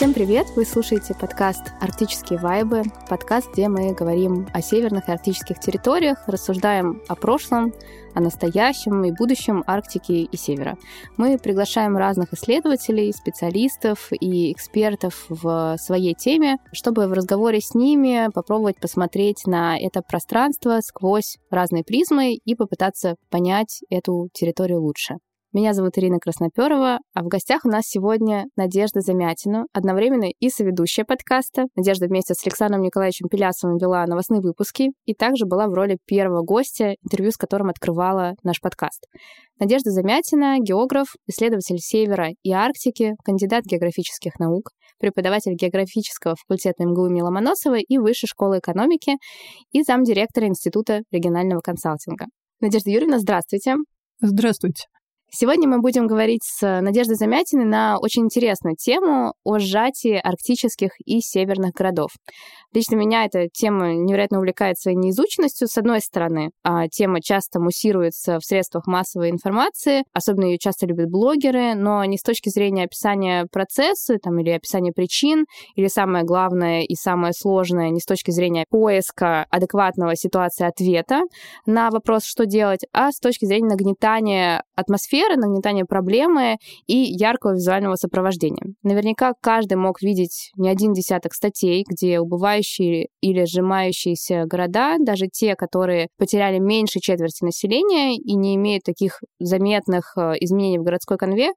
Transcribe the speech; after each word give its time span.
Всем 0.00 0.14
привет! 0.14 0.46
Вы 0.56 0.64
слушаете 0.64 1.14
подкаст 1.14 1.60
«Арктические 1.78 2.38
вайбы», 2.38 2.84
подкаст, 3.10 3.52
где 3.52 3.68
мы 3.68 3.92
говорим 3.92 4.48
о 4.54 4.62
северных 4.62 5.06
и 5.06 5.12
арктических 5.12 5.60
территориях, 5.60 6.26
рассуждаем 6.26 7.02
о 7.06 7.14
прошлом, 7.14 7.74
о 8.14 8.20
настоящем 8.20 9.04
и 9.04 9.12
будущем 9.12 9.62
Арктики 9.66 10.12
и 10.12 10.36
Севера. 10.38 10.78
Мы 11.18 11.36
приглашаем 11.36 11.98
разных 11.98 12.32
исследователей, 12.32 13.12
специалистов 13.12 14.10
и 14.18 14.52
экспертов 14.52 15.26
в 15.28 15.76
своей 15.78 16.14
теме, 16.14 16.56
чтобы 16.72 17.06
в 17.06 17.12
разговоре 17.12 17.60
с 17.60 17.74
ними 17.74 18.30
попробовать 18.32 18.80
посмотреть 18.80 19.46
на 19.46 19.78
это 19.78 20.00
пространство 20.00 20.80
сквозь 20.82 21.36
разные 21.50 21.84
призмы 21.84 22.36
и 22.36 22.54
попытаться 22.54 23.16
понять 23.28 23.82
эту 23.90 24.30
территорию 24.32 24.80
лучше. 24.80 25.16
Меня 25.52 25.74
зовут 25.74 25.98
Ирина 25.98 26.20
Красноперова, 26.20 27.00
а 27.12 27.22
в 27.24 27.26
гостях 27.26 27.64
у 27.64 27.68
нас 27.68 27.82
сегодня 27.84 28.44
Надежда 28.54 29.00
Замятина, 29.00 29.64
одновременно 29.72 30.30
и 30.38 30.48
соведущая 30.48 31.04
подкаста. 31.04 31.64
Надежда 31.74 32.06
вместе 32.06 32.34
с 32.34 32.46
Александром 32.46 32.82
Николаевичем 32.82 33.28
Пелясовым 33.28 33.76
вела 33.76 34.06
новостные 34.06 34.40
выпуски 34.40 34.90
и 35.06 35.14
также 35.14 35.46
была 35.46 35.66
в 35.66 35.72
роли 35.74 35.98
первого 36.06 36.42
гостя, 36.42 36.94
интервью 37.02 37.32
с 37.32 37.36
которым 37.36 37.68
открывала 37.68 38.34
наш 38.44 38.60
подкаст. 38.60 39.08
Надежда 39.58 39.90
Замятина— 39.90 40.58
географ, 40.60 41.08
исследователь 41.26 41.78
Севера 41.80 42.28
и 42.44 42.52
Арктики, 42.52 43.14
кандидат 43.24 43.64
географических 43.64 44.38
наук, 44.38 44.70
преподаватель 45.00 45.54
географического 45.54 46.36
факультета 46.36 46.84
МГУ 46.84 47.06
имени 47.06 47.22
Ломоносова 47.22 47.78
и 47.78 47.98
Высшей 47.98 48.28
школы 48.28 48.60
экономики 48.60 49.14
и 49.72 49.82
замдиректора 49.82 50.46
Института 50.46 51.00
регионального 51.10 51.58
консалтинга. 51.58 52.26
Надежда 52.60 52.90
Юрьевна, 52.90 53.18
здравствуйте. 53.18 53.74
Здравствуйте. 54.20 54.84
Сегодня 55.32 55.68
мы 55.68 55.80
будем 55.80 56.08
говорить 56.08 56.42
с 56.42 56.80
Надеждой 56.80 57.14
Замятиной 57.14 57.64
на 57.64 57.98
очень 58.00 58.24
интересную 58.24 58.74
тему 58.74 59.34
о 59.44 59.58
сжатии 59.60 60.14
арктических 60.14 60.90
и 61.04 61.20
северных 61.20 61.70
городов. 61.70 62.10
Лично 62.74 62.96
меня 62.96 63.26
эта 63.26 63.46
тема 63.48 63.94
невероятно 63.94 64.38
увлекает 64.38 64.76
своей 64.76 64.96
неизученностью, 64.96 65.68
с 65.68 65.78
одной 65.78 66.00
стороны. 66.00 66.50
А 66.64 66.88
тема 66.88 67.20
часто 67.22 67.60
муссируется 67.60 68.38
в 68.40 68.44
средствах 68.44 68.88
массовой 68.88 69.30
информации, 69.30 70.02
особенно 70.12 70.46
ее 70.46 70.58
часто 70.58 70.86
любят 70.86 71.08
блогеры, 71.08 71.74
но 71.76 72.04
не 72.04 72.18
с 72.18 72.22
точки 72.22 72.48
зрения 72.48 72.84
описания 72.84 73.46
процесса 73.52 74.16
там, 74.20 74.40
или 74.40 74.50
описания 74.50 74.92
причин, 74.92 75.46
или 75.76 75.86
самое 75.86 76.24
главное 76.24 76.82
и 76.82 76.96
самое 76.96 77.34
сложное, 77.34 77.90
не 77.90 78.00
с 78.00 78.04
точки 78.04 78.32
зрения 78.32 78.64
поиска 78.68 79.46
адекватного 79.48 80.16
ситуации 80.16 80.66
ответа 80.66 81.22
на 81.66 81.90
вопрос, 81.90 82.24
что 82.24 82.46
делать, 82.46 82.80
а 82.92 83.12
с 83.12 83.20
точки 83.20 83.44
зрения 83.44 83.68
нагнетания 83.68 84.64
атмосферы, 84.74 85.19
нагнетания 85.36 85.84
проблемы 85.84 86.56
и 86.86 86.96
яркого 86.96 87.52
визуального 87.52 87.96
сопровождения. 87.96 88.74
Наверняка 88.82 89.32
каждый 89.40 89.74
мог 89.74 90.02
видеть 90.02 90.50
не 90.56 90.68
один 90.68 90.92
десяток 90.92 91.34
статей, 91.34 91.84
где 91.88 92.20
убывающие 92.20 93.08
или 93.20 93.44
сжимающиеся 93.44 94.44
города, 94.46 94.96
даже 94.98 95.26
те, 95.26 95.54
которые 95.54 96.08
потеряли 96.18 96.58
меньше 96.58 97.00
четверти 97.00 97.44
населения 97.44 98.16
и 98.16 98.34
не 98.36 98.56
имеют 98.56 98.82
таких 98.84 99.20
заметных 99.38 100.12
э, 100.16 100.34
изменений 100.40 100.78
в 100.78 100.82
городской 100.82 101.16
конве, 101.16 101.50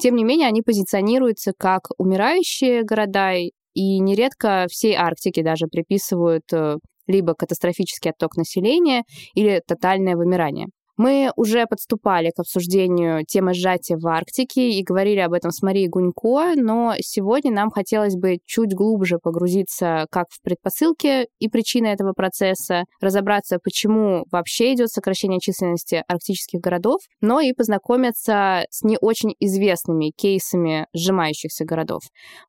тем 0.00 0.16
не 0.16 0.24
менее 0.24 0.48
они 0.48 0.62
позиционируются 0.62 1.52
как 1.56 1.88
умирающие 1.98 2.82
города, 2.82 3.32
и 3.34 3.98
нередко 4.00 4.66
всей 4.70 4.94
Арктике 4.94 5.42
даже 5.42 5.66
приписывают 5.66 6.44
э, 6.52 6.76
либо 7.06 7.34
катастрофический 7.34 8.10
отток 8.10 8.36
населения 8.36 9.02
или 9.34 9.62
тотальное 9.66 10.16
вымирание. 10.16 10.66
Мы 10.96 11.30
уже 11.36 11.66
подступали 11.66 12.30
к 12.34 12.38
обсуждению 12.38 13.24
темы 13.26 13.52
сжатия 13.52 13.98
в 13.98 14.06
Арктике 14.06 14.70
и 14.70 14.82
говорили 14.82 15.20
об 15.20 15.34
этом 15.34 15.50
с 15.50 15.60
Марией 15.60 15.88
Гунько, 15.88 16.54
но 16.56 16.94
сегодня 17.00 17.52
нам 17.52 17.70
хотелось 17.70 18.16
бы 18.16 18.38
чуть 18.46 18.74
глубже 18.74 19.18
погрузиться 19.18 20.06
как 20.10 20.28
в 20.30 20.40
предпосылки 20.40 21.28
и 21.38 21.48
причины 21.48 21.88
этого 21.88 22.12
процесса, 22.14 22.84
разобраться, 23.00 23.58
почему 23.62 24.24
вообще 24.30 24.72
идет 24.72 24.88
сокращение 24.88 25.38
численности 25.38 26.02
арктических 26.08 26.60
городов, 26.60 27.02
но 27.20 27.40
и 27.40 27.52
познакомиться 27.52 28.64
с 28.70 28.82
не 28.82 28.96
очень 28.98 29.34
известными 29.38 30.12
кейсами 30.16 30.86
сжимающихся 30.94 31.66
городов. 31.66 32.02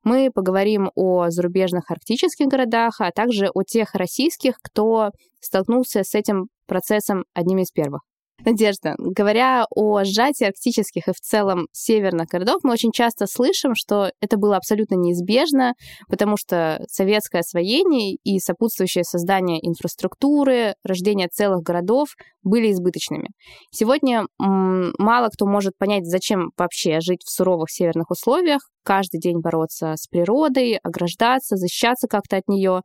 Мы 0.04 0.30
поговорим 0.32 0.90
о 0.94 1.28
зарубежных 1.28 1.90
арктических 1.90 2.46
городах, 2.46 3.00
а 3.00 3.10
также 3.10 3.50
о 3.52 3.62
тех 3.62 3.94
российских, 3.94 4.54
кто 4.62 5.10
столкнулся 5.40 6.02
с 6.02 6.14
этим 6.14 6.48
процессом 6.66 7.24
одним 7.34 7.58
из 7.58 7.70
первых. 7.70 8.00
Надежда, 8.44 8.94
говоря 8.98 9.66
о 9.70 10.04
сжатии 10.04 10.44
арктических 10.44 11.08
и 11.08 11.12
в 11.12 11.20
целом 11.20 11.66
северных 11.72 12.28
городов, 12.28 12.60
мы 12.62 12.72
очень 12.72 12.92
часто 12.92 13.26
слышим, 13.26 13.74
что 13.74 14.10
это 14.20 14.36
было 14.36 14.56
абсолютно 14.56 14.94
неизбежно, 14.94 15.74
потому 16.08 16.36
что 16.36 16.84
советское 16.88 17.40
освоение 17.40 18.16
и 18.22 18.38
сопутствующее 18.38 19.02
создание 19.04 19.58
инфраструктуры, 19.60 20.74
рождение 20.84 21.28
целых 21.28 21.62
городов 21.62 22.08
были 22.42 22.70
избыточными. 22.70 23.28
Сегодня 23.72 24.26
мало 24.38 25.28
кто 25.28 25.46
может 25.46 25.76
понять, 25.76 26.06
зачем 26.06 26.50
вообще 26.56 27.00
жить 27.00 27.22
в 27.24 27.30
суровых 27.30 27.70
северных 27.70 28.10
условиях, 28.10 28.60
каждый 28.84 29.20
день 29.20 29.40
бороться 29.40 29.94
с 29.96 30.06
природой, 30.06 30.78
ограждаться, 30.82 31.56
защищаться 31.56 32.06
как-то 32.08 32.36
от 32.36 32.48
нее, 32.48 32.80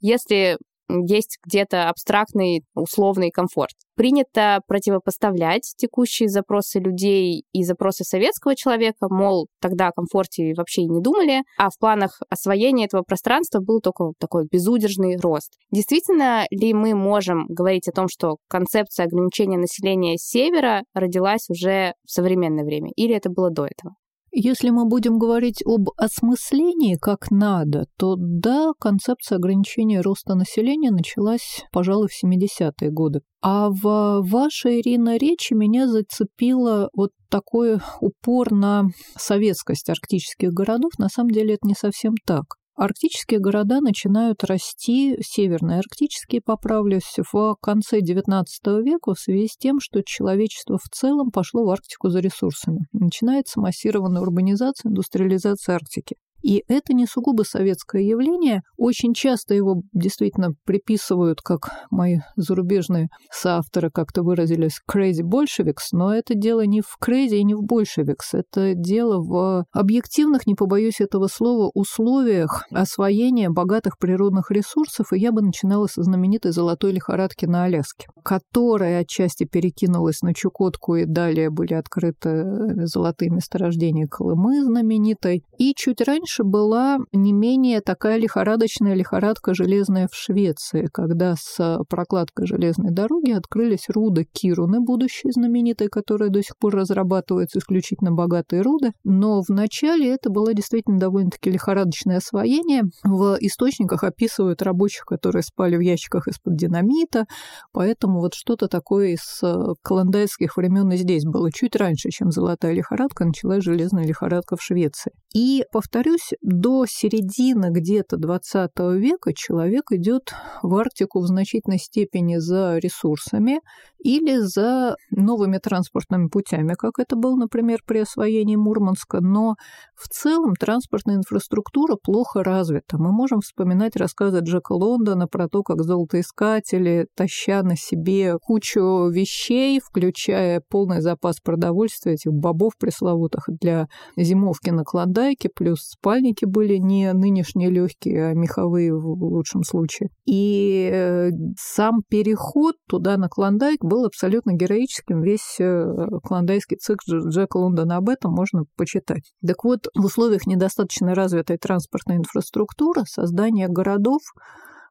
если 0.00 0.58
есть 0.88 1.38
где-то 1.44 1.88
абстрактный 1.88 2.64
условный 2.74 3.30
комфорт. 3.30 3.72
Принято 3.96 4.60
противопоставлять 4.66 5.72
текущие 5.76 6.28
запросы 6.28 6.78
людей 6.78 7.44
и 7.52 7.64
запросы 7.64 8.04
советского 8.04 8.54
человека, 8.54 9.08
мол, 9.10 9.48
тогда 9.60 9.88
о 9.88 9.92
комфорте 9.92 10.52
вообще 10.54 10.82
и 10.82 10.88
не 10.88 11.00
думали, 11.00 11.42
а 11.58 11.70
в 11.70 11.78
планах 11.78 12.20
освоения 12.28 12.84
этого 12.84 13.02
пространства 13.02 13.60
был 13.60 13.80
только 13.80 14.12
такой 14.18 14.46
безудержный 14.50 15.16
рост. 15.16 15.54
Действительно 15.70 16.44
ли 16.50 16.74
мы 16.74 16.94
можем 16.94 17.46
говорить 17.48 17.88
о 17.88 17.92
том, 17.92 18.08
что 18.08 18.36
концепция 18.48 19.06
ограничения 19.06 19.58
населения 19.58 20.16
севера 20.18 20.82
родилась 20.94 21.48
уже 21.48 21.94
в 22.04 22.10
современное 22.10 22.64
время, 22.64 22.90
или 22.96 23.14
это 23.14 23.30
было 23.30 23.50
до 23.50 23.66
этого? 23.66 23.96
Если 24.38 24.68
мы 24.68 24.84
будем 24.84 25.18
говорить 25.18 25.62
об 25.64 25.88
осмыслении 25.96 26.96
как 26.96 27.30
надо, 27.30 27.86
то 27.96 28.16
да, 28.18 28.72
концепция 28.78 29.36
ограничения 29.36 30.02
роста 30.02 30.34
населения 30.34 30.90
началась, 30.90 31.64
пожалуй, 31.72 32.08
в 32.08 32.22
70-е 32.22 32.90
годы. 32.90 33.22
А 33.40 33.70
в 33.70 34.20
вашей, 34.20 34.82
Ирина, 34.82 35.16
речи 35.16 35.54
меня 35.54 35.88
зацепило 35.88 36.90
вот 36.94 37.12
такой 37.30 37.78
упор 38.02 38.52
на 38.52 38.88
советскость 39.16 39.88
арктических 39.88 40.52
городов. 40.52 40.92
На 40.98 41.08
самом 41.08 41.30
деле 41.30 41.54
это 41.54 41.66
не 41.66 41.74
совсем 41.74 42.12
так. 42.26 42.56
Арктические 42.76 43.40
города 43.40 43.80
начинают 43.80 44.44
расти, 44.44 45.16
северные 45.22 45.78
арктические, 45.78 46.42
поправлюсь, 46.42 47.16
в 47.32 47.56
конце 47.62 48.00
XIX 48.00 48.44
века 48.82 49.14
в 49.14 49.18
связи 49.18 49.48
с 49.48 49.56
тем, 49.56 49.80
что 49.80 50.02
человечество 50.04 50.76
в 50.76 50.86
целом 50.90 51.30
пошло 51.30 51.64
в 51.64 51.70
Арктику 51.70 52.10
за 52.10 52.20
ресурсами. 52.20 52.86
Начинается 52.92 53.60
массированная 53.60 54.20
урбанизация, 54.20 54.90
индустриализация 54.90 55.76
Арктики. 55.76 56.16
И 56.46 56.62
это 56.68 56.94
не 56.94 57.06
сугубо 57.06 57.42
советское 57.42 58.06
явление. 58.06 58.62
Очень 58.76 59.14
часто 59.14 59.52
его 59.52 59.82
действительно 59.92 60.52
приписывают, 60.64 61.40
как 61.42 61.70
мои 61.90 62.18
зарубежные 62.36 63.08
соавторы 63.32 63.90
как-то 63.90 64.22
выразились, 64.22 64.78
crazy 64.88 65.24
большевикс, 65.24 65.90
но 65.90 66.14
это 66.14 66.36
дело 66.36 66.64
не 66.64 66.82
в 66.82 66.98
crazy 67.04 67.38
и 67.38 67.42
не 67.42 67.54
в 67.56 67.64
большевикс. 67.64 68.34
Это 68.34 68.74
дело 68.74 69.20
в 69.20 69.64
объективных, 69.72 70.46
не 70.46 70.54
побоюсь 70.54 71.00
этого 71.00 71.26
слова, 71.26 71.68
условиях 71.74 72.64
освоения 72.70 73.50
богатых 73.50 73.98
природных 73.98 74.52
ресурсов. 74.52 75.12
И 75.12 75.18
я 75.18 75.32
бы 75.32 75.42
начинала 75.42 75.88
со 75.88 76.04
знаменитой 76.04 76.52
золотой 76.52 76.92
лихорадки 76.92 77.46
на 77.46 77.64
Аляске, 77.64 78.06
которая 78.22 79.00
отчасти 79.00 79.42
перекинулась 79.42 80.22
на 80.22 80.32
Чукотку, 80.32 80.94
и 80.94 81.06
далее 81.06 81.50
были 81.50 81.74
открыты 81.74 82.86
золотые 82.86 83.32
месторождения 83.32 84.06
Колымы 84.06 84.62
знаменитой. 84.62 85.42
И 85.58 85.74
чуть 85.74 86.00
раньше 86.02 86.35
Раньше 86.36 86.44
была 86.44 86.98
не 87.12 87.32
менее 87.32 87.80
такая 87.80 88.18
лихорадочная 88.18 88.94
лихорадка 88.94 89.54
железная 89.54 90.06
в 90.10 90.14
Швеции, 90.14 90.86
когда 90.92 91.34
с 91.38 91.78
прокладкой 91.88 92.46
железной 92.46 92.90
дороги 92.92 93.30
открылись 93.30 93.88
руды 93.88 94.26
Кируны, 94.30 94.80
будущие 94.80 95.32
знаменитые, 95.32 95.88
которые 95.88 96.30
до 96.30 96.42
сих 96.42 96.58
пор 96.58 96.74
разрабатываются 96.74 97.58
исключительно 97.58 98.12
богатые 98.12 98.62
руды. 98.62 98.92
Но 99.04 99.40
вначале 99.48 100.12
это 100.12 100.28
было 100.28 100.52
действительно 100.52 100.98
довольно-таки 100.98 101.50
лихорадочное 101.50 102.18
освоение. 102.18 102.82
В 103.02 103.38
источниках 103.40 104.04
описывают 104.04 104.60
рабочих, 104.60 105.04
которые 105.04 105.42
спали 105.42 105.76
в 105.76 105.80
ящиках 105.80 106.28
из-под 106.28 106.56
динамита, 106.56 107.24
поэтому 107.72 108.20
вот 108.20 108.34
что-то 108.34 108.68
такое 108.68 109.14
из 109.14 109.40
колондайских 109.82 110.56
времен 110.56 110.90
и 110.92 110.96
здесь 110.96 111.24
было 111.24 111.50
чуть 111.50 111.76
раньше, 111.76 112.10
чем 112.10 112.30
золотая 112.30 112.72
лихорадка, 112.74 113.24
началась 113.24 113.64
железная 113.64 114.04
лихорадка 114.06 114.56
в 114.56 114.62
Швеции. 114.62 115.12
И, 115.34 115.64
повторюсь, 115.70 116.25
повторюсь, 116.26 116.38
до 116.42 116.86
середины 116.86 117.70
где-то 117.70 118.16
20 118.16 118.70
века 118.94 119.32
человек 119.34 119.92
идет 119.92 120.32
в 120.62 120.74
Арктику 120.74 121.20
в 121.20 121.26
значительной 121.26 121.78
степени 121.78 122.36
за 122.36 122.78
ресурсами, 122.78 123.60
или 123.98 124.38
за 124.38 124.96
новыми 125.10 125.58
транспортными 125.58 126.28
путями, 126.28 126.74
как 126.74 126.98
это 126.98 127.16
было, 127.16 127.36
например, 127.36 127.80
при 127.86 127.98
освоении 127.98 128.56
Мурманска. 128.56 129.20
Но 129.20 129.56
в 129.94 130.08
целом 130.08 130.54
транспортная 130.54 131.16
инфраструктура 131.16 131.96
плохо 131.96 132.42
развита. 132.42 132.98
Мы 132.98 133.12
можем 133.12 133.40
вспоминать 133.40 133.96
рассказы 133.96 134.40
Джека 134.40 134.72
Лондона 134.72 135.26
про 135.26 135.48
то, 135.48 135.62
как 135.62 135.82
золотоискатели, 135.82 137.06
таща 137.14 137.62
на 137.62 137.76
себе 137.76 138.38
кучу 138.40 139.08
вещей, 139.08 139.80
включая 139.80 140.62
полный 140.68 141.00
запас 141.00 141.40
продовольствия, 141.40 142.14
этих 142.14 142.32
бобов 142.32 142.74
пресловутых 142.78 143.48
для 143.48 143.88
зимовки 144.16 144.70
на 144.70 144.84
Клондайке, 144.84 145.48
плюс 145.48 145.80
спальники 145.80 146.44
были 146.44 146.76
не 146.76 147.12
нынешние 147.12 147.70
легкие, 147.70 148.30
а 148.30 148.34
меховые 148.34 148.94
в 148.94 149.06
лучшем 149.24 149.62
случае. 149.62 150.10
И 150.26 150.90
э, 150.92 151.30
сам 151.58 152.02
переход 152.08 152.76
туда 152.88 153.16
на 153.16 153.28
Клондайк 153.28 153.84
был 153.84 153.95
абсолютно 154.04 154.52
героическим. 154.52 155.22
Весь 155.22 155.56
э, 155.58 156.06
клондайский 156.22 156.76
цикл 156.76 157.28
Джека 157.28 157.56
Лондона 157.56 157.96
об 157.96 158.08
этом 158.08 158.32
можно 158.32 158.64
почитать. 158.76 159.32
Так 159.46 159.64
вот, 159.64 159.88
в 159.94 160.04
условиях 160.04 160.46
недостаточно 160.46 161.14
развитой 161.14 161.58
транспортной 161.58 162.16
инфраструктуры 162.16 163.02
создание 163.06 163.68
городов 163.68 164.20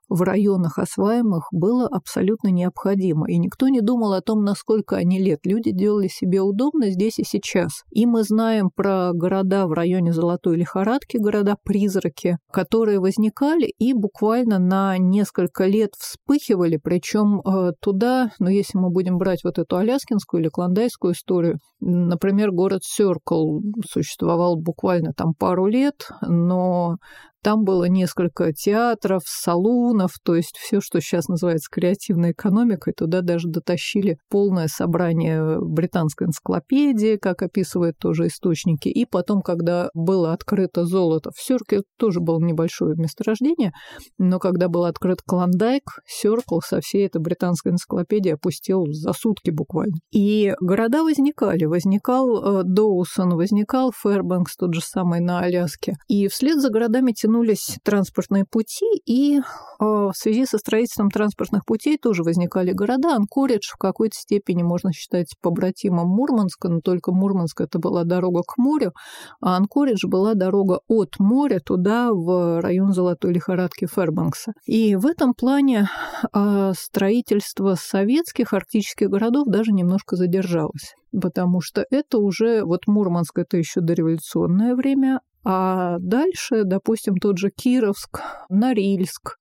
в 0.09 0.21
районах 0.21 0.77
осваиваемых 0.77 1.47
было 1.51 1.87
абсолютно 1.87 2.49
необходимо. 2.49 3.29
И 3.29 3.37
никто 3.37 3.67
не 3.69 3.81
думал 3.81 4.13
о 4.13 4.21
том, 4.21 4.43
насколько 4.43 4.95
они 4.95 5.19
лет. 5.19 5.39
Люди 5.43 5.71
делали 5.71 6.07
себе 6.07 6.41
удобно 6.41 6.89
здесь 6.91 7.19
и 7.19 7.23
сейчас. 7.23 7.83
И 7.91 8.05
мы 8.05 8.23
знаем 8.23 8.69
про 8.73 9.11
города 9.13 9.67
в 9.67 9.73
районе 9.73 10.13
Золотой 10.13 10.57
лихорадки, 10.57 11.17
города-призраки, 11.17 12.37
которые 12.51 12.99
возникали 12.99 13.73
и 13.79 13.93
буквально 13.93 14.59
на 14.59 14.97
несколько 14.97 15.65
лет 15.65 15.91
вспыхивали, 15.97 16.79
причем 16.81 17.41
э, 17.41 17.71
туда, 17.81 18.31
ну 18.39 18.49
если 18.49 18.77
мы 18.77 18.89
будем 18.89 19.17
брать 19.17 19.43
вот 19.43 19.57
эту 19.59 19.77
аляскинскую 19.77 20.41
или 20.41 20.49
клондайскую 20.49 21.13
историю, 21.13 21.59
например, 21.79 22.51
город 22.51 22.81
Сёркл 22.83 23.59
существовал 23.89 24.55
буквально 24.57 25.13
там 25.13 25.33
пару 25.37 25.65
лет, 25.67 26.07
но 26.21 26.97
там 27.45 27.63
было 27.63 27.83
несколько 27.83 28.51
театров, 28.53 29.21
салунов, 29.23 30.13
то 30.23 30.33
есть 30.33 30.57
все, 30.57 30.81
что 30.81 30.99
сейчас 30.99 31.27
называется 31.27 31.69
креативной 31.71 32.31
экономикой, 32.31 32.91
туда 32.91 33.21
даже 33.21 33.47
дотащили 33.47 34.17
полное 34.31 34.67
собрание 34.67 35.59
британской 35.61 36.25
энциклопедии, 36.25 37.17
как 37.17 37.43
описывают 37.43 37.99
тоже 37.99 38.25
источники. 38.25 38.87
И 38.87 39.05
потом, 39.05 39.43
когда 39.43 39.89
было 39.93 40.33
открыто 40.33 40.85
золото, 40.85 41.29
в 41.35 41.39
Сёрке 41.39 41.83
тоже 41.99 42.19
было 42.19 42.39
небольшое 42.39 42.95
месторождение, 42.97 43.73
но 44.17 44.39
когда 44.39 44.67
был 44.67 44.85
открыт 44.85 45.19
Клондайк, 45.23 45.83
Сёркл 46.07 46.61
со 46.61 46.81
всей 46.81 47.05
этой 47.05 47.21
британской 47.21 47.73
энциклопедией 47.73 48.33
опустил 48.33 48.85
за 48.89 49.13
сутки 49.13 49.51
буквально. 49.51 49.97
И 50.11 50.55
города 50.61 51.03
возникали. 51.03 51.65
Возникал 51.65 52.61
э, 52.61 52.63
Доусон, 52.63 53.35
возникал 53.35 53.91
Фэрбанкс, 53.95 54.55
тот 54.55 54.73
же 54.73 54.81
самый 54.81 55.19
на 55.19 55.41
Аляске. 55.41 55.93
И 56.07 56.27
вслед 56.27 56.59
за 56.59 56.71
городами 56.71 57.11
тянули 57.11 57.34
тянулись 57.35 57.77
транспортные 57.83 58.45
пути, 58.45 58.85
и 59.05 59.39
а, 59.79 60.11
в 60.11 60.13
связи 60.15 60.45
со 60.45 60.57
строительством 60.57 61.09
транспортных 61.09 61.65
путей 61.65 61.97
тоже 61.97 62.23
возникали 62.23 62.71
города. 62.71 63.15
Анкоридж 63.15 63.71
в 63.73 63.77
какой-то 63.77 64.15
степени 64.15 64.63
можно 64.63 64.93
считать 64.93 65.27
побратимом 65.41 66.07
Мурманска, 66.07 66.69
но 66.69 66.79
только 66.79 67.11
Мурманск 67.11 67.61
это 67.61 67.79
была 67.79 68.03
дорога 68.03 68.41
к 68.47 68.57
морю, 68.57 68.93
а 69.41 69.57
Анкоридж 69.57 70.07
была 70.07 70.33
дорога 70.33 70.79
от 70.87 71.19
моря 71.19 71.59
туда, 71.59 72.13
в 72.13 72.61
район 72.61 72.93
Золотой 72.93 73.33
лихорадки 73.33 73.85
Фербанкса. 73.85 74.53
И 74.65 74.95
в 74.95 75.05
этом 75.05 75.33
плане 75.33 75.89
а, 76.31 76.73
строительство 76.73 77.75
советских 77.75 78.53
арктических 78.53 79.09
городов 79.09 79.47
даже 79.47 79.71
немножко 79.71 80.15
задержалось 80.15 80.95
потому 81.21 81.61
что 81.61 81.85
это 81.91 82.17
уже, 82.17 82.65
вот 82.65 82.87
Мурманск 82.87 83.39
это 83.39 83.55
еще 83.55 83.79
дореволюционное 83.79 84.75
время, 84.75 85.19
а 85.45 85.97
дальше, 85.99 86.63
допустим, 86.63 87.17
тот 87.17 87.37
же 87.37 87.51
Кировск, 87.51 88.19
Норильск, 88.49 89.37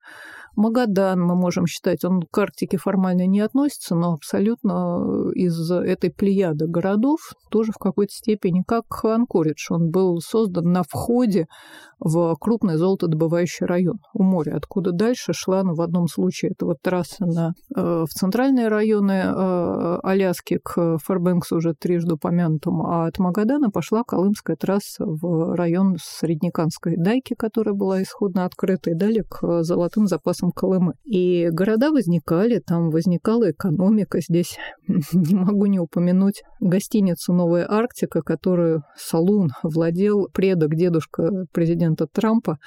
Магадан 0.56 1.20
мы 1.20 1.34
можем 1.34 1.66
считать, 1.66 2.04
он 2.04 2.22
к 2.22 2.38
Арктике 2.38 2.76
формально 2.76 3.26
не 3.26 3.40
относится, 3.40 3.94
но 3.94 4.14
абсолютно 4.14 5.30
из 5.34 5.70
этой 5.70 6.10
плеяды 6.10 6.66
городов 6.66 7.18
тоже 7.50 7.72
в 7.72 7.78
какой-то 7.78 8.12
степени, 8.12 8.62
как 8.66 8.84
Анкоридж, 9.04 9.66
он 9.70 9.90
был 9.90 10.20
создан 10.20 10.72
на 10.72 10.82
входе 10.82 11.46
в 12.00 12.36
крупный 12.38 12.76
золотодобывающий 12.76 13.66
район 13.66 13.98
у 14.12 14.22
моря, 14.22 14.56
откуда 14.56 14.92
дальше 14.92 15.32
шла, 15.32 15.62
ну, 15.62 15.74
в 15.74 15.80
одном 15.80 16.06
случае, 16.08 16.52
это 16.52 16.66
вот 16.66 16.76
трасса 16.82 17.24
на, 17.24 17.52
э, 17.74 18.04
в 18.06 18.08
центральные 18.08 18.68
районы 18.68 19.22
э, 19.24 19.98
Аляски 20.02 20.58
к 20.62 20.98
Фэрбэнксу 20.98 21.56
уже 21.56 21.74
трижды 21.74 22.14
упомянутому, 22.14 22.90
а 22.90 23.06
от 23.06 23.18
Магадана 23.18 23.70
пошла 23.70 24.02
Колымская 24.04 24.56
трасса 24.56 25.04
в 25.06 25.54
район 25.54 25.96
Среднеканской 26.02 26.96
дайки, 26.96 27.34
которая 27.34 27.74
была 27.74 28.02
исходно 28.02 28.44
открыта, 28.44 28.90
и 28.90 28.94
далее 28.94 29.24
к 29.24 29.62
золотым 29.62 30.06
запасам 30.06 30.43
Колымы. 30.50 30.94
И 31.04 31.48
города 31.50 31.90
возникали, 31.90 32.58
там 32.58 32.90
возникала 32.90 33.50
экономика. 33.50 34.20
Здесь 34.20 34.58
не 35.12 35.34
могу 35.34 35.66
не 35.66 35.78
упомянуть 35.78 36.42
гостиницу 36.60 37.32
«Новая 37.32 37.66
Арктика», 37.70 38.22
которую 38.22 38.82
Салун 38.96 39.50
владел 39.62 40.28
предок, 40.32 40.74
дедушка 40.74 41.46
президента 41.52 42.06
Трампа. 42.06 42.58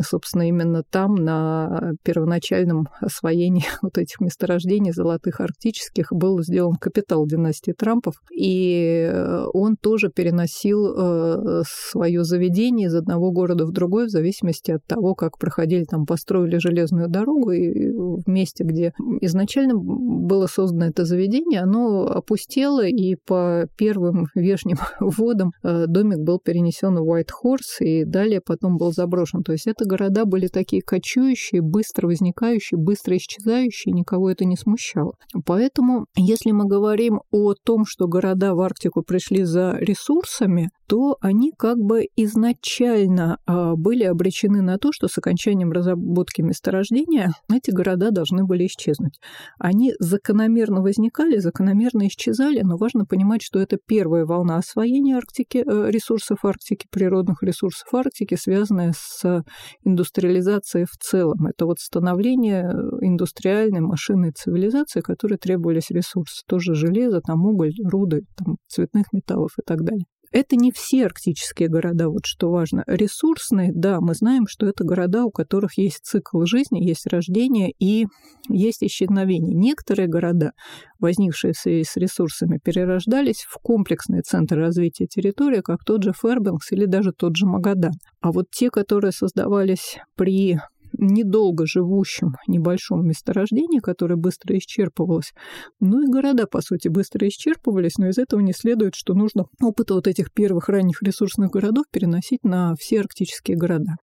Собственно, 0.00 0.48
именно 0.48 0.82
там, 0.82 1.14
на 1.14 1.92
первоначальном 2.02 2.88
освоении 3.00 3.64
вот 3.82 3.98
этих 3.98 4.20
месторождений 4.20 4.92
золотых 4.92 5.40
арктических, 5.40 6.08
был 6.10 6.42
сделан 6.42 6.74
капитал 6.74 7.26
династии 7.26 7.72
Трампов. 7.72 8.14
И 8.32 9.06
э, 9.08 9.44
он 9.52 9.76
тоже 9.76 10.10
переносил 10.10 10.94
э, 10.96 11.62
свое 11.66 12.24
заведение 12.24 12.88
из 12.88 12.94
одного 12.94 13.30
города 13.30 13.66
в 13.66 13.72
другой 13.72 14.06
в 14.06 14.10
зависимости 14.10 14.72
от 14.72 14.84
того, 14.86 15.14
как 15.14 15.38
проходили, 15.38 15.84
там 15.84 16.06
построили 16.06 16.58
железную 16.58 17.08
дорогу, 17.08 17.50
и 17.52 17.90
в 17.90 18.28
месте, 18.28 18.64
где 18.64 18.92
изначально 19.20 19.74
было 19.76 20.46
создано 20.46 20.86
это 20.86 21.04
заведение, 21.04 21.60
оно 21.60 22.06
опустело, 22.06 22.84
и 22.84 23.16
по 23.26 23.66
первым 23.76 24.26
вешним 24.34 24.76
водам 25.00 25.52
э, 25.62 25.86
домик 25.86 26.18
был 26.18 26.38
перенесен 26.38 26.96
в 26.96 27.14
Horse, 27.14 27.84
и 27.84 28.04
далее 28.04 28.40
потом 28.44 28.76
был 28.76 28.92
заброшен. 28.92 29.42
То 29.42 29.52
есть 29.52 29.66
это 29.66 29.83
это 29.84 29.88
города 29.88 30.24
были 30.24 30.48
такие 30.48 30.82
кочующие, 30.82 31.60
быстро 31.62 32.06
возникающие, 32.06 32.78
быстро 32.78 33.16
исчезающие, 33.16 33.92
никого 33.92 34.30
это 34.30 34.44
не 34.44 34.56
смущало. 34.56 35.14
Поэтому, 35.44 36.06
если 36.16 36.50
мы 36.52 36.66
говорим 36.66 37.20
о 37.30 37.54
том, 37.54 37.84
что 37.86 38.08
города 38.08 38.54
в 38.54 38.60
Арктику 38.60 39.02
пришли 39.02 39.44
за 39.44 39.76
ресурсами, 39.78 40.70
то 40.86 41.16
они 41.20 41.52
как 41.56 41.78
бы 41.78 42.06
изначально 42.16 43.38
а, 43.46 43.74
были 43.76 44.04
обречены 44.04 44.62
на 44.62 44.78
то, 44.78 44.90
что 44.92 45.08
с 45.08 45.16
окончанием 45.18 45.72
разработки 45.72 46.42
месторождения 46.42 47.30
эти 47.52 47.70
города 47.70 48.10
должны 48.10 48.44
были 48.44 48.66
исчезнуть. 48.66 49.18
Они 49.58 49.94
закономерно 49.98 50.82
возникали, 50.82 51.38
закономерно 51.38 52.06
исчезали, 52.08 52.60
но 52.62 52.76
важно 52.76 53.04
понимать, 53.06 53.42
что 53.42 53.58
это 53.58 53.78
первая 53.84 54.26
волна 54.26 54.56
освоения 54.56 55.16
Арктики, 55.16 55.58
э, 55.58 55.90
ресурсов 55.90 56.44
Арктики, 56.44 56.86
природных 56.90 57.42
ресурсов 57.42 57.92
Арктики, 57.92 58.34
связанная 58.34 58.92
с 58.96 59.44
индустриализацией 59.84 60.86
в 60.86 60.96
целом. 60.98 61.46
Это 61.46 61.66
вот 61.66 61.78
становление 61.78 62.64
индустриальной 63.00 63.80
машинной 63.80 64.32
цивилизации, 64.32 65.00
которой 65.00 65.38
требовались 65.38 65.90
ресурсы. 65.90 66.42
Тоже 66.46 66.74
железо, 66.74 67.20
там 67.20 67.44
уголь, 67.44 67.72
руды, 67.84 68.22
там, 68.36 68.56
цветных 68.68 69.06
металлов 69.12 69.52
и 69.58 69.62
так 69.64 69.82
далее. 69.82 70.04
Это 70.34 70.56
не 70.56 70.72
все 70.72 71.06
арктические 71.06 71.68
города, 71.68 72.08
вот 72.08 72.26
что 72.26 72.50
важно. 72.50 72.82
Ресурсные, 72.88 73.70
да, 73.72 74.00
мы 74.00 74.14
знаем, 74.14 74.48
что 74.48 74.66
это 74.66 74.82
города, 74.82 75.24
у 75.24 75.30
которых 75.30 75.78
есть 75.78 76.00
цикл 76.02 76.44
жизни, 76.44 76.84
есть 76.84 77.06
рождение 77.06 77.72
и 77.78 78.06
есть 78.48 78.82
исчезновение. 78.82 79.54
Некоторые 79.54 80.08
города, 80.08 80.50
возникшие 80.98 81.52
в 81.52 81.56
связи 81.56 81.84
с 81.84 81.96
ресурсами, 81.96 82.58
перерождались 82.58 83.46
в 83.48 83.58
комплексные 83.62 84.22
центры 84.22 84.60
развития 84.60 85.06
территории, 85.06 85.60
как 85.60 85.84
тот 85.84 86.02
же 86.02 86.12
Фербенкс 86.12 86.72
или 86.72 86.86
даже 86.86 87.12
тот 87.12 87.36
же 87.36 87.46
Магадан. 87.46 87.92
А 88.20 88.32
вот 88.32 88.46
те, 88.50 88.70
которые 88.70 89.12
создавались 89.12 89.98
при 90.16 90.58
недолго 90.98 91.66
живущем 91.66 92.34
небольшом 92.46 93.06
месторождении, 93.06 93.80
которое 93.80 94.16
быстро 94.16 94.56
исчерпывалось. 94.58 95.32
Ну 95.80 96.02
и 96.02 96.10
города, 96.10 96.46
по 96.46 96.60
сути, 96.60 96.88
быстро 96.88 97.26
исчерпывались, 97.28 97.98
но 97.98 98.08
из 98.08 98.18
этого 98.18 98.40
не 98.40 98.52
следует, 98.52 98.94
что 98.94 99.14
нужно 99.14 99.46
опыт 99.62 99.90
вот 99.90 100.06
этих 100.06 100.32
первых 100.32 100.68
ранних 100.68 101.02
ресурсных 101.02 101.50
городов 101.50 101.84
переносить 101.90 102.44
на 102.44 102.74
все 102.78 103.00
арктические 103.00 103.56
города. 103.56 103.96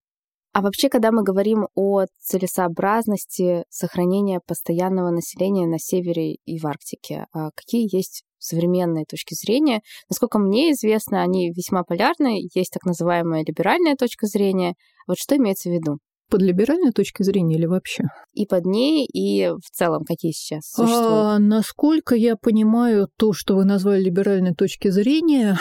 А 0.53 0.61
вообще, 0.61 0.89
когда 0.89 1.11
мы 1.11 1.23
говорим 1.23 1.67
о 1.75 2.03
целесообразности 2.19 3.63
сохранения 3.69 4.41
постоянного 4.45 5.09
населения 5.09 5.65
на 5.65 5.79
севере 5.79 6.35
и 6.43 6.59
в 6.59 6.65
Арктике, 6.65 7.25
а 7.31 7.51
какие 7.55 7.87
есть 7.89 8.23
современные 8.37 9.05
точки 9.05 9.33
зрения? 9.33 9.79
Насколько 10.09 10.39
мне 10.39 10.73
известно, 10.73 11.21
они 11.21 11.51
весьма 11.51 11.83
полярны. 11.83 12.41
Есть 12.53 12.73
так 12.73 12.83
называемая 12.83 13.45
либеральная 13.45 13.95
точка 13.95 14.27
зрения. 14.27 14.73
Вот 15.07 15.17
что 15.17 15.37
имеется 15.37 15.69
в 15.69 15.73
виду? 15.73 15.99
Под 16.31 16.41
либеральной 16.41 16.91
точки 16.93 17.23
зрения 17.23 17.57
или 17.57 17.65
вообще? 17.65 18.05
И 18.33 18.45
под 18.45 18.65
ней, 18.65 19.05
и 19.05 19.49
в 19.49 19.69
целом, 19.69 20.05
какие 20.05 20.31
сейчас 20.31 20.63
существуют? 20.65 21.11
А, 21.13 21.39
насколько 21.39 22.15
я 22.15 22.37
понимаю, 22.37 23.09
то, 23.17 23.33
что 23.33 23.57
вы 23.57 23.65
назвали 23.65 24.01
либеральной 24.01 24.55
точки 24.55 24.89
зрения, 24.89 25.59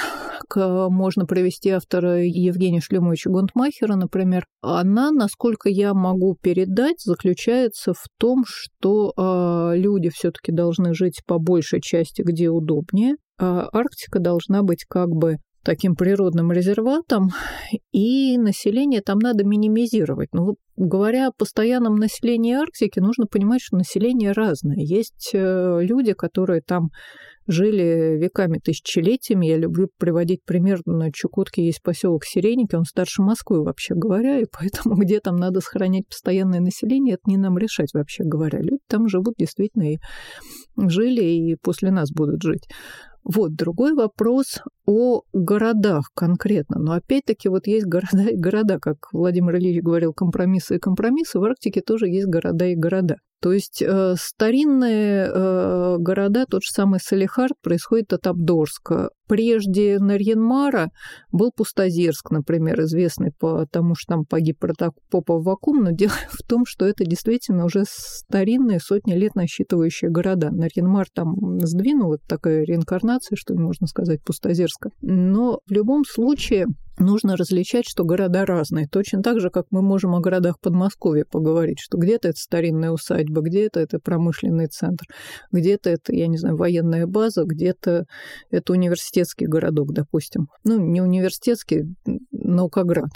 можно 0.54 1.26
привести 1.26 1.70
автора 1.70 2.22
Евгения 2.24 2.80
Шлемовича 2.80 3.30
Гонтмахера, 3.30 3.96
например, 3.96 4.44
она, 4.62 5.10
насколько 5.10 5.68
я 5.68 5.92
могу 5.92 6.36
передать, 6.40 7.00
заключается 7.00 7.92
в 7.92 8.04
том, 8.18 8.44
что 8.46 9.12
э, 9.16 9.76
люди 9.76 10.08
все-таки 10.10 10.52
должны 10.52 10.94
жить 10.94 11.22
по 11.26 11.38
большей 11.38 11.80
части, 11.80 12.22
где 12.22 12.48
удобнее, 12.48 13.16
а 13.38 13.68
Арктика 13.72 14.20
должна 14.20 14.62
быть 14.62 14.84
как 14.88 15.08
бы 15.08 15.38
таким 15.62 15.94
природным 15.94 16.52
резерватом, 16.52 17.28
и 17.92 18.38
население 18.38 19.02
там 19.02 19.18
надо 19.18 19.44
минимизировать. 19.44 20.30
Ну, 20.32 20.56
говоря 20.76 21.28
о 21.28 21.32
постоянном 21.32 21.96
населении 21.96 22.54
Арктики, 22.54 22.98
нужно 22.98 23.26
понимать, 23.26 23.60
что 23.62 23.76
население 23.76 24.32
разное. 24.32 24.78
Есть 24.78 25.30
э, 25.34 25.78
люди, 25.82 26.14
которые 26.14 26.62
там 26.62 26.88
жили 27.50 28.16
веками, 28.18 28.58
тысячелетиями. 28.58 29.46
Я 29.46 29.56
люблю 29.56 29.88
приводить 29.98 30.44
пример, 30.44 30.80
на 30.86 31.12
Чукотке 31.12 31.64
есть 31.64 31.82
поселок 31.82 32.24
Сиреники, 32.24 32.74
он 32.74 32.84
старше 32.84 33.22
Москвы, 33.22 33.62
вообще 33.62 33.94
говоря, 33.94 34.38
и 34.38 34.46
поэтому 34.50 34.94
где 35.00 35.20
там 35.20 35.36
надо 35.36 35.60
сохранять 35.60 36.06
постоянное 36.08 36.60
население, 36.60 37.14
это 37.14 37.22
не 37.26 37.36
нам 37.36 37.58
решать, 37.58 37.92
вообще 37.92 38.24
говоря. 38.24 38.60
Люди 38.60 38.82
там 38.88 39.08
живут 39.08 39.34
действительно 39.38 39.92
и 39.94 39.98
жили, 40.76 41.22
и 41.22 41.56
после 41.60 41.90
нас 41.90 42.10
будут 42.12 42.42
жить. 42.42 42.66
Вот, 43.22 43.54
другой 43.54 43.94
вопрос 43.94 44.60
о 44.86 45.22
городах 45.32 46.10
конкретно. 46.14 46.78
Но 46.78 46.92
опять-таки 46.92 47.48
вот 47.48 47.66
есть 47.66 47.86
города 47.86 48.30
и 48.30 48.36
города, 48.36 48.78
как 48.80 48.96
Владимир 49.12 49.56
Ильич 49.56 49.82
говорил, 49.82 50.12
компромиссы 50.14 50.76
и 50.76 50.78
компромиссы, 50.78 51.38
в 51.38 51.44
Арктике 51.44 51.82
тоже 51.82 52.06
есть 52.06 52.28
города 52.28 52.66
и 52.66 52.74
города. 52.74 53.16
То 53.40 53.52
есть 53.52 53.82
э, 53.82 54.14
старинные 54.18 55.26
э, 55.26 55.96
города, 55.98 56.44
тот 56.44 56.62
же 56.62 56.70
самый 56.70 57.00
Салихард, 57.00 57.54
происходит 57.62 58.12
от 58.12 58.26
Абдорска. 58.26 59.10
Прежде 59.26 59.98
Нарьянмара 59.98 60.90
был 61.32 61.50
Пустозерск, 61.50 62.30
например, 62.30 62.82
известный 62.82 63.32
потому, 63.38 63.94
что 63.94 64.14
там 64.14 64.24
погиб 64.26 64.58
протопопов 64.58 65.42
вакуум, 65.42 65.84
но 65.84 65.90
дело 65.92 66.12
в 66.28 66.46
том, 66.46 66.66
что 66.66 66.84
это 66.84 67.04
действительно 67.06 67.64
уже 67.64 67.84
старинные, 67.86 68.78
сотни 68.78 69.14
лет 69.14 69.34
насчитывающие 69.34 70.10
города. 70.10 70.50
Нарьянмар 70.50 71.06
там 71.12 71.60
сдвинул, 71.60 72.14
это 72.14 72.24
такая 72.28 72.64
реинкарнация, 72.64 73.36
что 73.36 73.54
можно 73.54 73.86
сказать, 73.86 74.22
Пустозерска. 74.22 74.90
Но 75.00 75.60
в 75.66 75.72
любом 75.72 76.04
случае 76.04 76.66
нужно 77.00 77.36
различать, 77.36 77.86
что 77.86 78.04
города 78.04 78.46
разные. 78.46 78.86
Точно 78.86 79.22
так 79.22 79.40
же, 79.40 79.50
как 79.50 79.66
мы 79.70 79.82
можем 79.82 80.14
о 80.14 80.20
городах 80.20 80.60
Подмосковья 80.60 81.24
поговорить, 81.24 81.80
что 81.80 81.98
где-то 81.98 82.28
это 82.28 82.38
старинная 82.38 82.90
усадьба, 82.90 83.40
где-то 83.40 83.80
это 83.80 83.98
промышленный 83.98 84.68
центр, 84.68 85.06
где-то 85.50 85.90
это, 85.90 86.14
я 86.14 86.28
не 86.28 86.38
знаю, 86.38 86.56
военная 86.56 87.06
база, 87.06 87.44
где-то 87.44 88.04
это 88.50 88.72
университетский 88.72 89.46
городок, 89.46 89.92
допустим. 89.92 90.48
Ну, 90.64 90.78
не 90.78 91.00
университетский, 91.00 91.86
наукоград. 92.30 93.10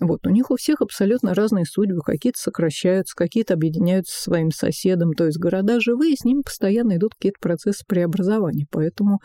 Вот, 0.00 0.26
у 0.26 0.30
них 0.30 0.50
у 0.50 0.56
всех 0.56 0.80
абсолютно 0.80 1.34
разные 1.34 1.66
судьбы, 1.66 2.00
какие-то 2.00 2.38
сокращаются, 2.38 3.14
какие-то 3.14 3.54
объединяются 3.54 4.16
со 4.16 4.22
своим 4.22 4.50
соседом, 4.50 5.12
то 5.12 5.26
есть 5.26 5.38
города 5.38 5.80
живые, 5.80 6.16
с 6.16 6.24
ними 6.24 6.40
постоянно 6.42 6.96
идут 6.96 7.14
какие-то 7.14 7.38
процессы 7.40 7.84
преобразования. 7.86 8.66
Поэтому, 8.70 9.18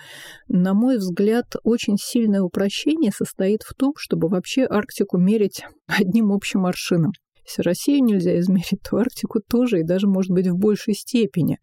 на 0.50 0.74
мой 0.74 0.98
взгляд, 0.98 1.46
очень 1.64 1.98
сильное 1.98 2.42
упрощение 2.42 3.12
состоит 3.12 3.64
в 3.64 3.74
том, 3.76 3.94
чтобы 3.98 4.28
вообще 4.28 4.66
Арктику 4.70 5.18
мерить 5.18 5.64
одним 5.88 6.34
общим 6.34 6.66
аршином. 6.66 7.14
Если 7.48 7.62
Россию 7.62 8.04
нельзя 8.04 8.38
измерить, 8.40 8.82
то 8.90 8.98
Арктику 8.98 9.40
тоже, 9.40 9.80
и 9.80 9.84
даже, 9.84 10.08
может 10.08 10.32
быть, 10.32 10.48
в 10.48 10.58
большей 10.58 10.94
степени. 10.94 11.60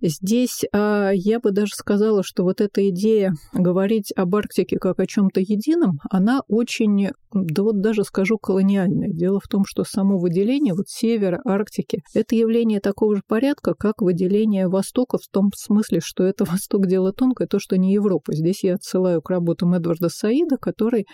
Здесь 0.00 0.64
а, 0.72 1.10
я 1.12 1.38
бы 1.38 1.52
даже 1.52 1.72
сказала, 1.74 2.22
что 2.24 2.42
вот 2.42 2.60
эта 2.60 2.88
идея 2.90 3.32
говорить 3.52 4.12
об 4.16 4.34
Арктике 4.34 4.78
как 4.78 4.98
о 4.98 5.06
чем-то 5.06 5.40
едином, 5.40 6.00
она 6.10 6.40
очень 6.48 7.10
да 7.32 7.62
вот 7.62 7.80
даже 7.80 8.04
скажу 8.04 8.38
колониальное. 8.38 9.08
Дело 9.08 9.40
в 9.40 9.48
том, 9.48 9.64
что 9.64 9.84
само 9.84 10.18
выделение 10.18 10.74
вот 10.74 10.88
севера 10.88 11.40
Арктики– 11.44 12.02
это 12.14 12.34
явление 12.34 12.80
такого 12.80 13.16
же 13.16 13.22
порядка, 13.26 13.74
как 13.74 14.02
выделение 14.02 14.68
Востока 14.68 15.18
в 15.18 15.28
том 15.30 15.50
смысле, 15.54 16.00
что 16.02 16.24
это 16.24 16.44
Восток– 16.44 16.86
дело 16.88 17.12
тонкое, 17.12 17.46
то, 17.46 17.58
что 17.60 17.78
не 17.78 17.92
Европа. 17.92 18.34
Здесь 18.34 18.64
я 18.64 18.74
отсылаю 18.74 19.22
к 19.22 19.30
работам 19.30 19.74
Эдварда 19.74 20.08
Саида, 20.08 20.56
который 20.56 21.06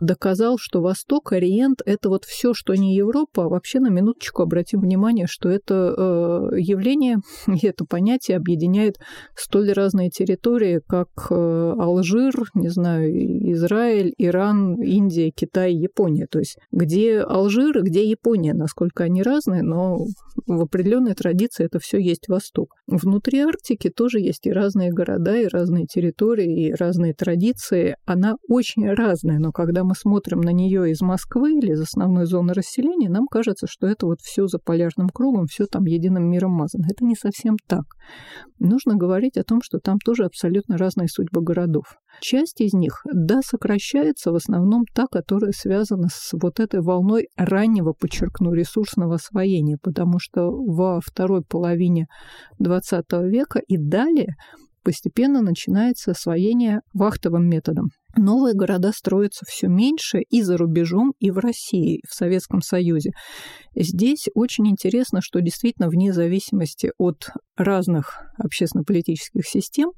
доказал, 0.00 0.56
что 0.58 0.80
Восток, 0.80 1.32
Ориент– 1.32 1.82
это 1.84 2.08
вот 2.08 2.24
все, 2.24 2.54
что 2.54 2.74
не 2.74 2.96
Европа. 2.96 3.44
А 3.44 3.48
вообще, 3.58 3.80
на 3.80 3.88
минуточку 3.88 4.42
обратим 4.42 4.80
внимание, 4.80 5.26
что 5.28 5.48
это 5.48 5.94
э, 5.96 6.60
явление 6.60 7.16
и 7.46 7.66
это 7.66 7.84
понятие 7.84 8.36
объединяет 8.36 8.96
столь 9.34 9.72
разные 9.72 10.10
территории, 10.10 10.80
как 10.86 11.08
э, 11.30 11.74
Алжир, 11.78 12.34
не 12.54 12.68
знаю, 12.68 13.10
Израиль, 13.52 14.14
Иран, 14.16 14.80
Индия, 14.80 15.30
Китай, 15.30 15.74
Япония. 15.74 16.26
То 16.30 16.38
есть 16.38 16.56
где 16.70 17.20
Алжир 17.20 17.78
и 17.78 17.82
где 17.82 18.08
Япония, 18.08 18.54
насколько 18.54 19.04
они 19.04 19.22
разные, 19.22 19.62
но 19.62 19.98
в 20.46 20.62
определенной 20.62 21.14
традиции 21.14 21.64
это 21.64 21.78
все 21.80 21.98
есть 21.98 22.28
Восток. 22.28 22.74
Внутри 22.86 23.40
Арктики 23.40 23.90
тоже 23.90 24.20
есть 24.20 24.46
и 24.46 24.52
разные 24.52 24.92
города, 24.92 25.36
и 25.36 25.48
разные 25.48 25.86
территории, 25.86 26.68
и 26.68 26.72
разные 26.72 27.12
традиции. 27.12 27.96
Она 28.06 28.36
очень 28.48 28.88
разная, 28.88 29.38
но 29.38 29.50
когда 29.50 29.82
мы 29.84 29.94
смотрим 29.94 30.40
на 30.40 30.52
нее 30.52 30.90
из 30.90 31.00
Москвы 31.00 31.58
или 31.58 31.72
из 31.72 31.80
основной 31.80 32.26
зоны 32.26 32.54
расселения, 32.54 33.08
нам 33.08 33.26
кажется, 33.26 33.47
что 33.66 33.86
это 33.86 34.06
вот 34.06 34.20
все 34.20 34.46
за 34.46 34.58
полярным 34.58 35.08
кругом, 35.08 35.46
все 35.46 35.66
там 35.66 35.84
единым 35.84 36.28
миром 36.30 36.52
мазано. 36.52 36.86
Это 36.90 37.04
не 37.04 37.14
совсем 37.14 37.56
так. 37.66 37.84
Нужно 38.58 38.96
говорить 38.96 39.36
о 39.36 39.44
том, 39.44 39.60
что 39.62 39.78
там 39.78 39.98
тоже 40.04 40.24
абсолютно 40.24 40.76
разные 40.76 41.08
судьбы 41.08 41.42
городов. 41.42 41.96
Часть 42.20 42.60
из 42.60 42.72
них, 42.72 43.02
да, 43.12 43.40
сокращается, 43.42 44.32
в 44.32 44.34
основном 44.34 44.84
та, 44.92 45.06
которая 45.06 45.52
связана 45.52 46.08
с 46.10 46.32
вот 46.32 46.58
этой 46.58 46.80
волной 46.80 47.28
раннего, 47.36 47.92
подчеркну, 47.92 48.52
ресурсного 48.52 49.14
освоения, 49.14 49.78
потому 49.80 50.18
что 50.18 50.50
во 50.50 51.00
второй 51.00 51.42
половине 51.42 52.06
XX 52.60 53.28
века 53.28 53.60
и 53.60 53.76
далее 53.76 54.34
постепенно 54.82 55.42
начинается 55.42 56.12
освоение 56.12 56.80
вахтовым 56.94 57.48
методом. 57.48 57.88
Новые 58.18 58.54
города 58.54 58.92
строятся 58.92 59.44
все 59.48 59.68
меньше 59.68 60.20
и 60.20 60.42
за 60.42 60.56
рубежом, 60.56 61.12
и 61.18 61.30
в 61.30 61.38
России, 61.38 62.00
в 62.08 62.14
Советском 62.14 62.60
Союзе. 62.60 63.12
Здесь 63.74 64.26
очень 64.34 64.68
интересно, 64.68 65.20
что 65.22 65.40
действительно 65.40 65.88
вне 65.88 66.12
зависимости 66.12 66.90
от 66.98 67.30
разных 67.56 68.20
общественно-политических 68.38 69.46
систем 69.46 69.92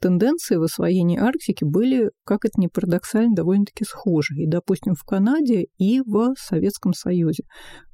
тенденции 0.00 0.56
в 0.56 0.62
освоении 0.62 1.18
Арктики 1.18 1.64
были, 1.64 2.10
как 2.24 2.44
это 2.44 2.60
ни 2.60 2.68
парадоксально, 2.68 3.34
довольно-таки 3.34 3.84
схожи. 3.84 4.34
И, 4.36 4.46
допустим, 4.46 4.94
в 4.94 5.04
Канаде, 5.04 5.66
и 5.76 6.00
в 6.00 6.34
Советском 6.38 6.92
Союзе. 6.92 7.44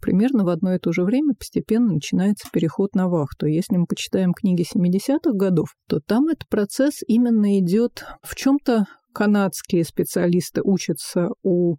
Примерно 0.01 0.45
в 0.45 0.49
одно 0.49 0.75
и 0.75 0.79
то 0.79 0.93
же 0.93 1.03
время 1.03 1.35
постепенно 1.35 1.95
начинается 1.95 2.49
переход 2.53 2.95
на 2.95 3.09
вахту. 3.09 3.47
Если 3.47 3.77
мы 3.77 3.87
почитаем 3.87 4.33
книги 4.33 4.65
70-х 4.65 5.33
годов, 5.33 5.69
то 5.89 6.01
там 6.01 6.29
этот 6.29 6.49
процесс 6.49 7.01
именно 7.07 7.59
идет 7.59 8.05
в 8.23 8.35
чем-то 8.35 8.85
канадские 9.15 9.85
специалисты 9.85 10.61
учатся 10.63 11.31
у 11.43 11.77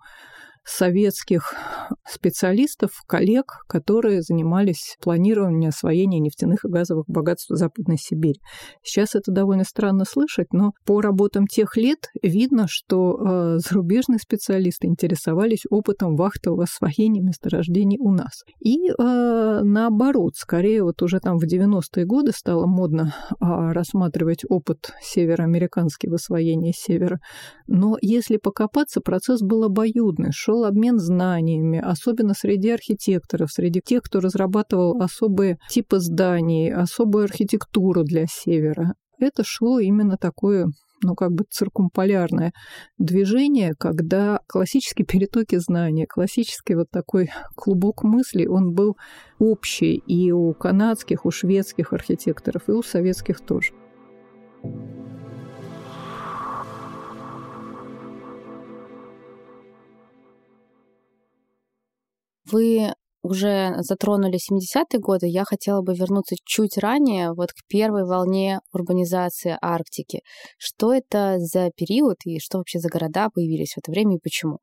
советских 0.66 1.54
специалистов, 2.08 2.92
коллег, 3.08 3.60
которые 3.68 4.22
занимались 4.22 4.98
планированием 5.02 5.70
освоения 5.70 6.20
нефтяных 6.20 6.66
и 6.66 6.68
газовых 6.68 7.06
богатств 7.08 7.50
Западной 7.50 7.98
Сибири. 7.98 8.40
Сейчас 8.84 9.16
это 9.16 9.32
довольно 9.32 9.64
странно 9.64 10.06
слышать, 10.06 10.48
но 10.52 10.72
по 10.86 11.02
работам 11.02 11.46
тех 11.48 11.78
лет 11.78 12.10
видно, 12.22 12.66
что 12.68 13.18
э, 13.18 13.58
зарубежные 13.60 14.20
специалисты 14.20 14.88
интересовались 14.88 15.66
опытом 15.70 16.16
вахтового 16.16 16.64
освоения 16.64 17.22
месторождений 17.22 17.98
у 18.00 18.12
нас. 18.12 18.44
И 18.60 18.90
э, 18.90 19.62
наоборот, 19.64 20.36
скорее 20.36 20.84
вот 20.84 21.02
уже 21.02 21.20
там 21.20 21.38
в 21.38 21.44
90-е 21.44 22.06
годы 22.06 22.32
стало 22.32 22.66
модно 22.66 23.14
э, 23.30 23.36
рассматривать 23.40 24.44
опыт 24.50 24.94
североамериканский 25.02 26.10
в 26.10 26.14
освоении 26.16 26.74
севера. 26.76 27.20
Но 27.68 27.98
если 28.02 28.38
покопаться, 28.38 29.02
процесс 29.02 29.42
был 29.42 29.64
обоюдный. 29.64 30.32
Шел 30.32 30.55
шел 30.56 30.66
обмен 30.66 31.00
знаниями, 31.00 31.80
особенно 31.80 32.34
среди 32.34 32.70
архитекторов, 32.70 33.52
среди 33.52 33.82
тех, 33.82 34.04
кто 34.04 34.20
разрабатывал 34.20 35.02
особые 35.02 35.58
типы 35.70 36.00
зданий, 36.00 36.74
особую 36.74 37.26
архитектуру 37.26 38.04
для 38.04 38.26
севера. 38.28 38.94
Это 39.20 39.44
шло 39.46 39.80
именно 39.80 40.18
такое 40.18 40.68
ну, 41.04 41.14
как 41.14 41.32
бы 41.32 41.44
циркумполярное 41.50 42.54
движение, 42.98 43.74
когда 43.78 44.40
классические 44.48 45.06
перетоки 45.06 45.58
знания, 45.58 46.08
классический 46.08 46.76
вот 46.76 46.90
такой 46.90 47.30
клубок 47.56 48.04
мысли, 48.04 48.46
он 48.48 48.74
был 48.74 48.96
общий 49.38 49.96
и 49.96 50.32
у 50.32 50.54
канадских, 50.54 51.26
у 51.26 51.32
шведских 51.32 51.92
архитекторов, 51.92 52.70
и 52.70 52.72
у 52.72 52.82
советских 52.82 53.42
тоже. 53.42 53.74
Вы 62.52 62.94
уже 63.24 63.74
затронули 63.80 64.38
70-е 64.38 65.00
годы, 65.00 65.28
я 65.28 65.46
хотела 65.46 65.82
бы 65.82 65.96
вернуться 65.96 66.36
чуть 66.46 66.78
ранее, 66.78 67.34
вот 67.34 67.52
к 67.54 67.66
первой 67.68 68.06
волне 68.06 68.60
урбанизации 68.72 69.58
Арктики. 69.62 70.22
Что 70.58 70.94
это 70.94 71.38
за 71.40 71.72
период 71.76 72.18
и 72.26 72.40
что 72.40 72.60
вообще 72.60 72.80
за 72.80 72.90
города 72.90 73.30
появились 73.34 73.74
в 73.74 73.80
это 73.80 73.92
время 73.92 74.18
и 74.18 74.20
почему? 74.22 74.60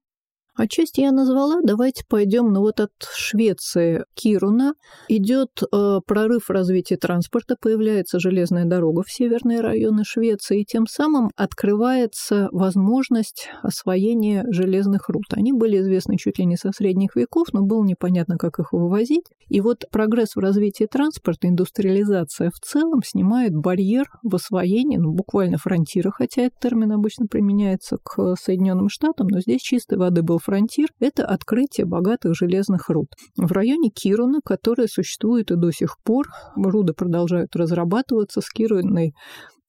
Отчасти 0.55 1.01
я 1.01 1.13
назвала, 1.13 1.61
давайте 1.65 2.05
пойдем, 2.07 2.53
ну 2.53 2.61
вот 2.61 2.79
от 2.79 2.93
Швеции 3.15 4.05
Кируна 4.13 4.75
идет 5.09 5.63
э, 5.63 6.01
прорыв 6.07 6.51
развития 6.51 6.99
транспорта, 6.99 7.57
появляется 7.59 8.21
железная 8.21 8.67
дорога 8.67 9.03
в 9.03 9.11
северные 9.11 9.63
районы 9.63 10.05
Швеции, 10.05 10.61
и 10.61 10.65
тем 10.67 10.87
самым 10.87 11.31
открывается 11.37 12.51
возможность 12.53 13.49
освоения 13.63 14.45
железных 14.51 15.09
руд. 15.09 15.25
Они 15.31 15.55
были 15.55 15.81
известны 15.81 16.19
чуть 16.19 16.39
ли 16.39 16.45
не 16.45 16.59
со 16.59 16.71
средних 16.77 17.17
веков, 17.17 17.47
но 17.55 17.63
было 17.63 17.83
непонятно, 17.83 18.37
как 18.37 18.59
их 18.59 18.73
вывозить. 18.73 19.25
И 19.49 19.63
вот 19.63 19.87
прогресс 19.91 20.37
в 20.37 20.41
развитии 20.41 20.85
транспорта, 20.85 21.49
индустриализация 21.49 22.51
в 22.51 22.61
целом 22.61 23.01
снимает 23.03 23.55
барьер 23.55 24.05
в 24.23 24.35
освоении, 24.35 24.99
ну 24.99 25.13
буквально 25.13 25.57
фронтира, 25.57 26.11
хотя 26.11 26.43
этот 26.43 26.61
термин 26.61 26.93
обычно 26.93 27.27
применяется 27.27 27.97
к 28.03 28.37
Соединенным 28.37 28.91
Штатам, 28.91 29.29
но 29.29 29.41
здесь 29.41 29.63
чистой 29.63 29.97
воды 29.97 30.23
был 30.23 30.42
фронтир– 30.43 30.89
это 31.01 31.25
открытие 31.25 31.87
богатых 31.87 32.35
железных 32.35 32.89
руд. 32.89 33.09
В 33.37 33.51
районе 33.53 33.91
Кируна, 33.91 34.41
которая 34.45 34.89
существует 34.89 35.51
и 35.51 35.57
до 35.57 35.71
сих 35.71 35.97
пор, 36.05 36.27
руды 36.57 36.93
продолжают 36.93 37.55
разрабатываться. 37.57 38.41
С 38.41 38.51
Кируной 38.51 39.15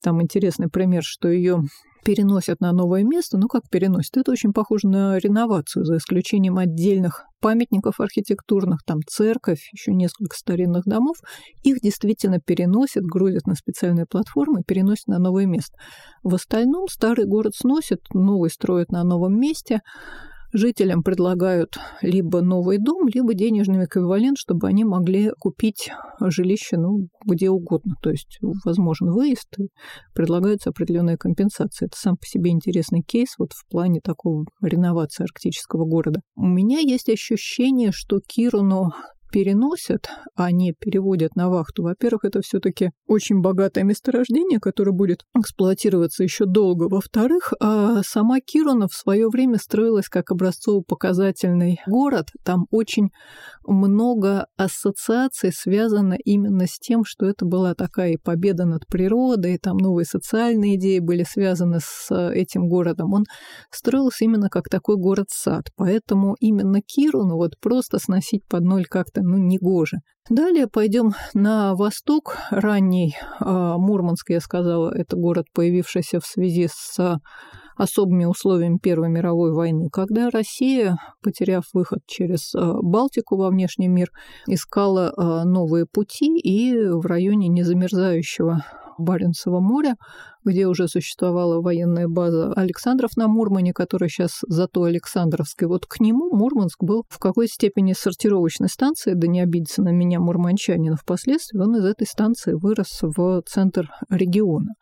там 0.03 0.21
интересный 0.21 0.67
пример, 0.67 1.01
что 1.03 1.29
ее 1.29 1.61
переносят 2.03 2.59
на 2.59 2.73
новое 2.73 3.03
место. 3.03 3.37
Ну, 3.37 3.47
как 3.47 3.69
переносят? 3.69 4.17
Это 4.17 4.31
очень 4.31 4.51
похоже 4.51 4.89
на 4.89 5.17
реновацию, 5.17 5.85
за 5.85 5.97
исключением 5.97 6.57
отдельных 6.57 7.23
памятников 7.39 8.01
архитектурных, 8.01 8.81
там 8.85 8.99
церковь, 9.07 9.69
еще 9.71 9.93
несколько 9.93 10.35
старинных 10.35 10.83
домов. 10.83 11.15
Их 11.63 11.79
действительно 11.79 12.39
переносят, 12.39 13.03
грузят 13.05 13.47
на 13.47 13.55
специальные 13.55 14.05
платформы 14.05 14.63
переносят 14.67 15.07
на 15.07 15.19
новое 15.19 15.45
место. 15.45 15.77
В 16.21 16.35
остальном 16.35 16.87
старый 16.89 17.25
город 17.25 17.53
сносят, 17.55 18.01
новый 18.13 18.49
строят 18.49 18.91
на 18.91 19.03
новом 19.03 19.39
месте– 19.39 19.79
Жителям 20.53 21.01
предлагают 21.01 21.79
либо 22.03 22.41
новый 22.41 22.77
дом, 22.77 23.07
либо 23.07 23.33
денежный 23.33 23.85
эквивалент, 23.85 24.37
чтобы 24.37 24.67
они 24.67 24.83
могли 24.83 25.31
купить 25.39 25.91
жилище 26.19 26.77
ну, 26.77 27.07
где 27.25 27.49
угодно. 27.49 27.95
То 28.03 28.11
есть 28.11 28.37
возможен 28.63 29.11
выезд, 29.11 29.47
и 29.57 29.69
предлагаются 30.13 30.69
определенные 30.69 31.17
компенсации. 31.17 31.87
Это 31.87 31.97
сам 31.97 32.17
по 32.17 32.25
себе 32.27 32.51
интересный 32.51 33.01
кейс 33.01 33.33
вот 33.39 33.53
в 33.53 33.67
плане 33.67 33.99
такого 33.99 34.45
реновации 34.61 35.23
арктического 35.23 35.85
города. 35.85 36.21
У 36.35 36.45
меня 36.45 36.79
есть 36.79 37.09
ощущение, 37.09 37.91
что 37.91 38.19
Кируну 38.19 38.91
переносят, 39.33 40.09
а 40.35 40.51
не 40.51 40.73
переводят 40.73 41.35
на 41.35 41.49
вахту, 41.49 41.81
во-первых, 41.81 42.23
это 42.23 42.41
все-таки 42.41 42.91
очень 43.07 43.41
богатое 43.41 43.83
месторождение, 43.83 44.59
которое 44.59 44.91
будет 44.91 45.23
эксплуатироваться 45.35 46.23
еще 46.23 46.45
долго. 46.45 46.83
Во-вторых, 46.87 47.51
а 47.59 48.03
сама 48.03 48.39
Кирона 48.39 48.87
в 48.87 48.93
свое 48.93 49.27
время 49.29 49.57
строилась 49.57 50.07
как 50.07 50.29
образцово-показательный 50.29 51.79
город. 51.87 52.27
Там 52.43 52.67
очень 52.69 53.09
много 53.65 54.45
ассоциаций 54.55 55.51
связано 55.51 56.15
именно 56.23 56.67
с 56.67 56.77
тем, 56.77 57.03
что 57.03 57.25
это 57.25 57.43
была 57.43 57.73
такая 57.73 58.19
победа 58.23 58.65
над 58.65 58.85
природой, 58.85 59.57
там 59.57 59.77
новые 59.77 60.05
социальные 60.05 60.75
идеи 60.75 60.99
были 60.99 61.23
связаны 61.23 61.79
с 61.81 62.11
этим 62.11 62.67
городом. 62.67 63.13
Он 63.13 63.23
строился 63.71 64.25
именно 64.25 64.49
как 64.49 64.69
такой 64.69 64.97
город-сад. 64.97 65.69
Поэтому 65.75 66.35
именно 66.39 66.81
Кируну 66.81 67.37
вот 67.37 67.53
просто 67.59 67.97
сносить 67.97 68.45
под 68.47 68.63
ноль 68.63 68.85
как-то 68.85 69.22
ну, 69.23 69.37
негоже. 69.37 69.97
Далее 70.29 70.67
пойдем 70.67 71.13
на 71.33 71.75
восток. 71.75 72.37
Ранний 72.49 73.15
э, 73.39 73.45
Мурманск, 73.45 74.29
я 74.29 74.39
сказала, 74.39 74.93
это 74.93 75.15
город, 75.15 75.47
появившийся 75.53 76.19
в 76.19 76.25
связи 76.25 76.69
с 76.71 77.19
особыми 77.75 78.25
условиями 78.25 78.77
Первой 78.77 79.09
мировой 79.09 79.51
войны, 79.51 79.89
когда 79.91 80.29
Россия, 80.29 80.97
потеряв 81.21 81.63
выход 81.73 81.99
через 82.05 82.53
э, 82.53 82.59
Балтику 82.81 83.37
во 83.37 83.49
внешний 83.49 83.87
мир, 83.87 84.09
искала 84.47 85.11
э, 85.15 85.43
новые 85.45 85.85
пути 85.85 86.37
и 86.37 86.77
в 86.77 87.05
районе 87.05 87.47
незамерзающего 87.47 88.63
Баренцева 88.97 89.59
моря, 89.59 89.95
где 90.43 90.67
уже 90.67 90.87
существовала 90.87 91.61
военная 91.61 92.07
база 92.07 92.53
Александров 92.53 93.15
на 93.17 93.27
Мурмане, 93.27 93.73
которая 93.73 94.09
сейчас 94.09 94.39
зато 94.47 94.83
Александровская. 94.83 95.69
Вот 95.69 95.85
к 95.85 95.99
нему 95.99 96.35
Мурманск 96.35 96.83
был 96.83 97.05
в 97.09 97.19
какой-то 97.19 97.53
степени 97.53 97.93
сортировочной 97.93 98.69
станцией, 98.69 99.15
да 99.15 99.27
не 99.27 99.41
обидится 99.41 99.81
на 99.81 99.89
меня 99.89 100.19
мурманчанин. 100.19 100.95
Впоследствии 100.95 101.59
он 101.59 101.77
из 101.77 101.85
этой 101.85 102.07
станции 102.07 102.53
вырос 102.53 102.99
в 103.01 103.43
центр 103.45 103.89
региона. 104.09 104.73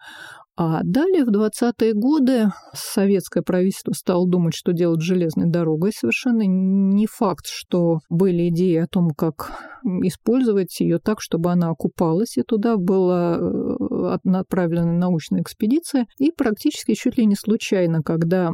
А 0.64 0.82
далее, 0.84 1.26
в 1.26 1.30
20-е 1.30 1.94
годы, 1.96 2.52
советское 2.72 3.42
правительство 3.42 3.94
стало 3.94 4.30
думать, 4.30 4.54
что 4.54 4.74
делать 4.74 5.02
железной 5.02 5.50
дорогой. 5.50 5.92
Совершенно 5.92 6.44
не 6.46 7.08
факт, 7.08 7.48
что 7.48 8.02
были 8.12 8.50
идеи 8.50 8.76
о 8.76 8.86
том, 8.86 9.10
как 9.10 9.72
использовать 10.04 10.80
ее 10.80 11.00
так, 11.00 11.20
чтобы 11.20 11.52
она 11.52 11.70
окупалась, 11.70 12.38
и 12.38 12.44
туда 12.44 12.78
была 12.78 13.40
э, 13.40 14.36
отправлена 14.36 14.94
научная 14.94 15.42
экспедиция. 15.42 16.06
И 16.20 16.32
практически 16.32 16.94
чуть 16.94 17.18
ли 17.18 17.26
не 17.26 17.36
случайно, 17.36 18.04
когда 18.04 18.52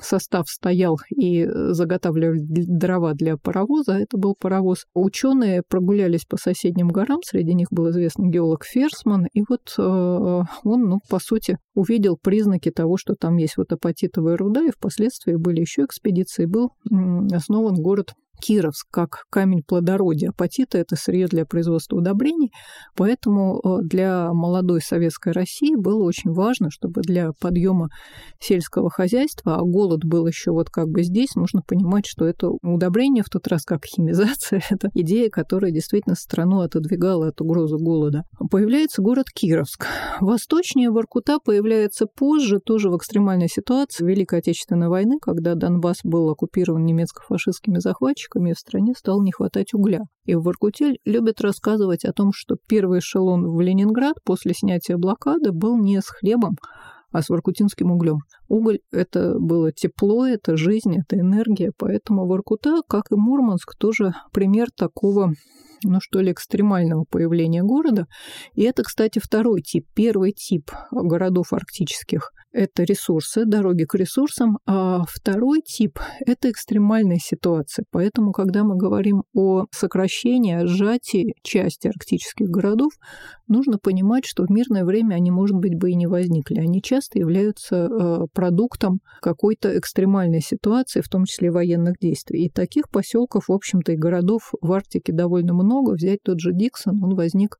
состав 0.00 0.48
стоял 0.48 0.98
и 1.10 1.44
заготавливали 1.48 2.38
дрова 2.40 3.14
для 3.14 3.36
паровоза, 3.36 3.98
это 3.98 4.16
был 4.16 4.36
паровоз, 4.38 4.84
ученые 4.94 5.62
прогулялись 5.68 6.24
по 6.24 6.36
соседним 6.36 6.88
горам, 6.88 7.18
среди 7.24 7.54
них 7.54 7.66
был 7.72 7.90
известный 7.90 8.30
геолог 8.30 8.64
Ферсман, 8.64 9.26
и 9.32 9.42
вот 9.48 9.74
э, 9.76 9.82
он, 9.82 10.44
ну, 10.64 10.98
по 11.08 11.18
сути, 11.18 11.31
увидел 11.74 12.16
признаки 12.16 12.70
того, 12.70 12.96
что 12.96 13.14
там 13.14 13.36
есть 13.36 13.56
вот 13.56 13.72
апатитовая 13.72 14.36
руда, 14.36 14.64
и 14.64 14.70
впоследствии 14.70 15.34
были 15.34 15.60
еще 15.60 15.84
экспедиции, 15.84 16.46
был 16.46 16.72
основан 17.32 17.74
город 17.74 18.14
Кировск 18.42 18.88
как 18.90 19.24
камень 19.30 19.62
плодородия. 19.62 20.30
Апатиты– 20.30 20.78
это 20.78 20.96
сырье 20.96 21.28
для 21.28 21.46
производства 21.46 21.96
удобрений, 21.96 22.50
поэтому 22.96 23.60
э, 23.60 23.82
для 23.84 24.32
молодой 24.32 24.80
советской 24.80 25.32
России 25.32 25.76
было 25.76 26.02
очень 26.02 26.32
важно, 26.32 26.70
чтобы 26.70 27.02
для 27.02 27.30
подъема 27.40 27.88
сельского 28.40 28.90
хозяйства, 28.90 29.56
а 29.56 29.62
голод 29.62 30.04
был 30.04 30.26
еще 30.26 30.50
вот 30.50 30.70
как 30.70 30.88
бы 30.88 31.04
здесь, 31.04 31.36
нужно 31.36 31.62
понимать, 31.66 32.06
что 32.06 32.26
это 32.26 32.48
удобрение 32.62 33.22
в 33.22 33.28
тот 33.28 33.46
раз 33.46 33.62
как 33.64 33.84
химизация, 33.84 34.60
это 34.70 34.88
идея, 34.94 35.30
которая 35.30 35.70
действительно 35.70 36.16
страну 36.16 36.60
отодвигала 36.60 37.28
от 37.28 37.40
угрозы 37.40 37.76
голода. 37.76 38.24
Появляется 38.50 39.02
город 39.02 39.26
Кировск. 39.32 39.86
Восточнее 40.20 40.90
Воркута 40.90 41.38
появляется 41.38 42.06
позже, 42.06 42.58
тоже 42.58 42.90
в 42.90 42.96
экстремальной 42.96 43.48
ситуации 43.48 44.04
Великой 44.04 44.40
Отечественной 44.40 44.88
войны, 44.88 45.18
когда 45.22 45.54
Донбасс 45.54 45.98
был 46.02 46.28
оккупирован 46.30 46.84
немецко-фашистскими 46.84 47.78
захватчиками, 47.78 48.31
в 48.40 48.58
стране 48.58 48.94
стало 48.96 49.22
не 49.22 49.32
хватать 49.32 49.74
угля. 49.74 50.02
И 50.24 50.34
в 50.34 50.42
Воркуте 50.42 50.96
любят 51.04 51.40
рассказывать 51.40 52.04
о 52.04 52.12
том, 52.12 52.30
что 52.34 52.56
первый 52.68 53.00
эшелон 53.00 53.44
в 53.48 53.60
Ленинград 53.60 54.16
после 54.24 54.54
снятия 54.54 54.96
блокады 54.96 55.52
был 55.52 55.76
не 55.78 56.00
с 56.00 56.06
хлебом, 56.06 56.56
а 57.12 57.22
с 57.22 57.28
воркутинским 57.28 57.90
углем. 57.90 58.20
Уголь— 58.48 58.80
это 58.90 59.38
было 59.38 59.72
тепло, 59.72 60.26
это 60.26 60.56
жизнь, 60.56 60.96
это 60.96 61.18
энергия, 61.18 61.72
поэтому 61.76 62.26
Воркута, 62.26 62.80
как 62.88 63.10
и 63.10 63.14
Мурманск, 63.14 63.76
тоже 63.76 64.12
пример 64.32 64.68
такого 64.74 65.32
ну 65.84 65.98
что 66.00 66.20
ли, 66.20 66.32
экстремального 66.32 67.04
появления 67.04 67.62
города. 67.62 68.06
И 68.54 68.62
это, 68.62 68.82
кстати, 68.82 69.20
второй 69.22 69.62
тип. 69.62 69.86
Первый 69.94 70.32
тип 70.32 70.70
городов 70.90 71.52
арктических 71.52 72.30
это 72.52 72.84
ресурсы, 72.84 73.44
дороги 73.46 73.84
к 73.84 73.94
ресурсам, 73.94 74.58
а 74.66 75.04
второй 75.08 75.62
тип– 75.62 75.98
это 76.26 76.50
экстремальные 76.50 77.18
ситуации. 77.18 77.84
Поэтому, 77.90 78.32
когда 78.32 78.62
мы 78.62 78.76
говорим 78.76 79.22
о 79.34 79.64
сокращении, 79.70 80.54
о 80.54 80.66
сжатии 80.66 81.34
части 81.42 81.88
арктических 81.88 82.48
городов, 82.48 82.92
нужно 83.48 83.78
понимать, 83.78 84.24
что 84.26 84.44
в 84.44 84.50
мирное 84.50 84.84
время 84.84 85.14
они, 85.14 85.30
может 85.30 85.56
быть, 85.56 85.78
бы 85.78 85.90
и 85.90 85.94
не 85.94 86.06
возникли. 86.06 86.58
Они 86.58 86.82
часто 86.82 87.18
являются 87.18 87.76
э, 87.86 88.26
продуктом 88.34 89.00
какой-то 89.20 89.78
экстремальной 89.78 90.40
ситуации, 90.40 91.00
в 91.00 91.08
том 91.08 91.24
числе 91.24 91.50
военных 91.50 91.94
действий. 91.98 92.46
И 92.46 92.50
таких 92.50 92.90
поселков, 92.90 93.48
в 93.48 93.52
общем-то, 93.52 93.92
и 93.92 93.96
городов 93.96 94.52
в 94.60 94.72
Арктике 94.72 95.12
довольно 95.12 95.54
много. 95.54 95.71
Взять 95.80 96.22
тот 96.22 96.40
же 96.40 96.52
Диксон, 96.52 97.02
он 97.02 97.14
возник 97.14 97.56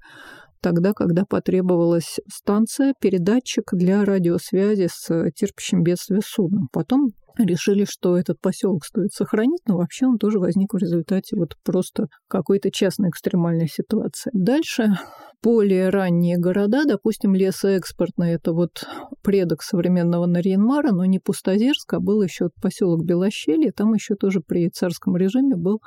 тогда, 0.60 0.92
когда 0.92 1.24
потребовалась 1.24 2.20
станция, 2.32 2.94
передатчик 3.00 3.64
для 3.72 4.04
радиосвязи 4.04 4.88
с 4.90 5.30
терпящим 5.34 5.82
бедствие 5.82 6.20
судном. 6.24 6.68
Потом 6.72 7.08
решили, 7.38 7.84
что 7.84 8.16
этот 8.16 8.40
поселок 8.40 8.84
стоит 8.84 9.12
сохранить, 9.12 9.62
но 9.66 9.78
вообще 9.78 10.06
он 10.06 10.18
тоже 10.18 10.38
возник 10.38 10.74
в 10.74 10.76
результате 10.76 11.36
вот 11.36 11.56
просто 11.64 12.08
какой-то 12.28 12.70
частной 12.70 13.08
экстремальной 13.08 13.68
ситуации. 13.68 14.30
Дальше 14.34 14.98
более 15.42 15.88
ранние 15.88 16.36
города, 16.38 16.84
допустим, 16.84 17.34
лесоэкспортный, 17.34 18.32
это 18.32 18.52
вот 18.52 18.84
предок 19.22 19.62
современного 19.62 20.26
Нарьинмара, 20.26 20.92
но 20.92 21.04
не 21.04 21.18
Пустозерск, 21.18 21.94
а 21.94 22.00
был 22.00 22.22
еще 22.22 22.50
поселок 22.60 23.04
Белощелье, 23.04 23.72
там 23.72 23.94
еще 23.94 24.14
тоже 24.14 24.40
при 24.40 24.68
царском 24.68 25.16
режиме 25.16 25.56
был 25.56 25.80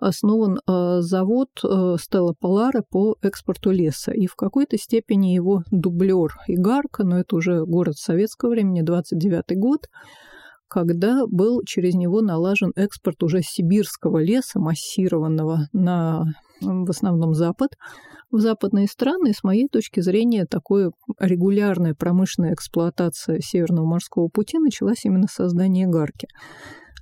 основан 0.00 0.58
э, 0.58 1.00
завод 1.00 1.48
э, 1.62 1.96
Стелла 2.00 2.34
Полара 2.38 2.82
по 2.88 3.16
экспорту 3.22 3.70
леса. 3.70 4.12
И 4.12 4.26
в 4.26 4.36
какой-то 4.36 4.76
степени 4.78 5.28
его 5.28 5.62
дублер 5.70 6.36
Игарка, 6.46 7.04
но 7.04 7.18
это 7.18 7.36
уже 7.36 7.64
город 7.64 7.96
советского 7.96 8.50
времени, 8.50 8.82
29 8.82 9.58
год, 9.58 9.86
когда 10.68 11.26
был 11.26 11.62
через 11.64 11.94
него 11.94 12.20
налажен 12.20 12.72
экспорт 12.76 13.22
уже 13.22 13.40
сибирского 13.42 14.22
леса, 14.22 14.60
массированного 14.60 15.68
на 15.72 16.24
в 16.60 16.90
основном 16.90 17.34
Запад, 17.34 17.70
в 18.30 18.40
западные 18.40 18.86
страны. 18.86 19.30
И 19.30 19.34
с 19.34 19.42
моей 19.42 19.68
точки 19.68 20.00
зрения, 20.00 20.44
такое 20.44 20.92
регулярная 21.18 21.94
промышленная 21.94 22.54
эксплуатация 22.54 23.40
Северного 23.40 23.86
морского 23.86 24.28
пути 24.28 24.58
началась 24.58 25.04
именно 25.04 25.28
с 25.28 25.34
создания 25.34 25.86
Гарки. 25.86 26.28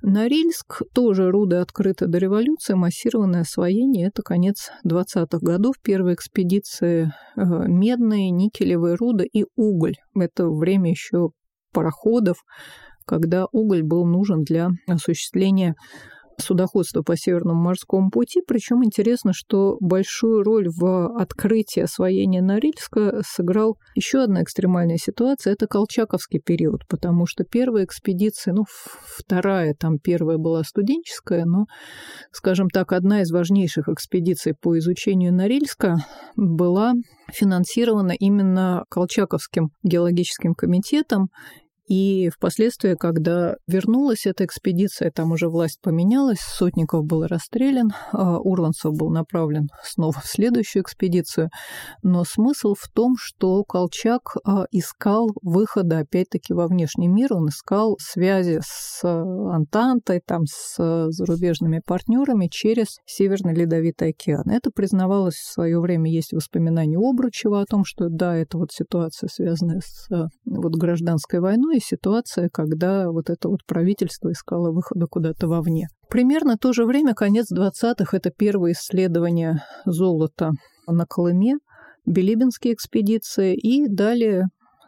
Норильск 0.03 0.83
тоже 0.93 1.31
руды 1.31 1.55
открыты 1.55 2.07
до 2.07 2.19
революции, 2.19 2.75
массированное 2.75 3.41
освоение– 3.41 4.07
это 4.09 4.21
конец 4.21 4.69
20-х 4.85 5.39
годов, 5.41 5.75
первые 5.81 6.13
экспедиции 6.13 7.11
э, 7.35 7.41
медные, 7.41 8.29
никелевые 8.29 8.95
руды 8.95 9.25
и 9.25 9.45
уголь. 9.55 9.95
Это 10.15 10.49
время 10.49 10.91
еще 10.91 11.29
пароходов, 11.73 12.37
когда 13.05 13.47
уголь 13.51 13.81
был 13.81 14.05
нужен 14.05 14.43
для 14.43 14.69
осуществления 14.87 15.75
судоходства 16.39 17.01
по 17.01 17.15
Северному 17.15 17.61
морскому 17.61 18.09
пути. 18.09 18.41
Причем 18.47 18.83
интересно, 18.83 19.33
что 19.33 19.77
большую 19.79 20.43
роль 20.43 20.67
в 20.69 21.17
открытии 21.19 21.81
освоения 21.81 22.41
Норильска 22.41 23.21
сыграл 23.25 23.77
еще 23.95 24.23
одна 24.23 24.43
экстремальная 24.43 24.97
ситуация. 24.97 25.53
Это 25.53 25.67
Колчаковский 25.67 26.39
период, 26.39 26.87
потому 26.87 27.25
что 27.25 27.43
первая 27.43 27.85
экспедиция, 27.85 28.53
ну, 28.53 28.65
вторая, 28.67 29.73
там 29.73 29.97
первая 29.97 30.37
была 30.37 30.63
студенческая, 30.63 31.45
но, 31.45 31.65
скажем 32.31 32.69
так, 32.69 32.91
одна 32.93 33.21
из 33.21 33.31
важнейших 33.31 33.89
экспедиций 33.89 34.53
по 34.59 34.77
изучению 34.77 35.33
Норильска 35.33 35.97
была 36.35 36.93
финансирована 37.31 38.13
именно 38.17 38.83
Колчаковским 38.89 39.69
геологическим 39.83 40.53
комитетом, 40.53 41.29
и 41.87 42.29
впоследствии, 42.29 42.95
когда 42.95 43.55
вернулась 43.65 44.25
эта 44.25 44.43
экспедиция, 44.43 45.09
там 45.09 45.31
уже 45.31 45.47
власть 45.47 45.79
поменялась, 45.81 46.39
Сотников 46.39 47.05
был 47.05 47.25
расстрелян, 47.25 47.91
а 48.11 48.39
Урванцев 48.39 48.93
был 48.93 49.09
направлен 49.09 49.69
снова 49.83 50.19
в 50.19 50.25
следующую 50.25 50.83
экспедицию. 50.83 51.49
Но 52.03 52.25
смысл 52.25 52.73
в 52.77 52.89
том, 52.93 53.15
что 53.17 53.63
Колчак 53.63 54.35
а, 54.43 54.65
искал 54.71 55.29
выхода, 55.41 55.99
опять-таки, 55.99 56.53
во 56.53 56.67
внешний 56.67 57.07
мир, 57.07 57.33
он 57.33 57.47
искал 57.47 57.95
связи 57.99 58.59
с 58.61 59.01
Антантой, 59.03 60.21
там, 60.25 60.41
с 60.45 60.75
зарубежными 61.09 61.81
партнерами 61.85 62.47
через 62.51 62.97
Северный 63.05 63.55
Ледовитый 63.55 64.09
океан. 64.09 64.49
Это 64.49 64.71
признавалось 64.71 65.35
в 65.35 65.53
свое 65.53 65.79
время, 65.79 66.11
есть 66.11 66.33
воспоминания 66.33 66.97
Обручева 66.97 67.61
о 67.61 67.65
том, 67.65 67.85
что 67.85 68.09
да, 68.09 68.35
это 68.35 68.57
вот 68.57 68.71
ситуация, 68.71 69.29
связанная 69.31 69.81
с 69.83 70.09
вот, 70.45 70.75
гражданской 70.75 71.39
войной, 71.39 71.76
и 71.77 71.79
ситуация, 71.79 72.49
когда 72.51 73.09
вот 73.09 73.29
это 73.29 73.49
вот 73.49 73.59
правительство 73.65 74.31
искало 74.31 74.71
выхода 74.71 75.07
куда-то 75.07 75.47
вовне. 75.47 75.87
Примерно 76.09 76.57
то 76.57 76.73
же 76.73 76.85
время, 76.85 77.13
конец 77.13 77.47
20-х, 77.51 78.15
это 78.15 78.31
первые 78.31 78.73
исследования 78.73 79.63
золота 79.85 80.51
на 80.87 81.05
Колыме, 81.05 81.55
Билибинские 82.05 82.73
экспедиции 82.73 83.55
и 83.55 83.87
далее 83.87 84.45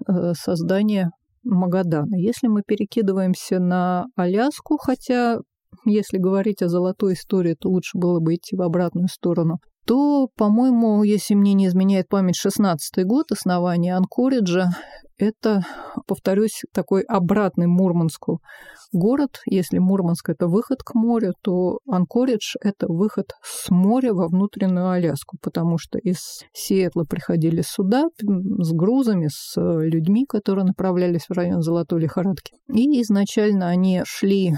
э, 0.08 0.34
создание 0.34 1.10
Магадана. 1.43 2.15
Если 2.15 2.47
мы 2.47 2.62
перекидываемся 2.65 3.60
на 3.60 4.06
Аляску, 4.15 4.78
хотя 4.78 5.39
если 5.86 6.17
говорить 6.17 6.62
о 6.62 6.69
золотой 6.69 7.13
истории, 7.13 7.56
то 7.60 7.69
лучше 7.69 7.97
было 7.97 8.19
бы 8.19 8.36
идти 8.36 8.56
в 8.56 8.62
обратную 8.62 9.08
сторону, 9.08 9.58
то, 9.86 10.28
по-моему, 10.36 11.04
если 11.04 11.36
мне 11.36 11.54
не 11.54 11.67
изменяет 11.67 12.08
память, 12.10 12.36
16 12.36 13.06
год 13.06 13.32
основания 13.32 13.95
Анкориджа, 13.95 14.69
это, 15.19 15.62
повторюсь, 16.08 16.63
такой 16.73 17.01
обратный 17.01 17.67
Мурманску 17.67 18.39
город. 18.91 19.41
Если 19.45 19.77
Мурманск– 19.77 20.29
это 20.29 20.47
выход 20.47 20.82
к 20.84 20.95
морю, 20.95 21.34
то 21.41 21.79
Анкоридж– 21.88 22.55
это 22.62 22.88
выход 22.88 23.34
с 23.43 23.69
моря 23.69 24.13
во 24.13 24.27
внутреннюю 24.27 24.89
Аляску, 24.89 25.38
потому 25.41 25.77
что 25.77 25.99
из 25.99 26.43
Сиэтла 26.53 27.03
приходили 27.03 27.62
суда 27.62 28.05
с 28.17 28.71
грузами, 28.71 29.27
с 29.29 29.55
людьми, 29.58 30.25
которые 30.25 30.65
направлялись 30.65 31.25
в 31.29 31.34
район 31.34 31.62
Золотой 31.62 32.01
лихорадки. 32.01 32.53
И 32.73 33.01
изначально 33.01 33.67
они 33.67 34.01
шли 34.05 34.55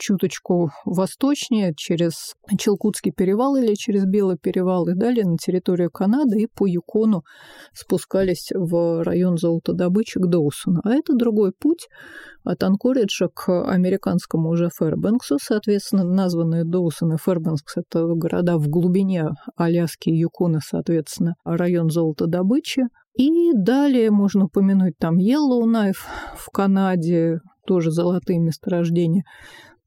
чуточку 0.00 0.70
восточнее, 0.84 1.74
через 1.76 2.34
Челкутский 2.58 3.12
перевал 3.12 3.56
или 3.56 3.74
через 3.74 4.06
Белый 4.06 4.38
перевал, 4.38 4.88
и 4.88 4.94
далее 4.94 5.24
на 5.24 5.36
территорию 5.36 5.90
Канады 5.90 6.40
и 6.40 6.46
по 6.46 6.66
Юкону 6.66 7.22
спускались 7.72 8.48
в 8.54 9.04
район 9.04 9.36
золотодобычи 9.36 10.18
к 10.18 10.26
Доусону. 10.26 10.80
А 10.82 10.92
это 10.94 11.14
другой 11.14 11.52
путь 11.52 11.88
от 12.42 12.62
Анкориджа 12.62 13.28
к 13.28 13.64
американскому 13.70 14.48
уже 14.48 14.70
Фэрбэнксу, 14.74 15.38
соответственно, 15.40 16.04
названные 16.04 16.64
Доусон 16.64 17.14
и 17.14 17.16
Фэрбэнкс– 17.16 17.76
это 17.76 18.06
города 18.06 18.56
в 18.58 18.68
глубине 18.68 19.28
Аляски 19.56 20.08
и 20.08 20.16
Юкона, 20.16 20.60
соответственно, 20.64 21.34
район 21.44 21.90
золотодобычи. 21.90 22.84
И 23.16 23.52
далее 23.52 24.10
можно 24.10 24.46
упомянуть 24.46 24.96
там 24.98 25.18
Йеллоунайф 25.18 26.06
в 26.36 26.50
Канаде, 26.50 27.40
тоже 27.66 27.90
золотые 27.90 28.38
месторождения. 28.38 29.24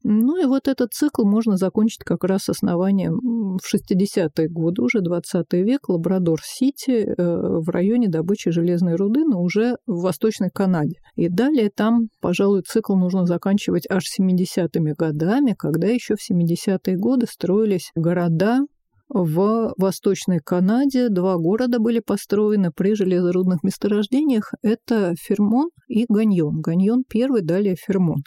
Ну 0.06 0.36
и 0.40 0.44
вот 0.44 0.68
этот 0.68 0.92
цикл 0.92 1.24
можно 1.24 1.56
закончить 1.56 2.04
как 2.04 2.24
раз 2.24 2.50
основанием 2.50 3.18
в 3.56 3.74
60-е 3.74 4.48
годы, 4.50 4.82
уже 4.82 5.00
20 5.00 5.46
век, 5.54 5.88
Лабрадор-Сити 5.88 7.06
э, 7.06 7.14
в 7.16 7.70
районе 7.70 8.08
добычи 8.08 8.50
железной 8.50 8.96
руды, 8.96 9.24
но 9.24 9.40
уже 9.40 9.76
в 9.86 10.02
Восточной 10.02 10.50
Канаде. 10.50 10.98
И 11.16 11.30
далее 11.30 11.70
там, 11.74 12.08
пожалуй, 12.20 12.62
цикл 12.66 12.96
нужно 12.96 13.24
заканчивать 13.24 13.86
аж 13.90 14.04
70-ми 14.20 14.92
годами, 14.92 15.54
когда 15.58 15.86
еще 15.86 16.16
в 16.16 16.30
70-е 16.30 16.96
годы 16.96 17.26
строились 17.26 17.90
города, 17.94 18.60
в 19.08 19.74
Восточной 19.76 20.40
Канаде 20.40 21.08
два 21.08 21.36
города 21.36 21.78
были 21.78 22.00
построены 22.00 22.70
при 22.72 22.94
железорудных 22.94 23.62
месторождениях. 23.62 24.52
Это 24.62 25.14
Фермон 25.16 25.68
и 25.88 26.06
Ганьон. 26.08 26.60
Ганьон 26.60 27.04
первый, 27.08 27.42
далее 27.42 27.76
Фермон. 27.76 28.22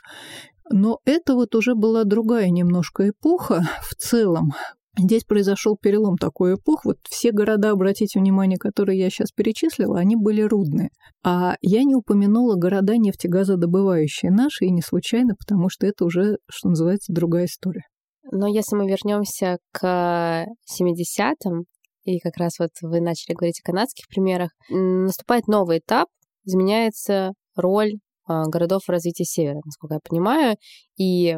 Но 0.72 1.00
это 1.06 1.36
вот 1.36 1.56
уже 1.56 1.76
была 1.76 2.04
другая 2.04 2.50
немножко 2.50 3.10
эпоха 3.10 3.64
в 3.82 3.96
целом. 3.96 4.52
Здесь 5.00 5.24
произошел 5.24 5.78
перелом 5.80 6.18
такой 6.18 6.56
эпох. 6.56 6.84
Вот 6.84 6.98
все 7.08 7.32
города, 7.32 7.70
обратите 7.70 8.20
внимание, 8.20 8.58
которые 8.58 9.00
я 9.00 9.10
сейчас 9.12 9.32
перечислила, 9.32 10.00
они 10.00 10.16
были 10.16 10.42
рудные. 10.42 10.90
А 11.24 11.56
я 11.62 11.84
не 11.84 11.94
упомянула 11.96 12.56
города 12.56 12.98
нефтегазодобывающие 12.98 14.32
наши, 14.32 14.66
и 14.66 14.72
не 14.72 14.82
случайно, 14.82 15.36
потому 15.38 15.70
что 15.70 15.86
это 15.86 16.04
уже, 16.04 16.38
что 16.50 16.70
называется, 16.70 17.14
другая 17.14 17.46
история. 17.46 17.84
Но 18.32 18.48
если 18.48 18.76
мы 18.76 18.90
вернемся 18.90 19.58
к 19.72 20.48
70-м, 20.80 21.66
и 22.04 22.20
как 22.20 22.38
раз 22.38 22.58
вот 22.58 22.72
вы 22.82 23.00
начали 23.00 23.36
говорить 23.36 23.60
о 23.64 23.68
канадских 23.68 24.08
примерах, 24.08 24.50
наступает 24.70 25.48
новый 25.48 25.78
этап, 25.78 26.08
изменяется 26.44 27.34
роль 27.56 28.00
городов 28.28 28.84
в 28.86 28.90
развитии 28.90 29.24
севера, 29.24 29.62
насколько 29.64 29.96
я 29.96 30.00
понимаю. 30.04 30.58
И 30.98 31.38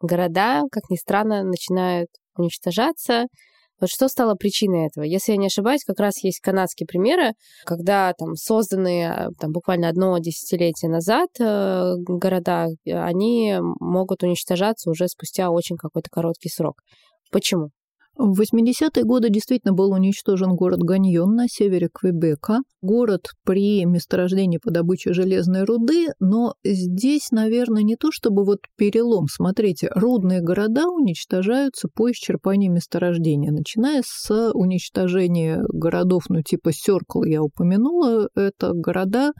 города, 0.00 0.62
как 0.70 0.90
ни 0.90 0.96
странно, 0.96 1.42
начинают 1.42 2.08
уничтожаться. 2.36 3.26
Вот 3.80 3.90
что 3.90 4.08
стало 4.08 4.34
причиной 4.34 4.86
этого? 4.88 5.04
Если 5.04 5.32
я 5.32 5.38
не 5.38 5.46
ошибаюсь, 5.46 5.84
как 5.84 6.00
раз 6.00 6.24
есть 6.24 6.40
канадские 6.40 6.86
примеры, 6.86 7.34
когда 7.64 8.12
там 8.18 8.34
созданные 8.34 9.10
а, 9.10 9.28
там, 9.38 9.52
буквально 9.52 9.88
одно 9.88 10.18
десятилетие 10.18 10.90
назад 10.90 11.28
э, 11.38 11.94
города, 11.98 12.66
они 12.86 13.58
могут 13.78 14.24
уничтожаться 14.24 14.90
уже 14.90 15.06
спустя 15.06 15.50
очень 15.50 15.76
какой-то 15.76 16.10
короткий 16.10 16.48
срок. 16.48 16.80
Почему? 17.30 17.70
В 18.18 18.40
80-е 18.40 19.04
годы 19.04 19.30
действительно 19.30 19.72
был 19.72 19.92
уничтожен 19.92 20.56
город 20.56 20.80
Ганьон 20.80 21.36
на 21.36 21.46
севере 21.48 21.88
Квебека. 21.88 22.58
Город 22.82 23.28
при 23.44 23.84
месторождении 23.84 24.58
по 24.58 24.72
добыче 24.72 25.12
железной 25.12 25.62
руды, 25.62 26.08
но 26.18 26.54
здесь, 26.64 27.30
наверное, 27.30 27.84
не 27.84 27.94
то 27.94 28.10
чтобы 28.10 28.44
вот 28.44 28.58
перелом. 28.76 29.26
Смотрите, 29.30 29.88
рудные 29.94 30.40
города 30.40 30.88
уничтожаются 30.88 31.86
по 31.94 32.10
исчерпанию 32.10 32.72
месторождения. 32.72 33.52
Начиная 33.52 34.02
с 34.04 34.50
уничтожения 34.52 35.62
городов, 35.72 36.24
ну 36.28 36.42
типа 36.42 36.72
Сёркл 36.72 37.22
я 37.22 37.40
упомянула, 37.40 38.30
это 38.34 38.72
города, 38.74 39.30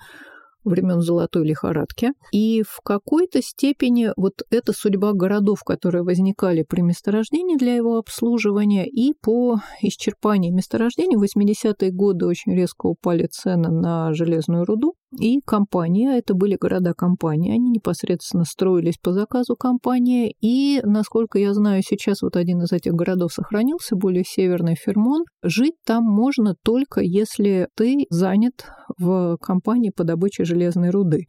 времен 0.64 1.00
золотой 1.00 1.46
лихорадки. 1.46 2.12
И 2.32 2.62
в 2.62 2.80
какой-то 2.82 3.42
степени 3.42 4.10
вот 4.16 4.42
эта 4.50 4.72
судьба 4.72 5.12
городов, 5.12 5.62
которые 5.64 6.02
возникали 6.02 6.64
при 6.68 6.80
месторождении 6.82 7.56
для 7.56 7.74
его 7.74 7.98
обслуживания, 7.98 8.86
и 8.86 9.14
по 9.14 9.56
исчерпании 9.82 10.50
месторождений 10.50 11.16
в 11.16 11.22
80-е 11.22 11.90
годы 11.90 12.26
очень 12.26 12.54
резко 12.54 12.86
упали 12.86 13.26
цены 13.26 13.70
на 13.70 14.12
железную 14.14 14.64
руду. 14.64 14.94
И 15.16 15.40
компания, 15.40 16.18
это 16.18 16.34
были 16.34 16.56
города-компании, 16.60 17.52
они 17.52 17.70
непосредственно 17.70 18.44
строились 18.44 18.98
по 19.02 19.12
заказу 19.12 19.56
компании, 19.56 20.34
и, 20.40 20.80
насколько 20.84 21.38
я 21.38 21.54
знаю, 21.54 21.82
сейчас 21.82 22.22
вот 22.22 22.36
один 22.36 22.62
из 22.62 22.72
этих 22.72 22.92
городов 22.92 23.32
сохранился, 23.32 23.96
более 23.96 24.24
северный 24.24 24.76
Фермон. 24.76 25.24
Жить 25.42 25.76
там 25.86 26.04
можно 26.04 26.54
только 26.62 27.00
если 27.00 27.68
ты 27.74 28.04
занят 28.10 28.66
в 28.98 29.38
компании 29.40 29.90
по 29.94 30.04
добыче 30.04 30.44
железной 30.44 30.90
руды. 30.90 31.24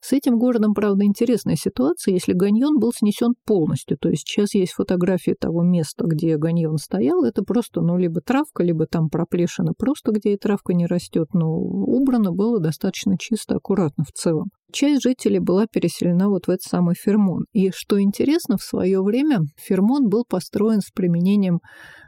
С 0.00 0.12
этим 0.12 0.38
городом, 0.38 0.74
правда, 0.74 1.04
интересная 1.04 1.56
ситуация, 1.56 2.14
если 2.14 2.32
Ганьон 2.32 2.78
был 2.78 2.92
снесен 2.94 3.34
полностью, 3.44 3.96
то 3.98 4.08
есть 4.08 4.24
сейчас 4.26 4.54
есть 4.54 4.72
фотографии 4.72 5.34
того 5.38 5.62
места, 5.62 6.04
где 6.06 6.36
Ганьон 6.36 6.78
стоял, 6.78 7.24
это 7.24 7.42
просто, 7.42 7.80
ну, 7.80 7.96
либо 7.96 8.20
травка, 8.20 8.62
либо 8.62 8.86
там 8.86 9.08
проплешина 9.08 9.72
просто, 9.76 10.12
где 10.12 10.34
и 10.34 10.36
травка 10.36 10.74
не 10.74 10.86
растет, 10.86 11.28
но 11.32 11.50
убрано 11.50 12.32
было 12.32 12.60
достаточно 12.60 13.16
чисто, 13.24 13.56
аккуратно 13.56 14.04
в 14.04 14.12
целом. 14.12 14.50
Часть 14.72 15.02
жителей 15.02 15.38
была 15.38 15.66
переселена 15.66 16.28
вот 16.28 16.46
в 16.46 16.50
этот 16.50 16.62
самый 16.62 16.94
Фермон. 16.94 17.44
И 17.52 17.70
что 17.72 18.00
интересно, 18.00 18.56
в 18.56 18.62
свое 18.62 19.02
время 19.02 19.40
Фермон 19.56 20.08
был 20.08 20.24
построен 20.28 20.80
с 20.80 20.90
применением 20.90 21.60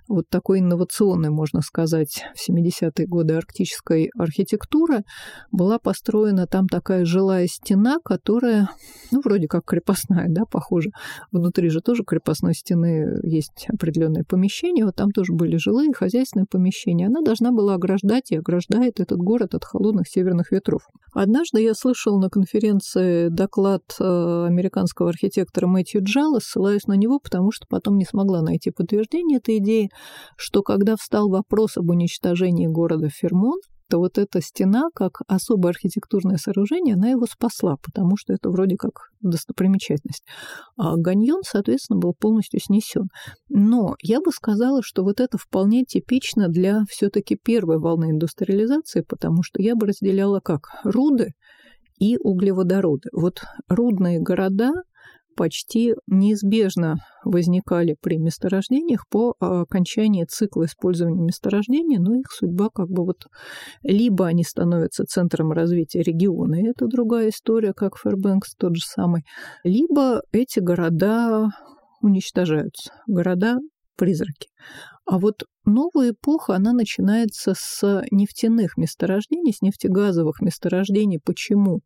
вот 0.08 0.28
такой 0.28 0.60
инновационной, 0.60 1.30
можно 1.30 1.60
сказать, 1.60 2.24
в 2.34 2.50
70-е 2.50 3.06
годы 3.06 3.34
арктической 3.34 4.10
архитектуры. 4.16 5.04
Была 5.50 5.78
построена 5.78 6.46
там 6.46 6.68
такая 6.68 7.04
жилая 7.04 7.46
стена, 7.46 7.98
которая, 8.04 8.70
ну, 9.10 9.20
вроде 9.24 9.48
как 9.48 9.64
крепостная, 9.64 10.26
да, 10.28 10.44
похоже. 10.44 10.90
Внутри 11.32 11.70
же 11.70 11.80
тоже 11.80 12.04
крепостной 12.04 12.54
стены 12.54 13.20
есть 13.22 13.66
определенные 13.68 14.24
помещения, 14.24 14.84
вот 14.84 14.96
там 14.96 15.10
тоже 15.10 15.32
были 15.32 15.56
жилые, 15.56 15.92
хозяйственные 15.92 16.46
помещения. 16.46 17.06
Она 17.06 17.22
должна 17.22 17.52
была 17.52 17.74
ограждать 17.74 18.30
и 18.30 18.36
ограждает 18.36 19.00
этот 19.00 19.18
город 19.18 19.54
от 19.54 19.64
холодных 19.64 20.08
северных 20.08 20.52
ветров. 20.52 20.82
Однажды 21.14 21.62
я 21.62 21.74
слышал 21.74 22.18
на 22.20 22.28
конференции 22.28 23.28
доклад 23.28 23.82
э, 23.98 24.04
американского 24.46 25.08
архитектора 25.08 25.66
Мэтью 25.66 26.02
Джала, 26.04 26.40
ссылаюсь 26.40 26.86
на 26.86 26.92
него, 26.92 27.18
потому 27.18 27.52
что 27.52 27.66
потом 27.68 27.96
не 27.96 28.04
смогла 28.04 28.42
найти 28.42 28.70
подтверждение 28.70 29.38
этой 29.38 29.58
идеи, 29.58 29.90
что 30.36 30.62
когда 30.62 30.96
встал 30.96 31.28
вопрос 31.28 31.76
об 31.76 31.90
уничтожении 31.90 32.66
города 32.66 33.08
Фермон, 33.08 33.58
то 33.88 33.98
вот 33.98 34.18
эта 34.18 34.40
стена, 34.40 34.88
как 34.94 35.20
особое 35.28 35.70
архитектурное 35.70 36.38
сооружение, 36.38 36.94
она 36.94 37.08
его 37.10 37.26
спасла, 37.26 37.76
потому 37.82 38.16
что 38.16 38.32
это 38.32 38.50
вроде 38.50 38.76
как 38.76 39.10
достопримечательность. 39.20 40.24
А 40.76 40.96
Ганьон, 40.96 41.42
соответственно, 41.46 42.00
был 42.00 42.12
полностью 42.18 42.60
снесен. 42.60 43.08
Но 43.48 43.94
я 44.02 44.20
бы 44.20 44.32
сказала, 44.32 44.80
что 44.82 45.04
вот 45.04 45.20
это 45.20 45.38
вполне 45.38 45.84
типично 45.84 46.48
для 46.48 46.82
все-таки 46.88 47.36
первой 47.36 47.78
волны 47.78 48.10
индустриализации, 48.10 49.02
потому 49.02 49.42
что 49.42 49.62
я 49.62 49.76
бы 49.76 49.86
разделяла 49.86 50.40
как 50.40 50.62
руды 50.82 51.34
и 51.98 52.16
углеводороды. 52.18 53.08
Вот 53.12 53.42
рудные 53.68 54.20
города 54.20 54.72
почти 55.36 55.94
неизбежно 56.06 56.96
возникали 57.24 57.96
при 58.00 58.16
месторождениях 58.16 59.06
по 59.08 59.34
окончании 59.38 60.24
цикла 60.24 60.64
использования 60.64 61.22
месторождения, 61.22 62.00
но 62.00 62.14
их 62.14 62.26
судьба 62.30 62.70
как 62.70 62.88
бы 62.88 63.04
вот 63.04 63.26
либо 63.82 64.26
они 64.26 64.42
становятся 64.42 65.04
центром 65.04 65.52
развития 65.52 66.02
региона, 66.02 66.56
и 66.56 66.68
это 66.68 66.86
другая 66.86 67.28
история, 67.28 67.72
как 67.72 67.96
Фэрбэнкс 67.96 68.54
тот 68.56 68.76
же 68.76 68.82
самый, 68.84 69.24
либо 69.62 70.22
эти 70.32 70.60
города 70.60 71.50
уничтожаются, 72.00 72.92
города-призраки. 73.06 74.48
А 75.06 75.18
вот 75.18 75.44
новая 75.64 76.10
эпоха, 76.10 76.56
она 76.56 76.72
начинается 76.72 77.54
с 77.56 78.02
нефтяных 78.10 78.76
месторождений, 78.76 79.52
с 79.52 79.62
нефтегазовых 79.62 80.40
месторождений. 80.40 81.20
Почему? 81.24 81.82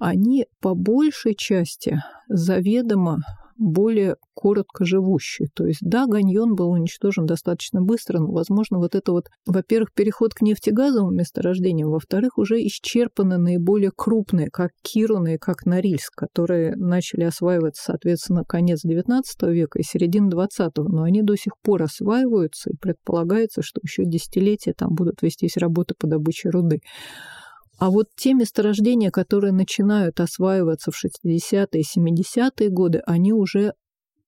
Они 0.00 0.46
по 0.60 0.74
большей 0.74 1.36
части 1.36 2.02
заведомо 2.28 3.18
более 3.56 4.16
коротко 4.34 4.84
живущий. 4.84 5.46
То 5.54 5.66
есть, 5.66 5.80
да, 5.82 6.06
Ганьон 6.06 6.54
был 6.54 6.70
уничтожен 6.70 7.26
достаточно 7.26 7.80
быстро, 7.80 8.18
но, 8.18 8.32
возможно, 8.32 8.78
вот 8.78 8.94
это 8.94 9.12
вот, 9.12 9.26
во-первых, 9.46 9.92
переход 9.94 10.34
к 10.34 10.42
нефтегазовым 10.42 11.14
месторождениям, 11.14 11.90
во-вторых, 11.90 12.38
уже 12.38 12.56
исчерпаны 12.66 13.38
наиболее 13.38 13.90
крупные, 13.94 14.48
как 14.50 14.72
Кируны 14.82 15.34
и 15.34 15.38
как 15.38 15.66
Норильск, 15.66 16.14
которые 16.14 16.76
начали 16.76 17.24
осваиваться, 17.24 17.82
соответственно, 17.84 18.44
конец 18.44 18.84
XIX 18.84 19.22
века 19.50 19.78
и 19.78 19.82
середина 19.82 20.28
XX, 20.28 20.70
но 20.88 21.02
они 21.02 21.22
до 21.22 21.36
сих 21.36 21.52
пор 21.62 21.82
осваиваются, 21.82 22.70
и 22.70 22.76
предполагается, 22.76 23.62
что 23.62 23.80
еще 23.82 24.04
десятилетия 24.04 24.74
там 24.76 24.94
будут 24.94 25.22
вестись 25.22 25.56
работы 25.56 25.94
по 25.98 26.06
добыче 26.06 26.50
руды. 26.50 26.80
А 27.78 27.90
вот 27.90 28.06
те 28.16 28.34
месторождения, 28.34 29.10
которые 29.10 29.52
начинают 29.52 30.20
осваиваться 30.20 30.90
в 30.90 31.04
60-е 31.04 31.80
и 31.80 31.84
70-е 31.98 32.68
годы, 32.70 33.02
они 33.06 33.32
уже 33.32 33.74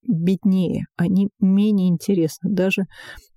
беднее, 0.09 0.87
они 0.97 1.29
менее 1.40 1.88
интересны. 1.88 2.51
Даже 2.51 2.85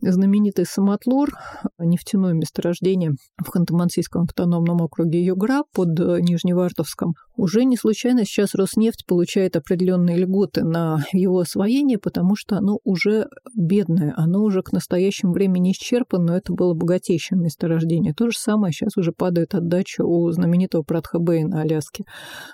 знаменитый 0.01 0.65
Самотлор, 0.65 1.31
нефтяное 1.77 2.33
месторождение 2.33 3.11
в 3.37 3.55
Ханты-Мансийском 3.55 4.23
автономном 4.23 4.81
округе 4.81 5.23
Югра 5.23 5.63
под 5.73 5.99
э, 5.99 6.21
Нижневартовском, 6.21 7.13
уже 7.35 7.63
не 7.63 7.77
случайно 7.77 8.25
сейчас 8.25 8.53
Роснефть 8.53 9.05
получает 9.05 9.55
определенные 9.55 10.17
льготы 10.17 10.63
на 10.63 11.05
его 11.13 11.39
освоение, 11.39 11.97
потому 11.97 12.35
что 12.35 12.57
оно 12.57 12.79
уже 12.83 13.27
бедное, 13.55 14.13
оно 14.17 14.43
уже 14.43 14.61
к 14.61 14.71
настоящему 14.71 15.33
времени 15.33 15.71
исчерпано, 15.71 16.25
но 16.25 16.37
это 16.37 16.53
было 16.53 16.73
богатейшее 16.73 17.39
месторождение. 17.39 18.13
То 18.13 18.29
же 18.29 18.37
самое 18.37 18.73
сейчас 18.73 18.97
уже 18.97 19.11
падает 19.11 19.55
отдача 19.55 20.03
у 20.03 20.29
знаменитого 20.31 20.83
Пратхабея 20.83 21.45
на 21.45 21.61
Аляске. 21.61 22.03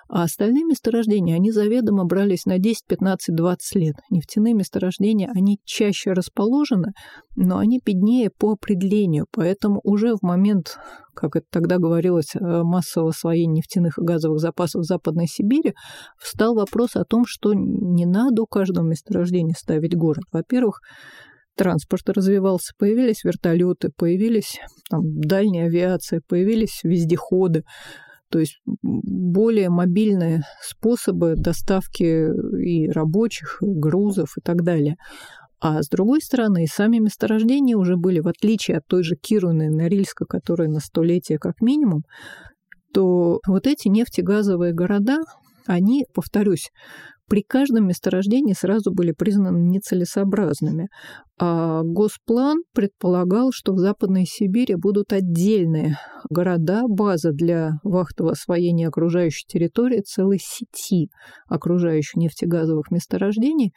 А 0.08 0.24
остальные 0.24 0.66
месторождения, 0.66 1.36
они 1.36 1.52
заведомо 1.52 2.06
брались 2.06 2.46
на 2.46 2.60
10, 2.60 2.86
15, 2.88 3.36
20 3.36 3.76
лет 3.76 3.96
нефтяные 4.10 4.54
месторождения, 4.54 5.30
они 5.34 5.60
чаще 5.66 6.14
расположены, 6.14 6.94
но 7.36 7.58
они 7.58 7.80
беднее 7.84 8.30
по 8.30 8.52
определению, 8.52 9.26
поэтому 9.32 9.80
уже 9.84 10.16
в 10.16 10.22
момент, 10.22 10.78
как 11.14 11.36
это 11.36 11.46
тогда 11.52 11.78
говорилось, 11.78 12.36
э, 12.36 12.40
массового 12.64 13.10
освоения 13.10 13.56
нефтяных 13.56 13.98
и 13.98 14.04
газовых 14.04 14.40
запасов 14.40 14.82
в 14.82 14.86
Западной 14.86 15.28
Сибири, 15.28 15.74
встал 16.18 16.56
вопрос 16.56 16.96
о 16.96 17.06
том, 17.06 17.24
что 17.28 17.54
не 17.54 18.06
надо 18.06 18.44
у 18.44 18.48
каждого 18.48 18.86
месторождения 18.86 19.56
ставить 19.58 19.96
город. 19.96 20.24
Во-первых, 20.32 20.80
транспорт 21.56 22.10
развивался, 22.10 22.74
появились 22.78 23.24
вертолеты, 23.24 23.90
появились 23.96 24.60
там, 24.90 25.02
дальняя 25.20 25.68
авиация, 25.68 26.22
появились 26.28 26.82
вездеходы, 26.84 27.64
то 28.30 28.40
есть 28.40 28.60
более 28.64 29.70
мобильные 29.70 30.44
способы 30.62 31.36
доставки 31.36 32.28
и 32.62 32.90
рабочих, 32.90 33.60
и 33.62 33.66
грузов 33.68 34.38
и 34.38 34.42
так 34.42 34.64
далее. 34.64 34.96
А 35.60 35.82
с 35.82 35.88
другой 35.88 36.22
стороны, 36.22 36.66
сами 36.68 37.00
месторождения 37.00 37.78
уже 37.78 37.96
были, 37.98 38.20
в 38.20 38.28
отличие 38.28 38.78
от 38.78 38.86
той 38.88 39.04
же 39.04 39.16
Кируны 39.16 39.70
Норильска, 39.70 40.26
которые 40.26 40.70
на 40.70 40.80
столетие 40.80 41.40
как 41.40 41.62
минимум, 41.62 42.04
то 42.94 43.40
вот 43.48 43.68
эти 43.68 43.88
нефтегазовые 43.88 44.74
города, 44.74 45.18
они, 45.66 46.06
повторюсь, 46.14 46.70
при 47.28 47.42
каждом 47.42 47.88
месторождении 47.88 48.54
сразу 48.54 48.94
были 48.94 49.12
признаны 49.12 49.58
нецелесообразными. 49.70 50.90
А 51.38 51.82
Госплан 51.84 52.60
предполагал, 52.74 53.50
что 53.52 53.74
в 53.74 53.80
Западной 53.80 54.26
Сибири 54.26 54.76
будут 54.76 55.12
отдельные 55.12 55.98
города, 56.30 56.84
база 56.88 57.32
для 57.32 57.80
вахтового 57.84 58.34
освоения 58.34 58.88
окружающей 58.88 59.46
территории, 59.48 60.02
целой 60.02 60.40
сети 60.40 61.10
окружающих 61.48 62.16
нефтегазовых 62.16 62.92
месторождений, 62.92 63.74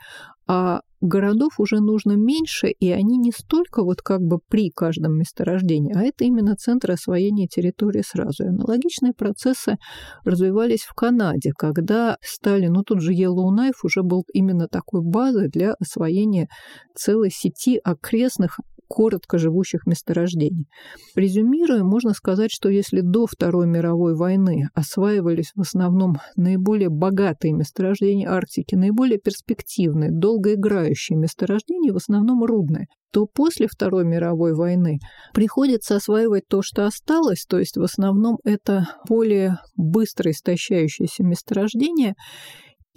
а 0.49 0.81
городов 1.01 1.61
уже 1.61 1.79
нужно 1.81 2.13
меньше, 2.13 2.69
и 2.69 2.91
они 2.91 3.19
не 3.19 3.31
столько 3.33 3.85
вот 3.85 4.03
как 4.03 4.21
бы 4.21 4.39
при 4.49 4.71
каждом 4.71 5.17
месторождении, 5.17 5.95
а 5.95 6.03
это 6.03 6.25
именно 6.25 6.57
центры 6.57 6.95
освоения 6.95 7.47
территории 7.47 8.03
сразу. 8.05 8.45
И 8.45 8.49
аналогичные 8.49 9.13
процессы 9.13 9.77
развивались 10.25 10.83
в 10.83 10.95
Канаде, 10.95 11.53
когда 11.57 12.17
стали, 12.23 12.67
ну 12.67 12.83
тут 12.83 13.01
же 13.01 13.13
Yellowknife 13.13 13.77
уже 13.85 14.03
был 14.03 14.25
именно 14.33 14.67
такой 14.69 15.03
базой 15.03 15.49
для 15.49 15.75
освоения 15.75 16.49
целой 16.97 17.31
сети 17.31 17.79
окрестных 17.85 18.59
коротко 18.89 19.39
живущих 19.39 19.87
месторождений. 19.87 20.67
Резюмируя, 21.15 21.85
можно 21.85 22.15
сказать, 22.15 22.51
что 22.51 22.69
если 22.69 23.01
до 23.01 23.27
Второй 23.27 23.67
мировой 23.67 24.15
войны 24.15 24.69
осваивались 24.75 25.53
в 25.55 25.61
основном 25.61 26.17
наиболее 26.37 26.89
богатые 26.89 27.53
месторождения 27.53 28.29
Арктики, 28.29 28.75
наиболее 28.75 29.19
перспективные, 29.19 30.11
долгоиграющие 30.11 31.19
месторождения, 31.19 31.93
в 31.93 31.97
основном 31.97 32.45
рудные, 32.45 32.87
то 33.13 33.27
после 33.27 33.69
Второй 33.69 34.05
мировой 34.05 34.55
войны 34.55 34.99
приходится 35.33 35.97
осваивать 35.97 36.47
то, 36.49 36.61
что 36.63 36.85
осталось, 36.87 37.47
то 37.49 37.59
есть 37.59 37.77
в 37.77 37.83
основном 37.83 38.39
это 38.45 38.89
более 39.09 39.59
быстро 39.77 40.31
истощающиеся 40.31 41.23
месторождения, 41.23 42.15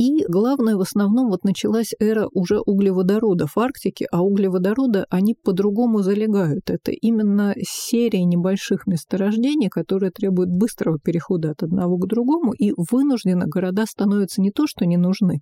И 0.01 0.25
главное, 0.27 0.77
в 0.77 0.81
основном 0.81 1.29
вот 1.29 1.43
началась 1.43 1.93
эра 1.99 2.27
уже 2.33 2.59
углеводородов 2.59 3.55
в 3.55 3.59
Арктике, 3.59 4.07
а 4.11 4.23
углеводороды, 4.23 5.05
они 5.11 5.35
по-другому 5.35 6.01
залегают. 6.01 6.71
Это 6.71 6.91
именно 6.91 7.53
серия 7.61 8.23
небольших 8.23 8.87
месторождений, 8.87 9.69
которые 9.69 10.09
требуют 10.09 10.49
быстрого 10.49 10.97
перехода 10.97 11.51
от 11.51 11.61
одного 11.61 11.97
к 11.99 12.07
другому, 12.07 12.51
и 12.53 12.73
вынужденно 12.75 13.45
города 13.45 13.85
становятся 13.85 14.41
не 14.41 14.49
то, 14.49 14.65
что 14.65 14.87
не 14.87 14.97
нужны, 14.97 15.39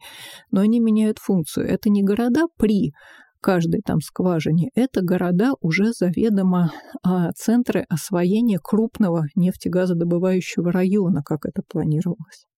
но 0.52 0.60
они 0.60 0.82
меняют 0.82 1.19
функцию. 1.19 1.65
Это 1.65 1.89
не 1.89 2.04
города 2.04 2.48
при 2.58 2.91
каждой 3.39 3.80
там 3.80 4.02
скважине, 4.02 4.72
это 4.76 5.02
города 5.02 5.54
уже 5.62 5.93
заведомо 5.93 6.74
а, 7.02 7.32
центры 7.32 7.86
освоения 7.88 8.60
крупного 8.62 9.24
нефтегазодобывающего 9.36 10.69
района, 10.69 11.22
как 11.24 11.45
это 11.45 11.62
планировалось. 11.65 12.49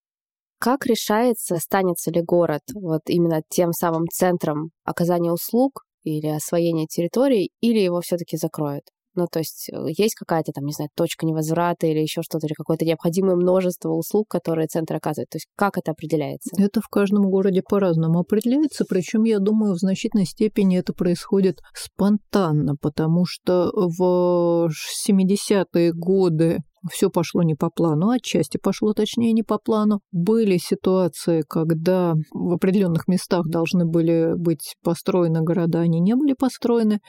Как 0.62 0.86
решается, 0.86 1.56
останется 1.56 2.12
ли 2.12 2.22
город 2.22 2.62
вот 2.76 3.02
именно 3.08 3.42
тем 3.50 3.72
самым 3.74 4.06
центром 4.14 4.70
оказания 4.84 5.32
услуг 5.32 5.86
или 6.04 6.28
освоения 6.28 6.86
территорий, 6.86 7.50
или 7.62 7.80
его 7.80 8.00
все-таки 8.02 8.38
закроют? 8.38 8.84
Ну, 9.16 9.26
то 9.26 9.40
есть 9.40 9.70
э, 9.74 9.86
есть 9.98 10.14
какая-то 10.14 10.52
там, 10.52 10.66
не 10.66 10.72
знаю, 10.72 10.90
точка 10.96 11.26
невозврата 11.26 11.88
или 11.88 11.98
еще 11.98 12.22
что-то, 12.22 12.46
или 12.46 12.54
какое-то 12.54 12.86
необходимое 12.86 13.36
множество 13.36 13.90
услуг, 13.90 14.28
которые 14.30 14.68
центр 14.68 14.98
оказывает. 14.98 15.30
То 15.30 15.38
есть 15.38 15.48
как 15.58 15.80
это 15.80 15.92
определяется? 15.92 16.52
Это 16.62 16.80
в 16.80 16.90
каждом 16.90 17.32
городе 17.32 17.64
по-разному 17.68 18.20
определяется, 18.20 18.86
причем, 18.88 19.24
я 19.24 19.40
думаю, 19.40 19.74
в 19.74 19.80
значительной 19.80 20.26
степени 20.26 20.78
это 20.78 20.94
происходит 20.94 21.58
спонтанно, 21.74 22.76
потому 22.80 23.26
что 23.26 23.72
в 23.74 24.70
70-е 25.08 25.92
годы 25.92 26.60
все 26.90 27.10
пошло 27.10 27.44
не 27.44 27.56
по 27.56 27.70
плану, 27.70 28.10
отчасти 28.10 28.58
пошло, 28.58 28.94
точнее, 28.94 29.34
не 29.34 29.44
по 29.44 29.58
плану. 29.58 30.02
Были 30.12 30.58
ситуации, 30.58 31.44
когда 31.48 32.16
в 32.32 32.54
определенных 32.54 33.08
местах 33.08 33.48
должны 33.48 33.86
были 33.86 34.34
быть 34.36 34.76
построены 34.84 35.42
города, 35.42 35.80
они 35.80 36.00
не 36.00 36.16
были 36.16 36.34
построены. 36.34 37.00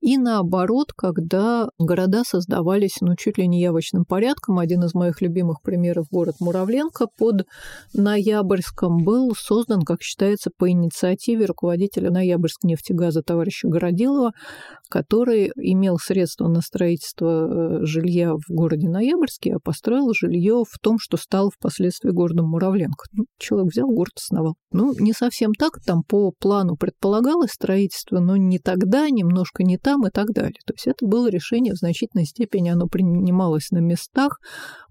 И 0.00 0.16
наоборот, 0.16 0.92
когда 0.96 1.68
города 1.78 2.22
создавались, 2.24 2.96
ну, 3.00 3.14
чуть 3.16 3.38
ли 3.38 3.46
не 3.46 3.60
явочным 3.60 4.04
порядком. 4.04 4.58
Один 4.58 4.82
из 4.84 4.94
моих 4.94 5.20
любимых 5.20 5.62
примеров– 5.62 6.06
город 6.10 6.36
Муравленко 6.40 7.06
под 7.16 7.46
Ноябрьском 7.94 9.04
был 9.04 9.32
создан, 9.36 9.82
как 9.82 10.02
считается, 10.02 10.50
по 10.56 10.70
инициативе 10.70 11.46
руководителя 11.46 12.10
Ноябрьск 12.10 12.64
нефтегаза 12.64 13.22
товарища 13.22 13.68
Городилова, 13.68 14.32
который 14.88 15.52
имел 15.56 15.98
средства 15.98 16.48
на 16.48 16.60
строительство 16.60 17.80
э, 17.80 17.84
жилья 17.84 18.34
в 18.34 18.42
городе 18.48 18.88
Ноябрь, 18.88 19.19
Октябрьский, 19.20 19.54
а 19.54 19.58
построил 19.58 20.12
жилье 20.12 20.64
в 20.68 20.78
том, 20.78 20.98
что 20.98 21.16
стал 21.16 21.50
впоследствии 21.50 22.10
городом 22.10 22.46
Муравленко. 22.46 23.04
Ну, 23.12 23.24
человек 23.38 23.72
взял, 23.72 23.88
город 23.88 24.12
основал. 24.16 24.56
Ну, 24.72 24.94
не 24.98 25.12
совсем 25.12 25.52
так, 25.52 25.80
там 25.84 26.02
по 26.02 26.32
плану 26.32 26.76
предполагалось 26.76 27.52
строительство, 27.52 28.20
но 28.20 28.36
не 28.36 28.58
тогда, 28.58 29.08
немножко 29.10 29.62
не 29.62 29.78
там 29.78 30.06
и 30.06 30.10
так 30.10 30.28
далее. 30.32 30.58
То 30.66 30.74
есть 30.74 30.86
это 30.86 31.06
было 31.06 31.28
решение 31.28 31.74
в 31.74 31.78
значительной 31.78 32.24
степени, 32.24 32.70
оно 32.70 32.86
принималось 32.86 33.70
на 33.70 33.78
местах 33.78 34.38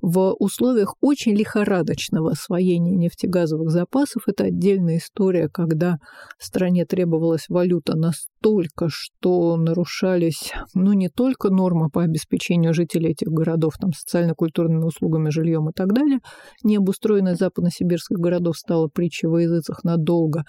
в 0.02 0.34
условиях 0.39 0.96
очень 1.02 1.34
лихорадочного 1.36 2.32
освоения 2.32 2.96
нефтегазовых 2.96 3.70
запасов. 3.70 4.24
Это 4.28 4.46
отдельная 4.46 4.98
история, 4.98 5.50
когда 5.50 5.98
стране 6.39 6.86
требовалась 6.86 7.46
валюта 7.50 7.96
настолько, 8.39 8.88
что 8.89 9.58
нарушались, 9.58 10.52
ну, 10.73 10.93
не 10.93 11.10
только 11.10 11.49
нормы 11.49 11.89
по 11.89 12.04
обеспечению 12.04 12.73
жителей 12.73 13.12
этих 13.12 13.28
городов, 13.28 13.73
там, 13.80 13.91
социально-культурными 13.93 14.84
услугами, 14.84 15.30
жильем 15.30 15.69
и 15.69 15.73
так 15.73 15.93
далее. 15.93 16.19
Необустроенность 16.63 17.39
западно-сибирских 17.39 18.17
городов 18.17 18.58
стала 18.58 18.88
притчей 18.88 19.28
во 19.28 19.41
языцах 19.41 19.84
надолго. 19.84 20.43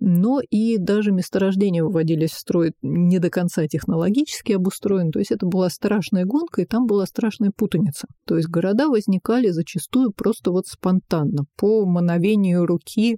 Но 0.00 0.40
и 0.50 0.78
даже 0.78 1.12
месторождения 1.12 1.84
выводились 1.84 2.30
в 2.30 2.38
строй 2.38 2.72
не 2.82 3.18
до 3.18 3.30
конца 3.30 3.66
технологически 3.66 4.52
обустроены. 4.52 5.10
То 5.10 5.18
есть 5.18 5.30
это 5.30 5.46
была 5.46 5.68
страшная 5.68 6.24
гонка, 6.24 6.62
и 6.62 6.66
там 6.66 6.86
была 6.86 7.06
страшная 7.06 7.50
путаница. 7.54 8.06
То 8.26 8.36
есть 8.36 8.48
города 8.48 8.88
возникали 8.88 9.48
зачастую 9.48 10.12
просто 10.12 10.50
вот 10.50 10.66
спонтанно, 10.66 11.44
по 11.56 11.84
мановению 11.86 12.66
руки 12.66 13.16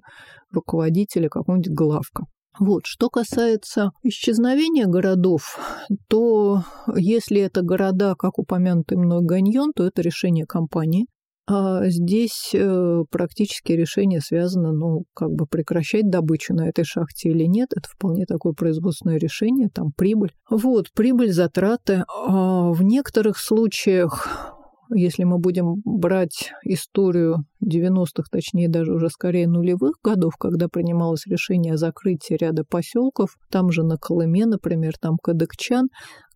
руководителя 0.51 1.29
какого-нибудь 1.29 1.73
главка. 1.73 2.25
Вот, 2.59 2.85
что 2.85 3.09
касается 3.09 3.91
исчезновения 4.03 4.85
городов, 4.85 5.59
то 6.07 6.63
если 6.95 7.41
это 7.41 7.61
города, 7.61 8.15
как 8.15 8.39
упомянутый 8.39 8.97
мной 8.97 9.19
Ганьон, 9.21 9.73
то 9.73 9.85
это 9.85 10.01
решение 10.01 10.45
компании. 10.45 11.07
А 11.47 11.87
здесь 11.89 12.51
э, 12.53 13.03
практически 13.11 13.71
решение 13.73 14.19
связано, 14.19 14.71
ну, 14.71 15.03
как 15.13 15.29
бы 15.29 15.45
прекращать 15.45 16.09
добычу 16.09 16.55
на 16.55 16.67
этой 16.67 16.85
шахте 16.85 17.29
или 17.29 17.43
нет. 17.43 17.69
Это 17.75 17.87
вполне 17.87 18.25
такое 18.25 18.53
производственное 18.53 19.17
решение, 19.17 19.69
там 19.69 19.91
прибыль. 19.91 20.31
Вот, 20.49 20.91
прибыль, 20.93 21.31
затраты. 21.31 22.03
А 22.07 22.71
в 22.71 22.81
некоторых 22.81 23.37
случаях 23.37 24.54
если 24.93 25.23
мы 25.23 25.39
будем 25.39 25.81
брать 25.83 26.51
историю 26.63 27.45
90-х, 27.63 28.23
точнее 28.31 28.69
даже 28.69 28.93
уже 28.93 29.09
скорее 29.09 29.47
нулевых 29.47 29.95
годов, 30.03 30.35
когда 30.37 30.67
принималось 30.67 31.25
решение 31.25 31.73
о 31.73 31.77
закрытии 31.77 32.35
ряда 32.35 32.63
поселков, 32.63 33.35
там 33.51 33.71
же 33.71 33.83
на 33.83 33.97
Колыме, 33.97 34.45
например, 34.45 34.93
там 34.99 35.17
Кадыкчан, 35.21 35.87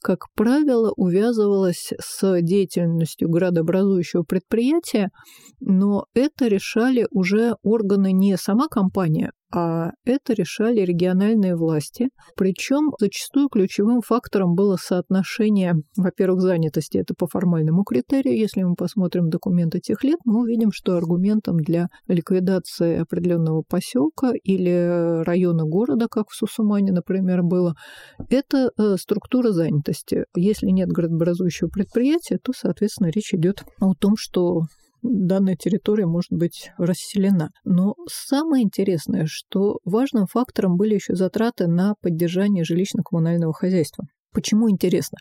как 0.02 0.28
правило, 0.36 0.94
увязывалось 0.96 1.92
с 2.00 2.42
деятельностью 2.42 3.30
градообразующего 3.30 4.24
предприятия, 4.24 5.10
но 5.60 6.06
это 6.14 6.48
решали 6.48 7.08
уже 7.12 7.56
органы 7.64 8.12
не 8.12 8.38
сама 8.38 8.68
компания, 8.68 9.32
а 9.54 9.92
это 10.06 10.34
решали 10.34 10.82
региональные 10.82 11.56
власти. 11.56 12.10
Причем 12.36 12.92
зачастую 13.00 13.50
ключевым 13.50 14.02
фактором 14.02 14.54
было 14.56 14.78
соотношение, 14.80 15.76
во-первых, 15.98 16.42
занятости, 16.42 16.98
это 16.98 17.14
по 17.18 17.28
формальному 17.28 17.84
критерию. 17.84 18.38
Если 18.38 18.64
мы 18.64 18.76
посмотрим 18.76 19.30
документы 19.30 19.80
тех 19.80 20.04
лет, 20.04 20.20
мы 20.26 20.42
увидим, 20.42 20.72
что 20.72 20.96
аргументом 20.96 21.58
для 21.58 21.88
ликвидации 22.08 23.00
определенного 23.00 23.64
поселка 23.68 24.32
или 24.44 25.24
района 25.24 25.64
города, 25.64 26.08
как 26.10 26.30
в 26.30 26.36
Сусумане, 26.36 26.92
например, 26.92 27.44
было, 27.44 27.76
это 28.30 28.72
э, 28.78 28.96
структура 28.98 29.52
занятости. 29.52 30.26
Если 30.36 30.68
нет 30.68 30.90
градообразующего 30.90 31.70
предприятия, 31.70 32.38
то, 32.42 32.52
соответственно, 32.56 33.08
речь 33.08 33.34
идет 33.34 33.64
о 33.80 33.94
том, 33.94 34.14
что 34.18 34.64
данная 35.02 35.56
территория 35.56 36.06
может 36.06 36.32
быть 36.32 36.72
расселена. 36.78 37.52
Но 37.64 37.96
самое 38.08 38.64
интересное, 38.64 39.26
что 39.28 39.80
важным 39.86 40.28
фактором 40.28 40.78
были 40.78 40.96
еще 40.96 41.16
затраты 41.16 41.68
на 41.68 41.96
поддержание 42.02 42.64
жилищно-коммунального 42.64 43.54
хозяйства. 43.54 44.06
Почему 44.32 44.70
интересно? 44.70 45.18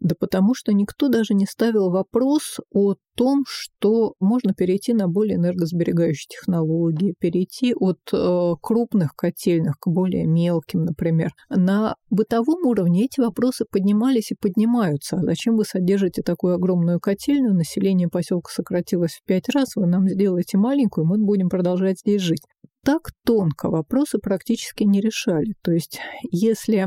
Да 0.00 0.14
потому 0.18 0.54
что 0.54 0.72
никто 0.72 1.08
даже 1.08 1.34
не 1.34 1.46
ставил 1.46 1.90
вопрос 1.90 2.58
о 2.72 2.94
том, 3.14 3.44
что 3.46 4.14
можно 4.18 4.54
перейти 4.54 4.94
на 4.94 5.08
более 5.08 5.36
энергосберегающие 5.36 6.28
технологии, 6.28 7.14
перейти 7.18 7.74
от 7.74 7.98
э, 8.12 8.52
крупных 8.62 9.14
котельных 9.14 9.78
к 9.78 9.88
более 9.88 10.26
мелким, 10.26 10.84
например. 10.84 11.30
На 11.50 11.96
бытовом 12.10 12.66
уровне 12.66 13.04
эти 13.04 13.20
вопросы 13.20 13.64
поднимались 13.70 14.30
и 14.30 14.36
поднимаются. 14.40 15.16
А 15.16 15.22
зачем 15.22 15.56
вы 15.56 15.64
содержите 15.64 16.22
такую 16.22 16.54
огромную 16.54 17.00
котельную? 17.00 17.54
Население 17.54 18.08
поселка 18.08 18.50
сократилось 18.52 19.12
в 19.12 19.24
пять 19.24 19.48
раз, 19.48 19.76
вы 19.76 19.86
нам 19.86 20.08
сделаете 20.08 20.58
маленькую, 20.58 21.06
мы 21.06 21.18
будем 21.18 21.48
продолжать 21.48 22.00
здесь 22.00 22.22
жить. 22.22 22.42
Так 22.84 23.10
тонко 23.24 23.68
вопросы 23.68 24.18
практически 24.18 24.84
не 24.84 25.00
решали. 25.00 25.54
То 25.62 25.72
есть, 25.72 25.98
если 26.30 26.86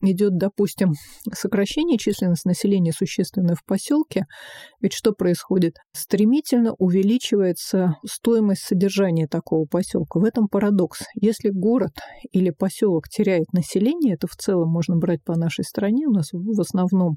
идет, 0.00 0.36
допустим, 0.36 0.92
сокращение 1.32 1.98
численности 1.98 2.46
населения 2.46 2.92
существенно 2.92 3.54
в 3.54 3.64
поселке, 3.64 4.26
ведь 4.80 4.92
что 4.92 5.12
происходит? 5.12 5.76
Стремительно 5.92 6.74
увеличивается 6.78 7.96
стоимость 8.06 8.62
содержания 8.62 9.26
такого 9.26 9.66
поселка. 9.66 10.20
В 10.20 10.24
этом 10.24 10.48
парадокс. 10.48 11.00
Если 11.14 11.50
город 11.50 11.92
или 12.32 12.50
поселок 12.50 13.08
теряет 13.08 13.52
население, 13.52 14.14
это 14.14 14.26
в 14.26 14.36
целом 14.36 14.70
можно 14.70 14.96
брать 14.96 15.22
по 15.24 15.36
нашей 15.36 15.64
стране, 15.64 16.06
у 16.06 16.12
нас 16.12 16.28
в 16.32 16.60
основном 16.60 17.16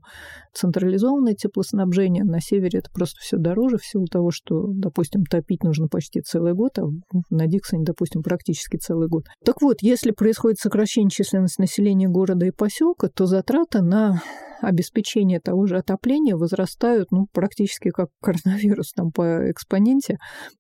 централизованное 0.53 1.33
теплоснабжение, 1.33 2.23
на 2.23 2.39
севере 2.39 2.79
это 2.79 2.89
просто 2.91 3.19
все 3.21 3.37
дороже 3.37 3.77
в 3.77 3.85
силу 3.85 4.05
того, 4.05 4.31
что, 4.31 4.67
допустим, 4.67 5.23
топить 5.25 5.63
нужно 5.63 5.87
почти 5.87 6.21
целый 6.21 6.53
год, 6.53 6.79
а 6.79 6.85
на 7.29 7.47
Диксоне, 7.47 7.83
допустим, 7.83 8.21
практически 8.21 8.77
целый 8.77 9.07
год. 9.07 9.25
Так 9.43 9.61
вот, 9.61 9.77
если 9.81 10.11
происходит 10.11 10.59
сокращение 10.59 11.09
численности 11.09 11.61
населения 11.61 12.07
города 12.07 12.45
и 12.45 12.51
поселка, 12.53 13.09
то 13.09 13.25
затраты 13.25 13.81
на 13.81 14.21
обеспечения 14.63 15.39
того 15.39 15.67
же 15.67 15.77
отопления 15.77 16.35
возрастают 16.35 17.11
ну, 17.11 17.27
практически 17.31 17.89
как 17.89 18.09
коронавирус 18.21 18.91
там 18.93 19.11
по 19.11 19.51
экспоненте. 19.51 20.17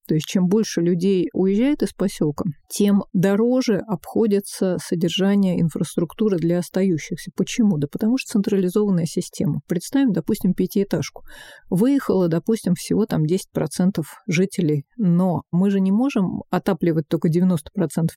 То 0.07 0.15
есть 0.15 0.27
чем 0.27 0.47
больше 0.47 0.81
людей 0.81 1.29
уезжает 1.33 1.81
из 1.81 1.93
поселка, 1.93 2.45
тем 2.69 3.03
дороже 3.13 3.81
обходится 3.87 4.77
содержание 4.83 5.61
инфраструктуры 5.61 6.37
для 6.37 6.59
остающихся. 6.59 7.31
Почему? 7.35 7.77
Да 7.77 7.87
потому 7.91 8.17
что 8.17 8.33
централизованная 8.33 9.05
система. 9.05 9.61
Представим, 9.67 10.11
допустим, 10.11 10.53
пятиэтажку. 10.53 11.23
Выехало, 11.69 12.27
допустим, 12.27 12.73
всего 12.75 13.05
там 13.05 13.23
10% 13.23 14.03
жителей, 14.27 14.85
но 14.97 15.43
мы 15.51 15.69
же 15.69 15.79
не 15.79 15.91
можем 15.91 16.43
отапливать 16.49 17.07
только 17.07 17.29
90% 17.29 17.57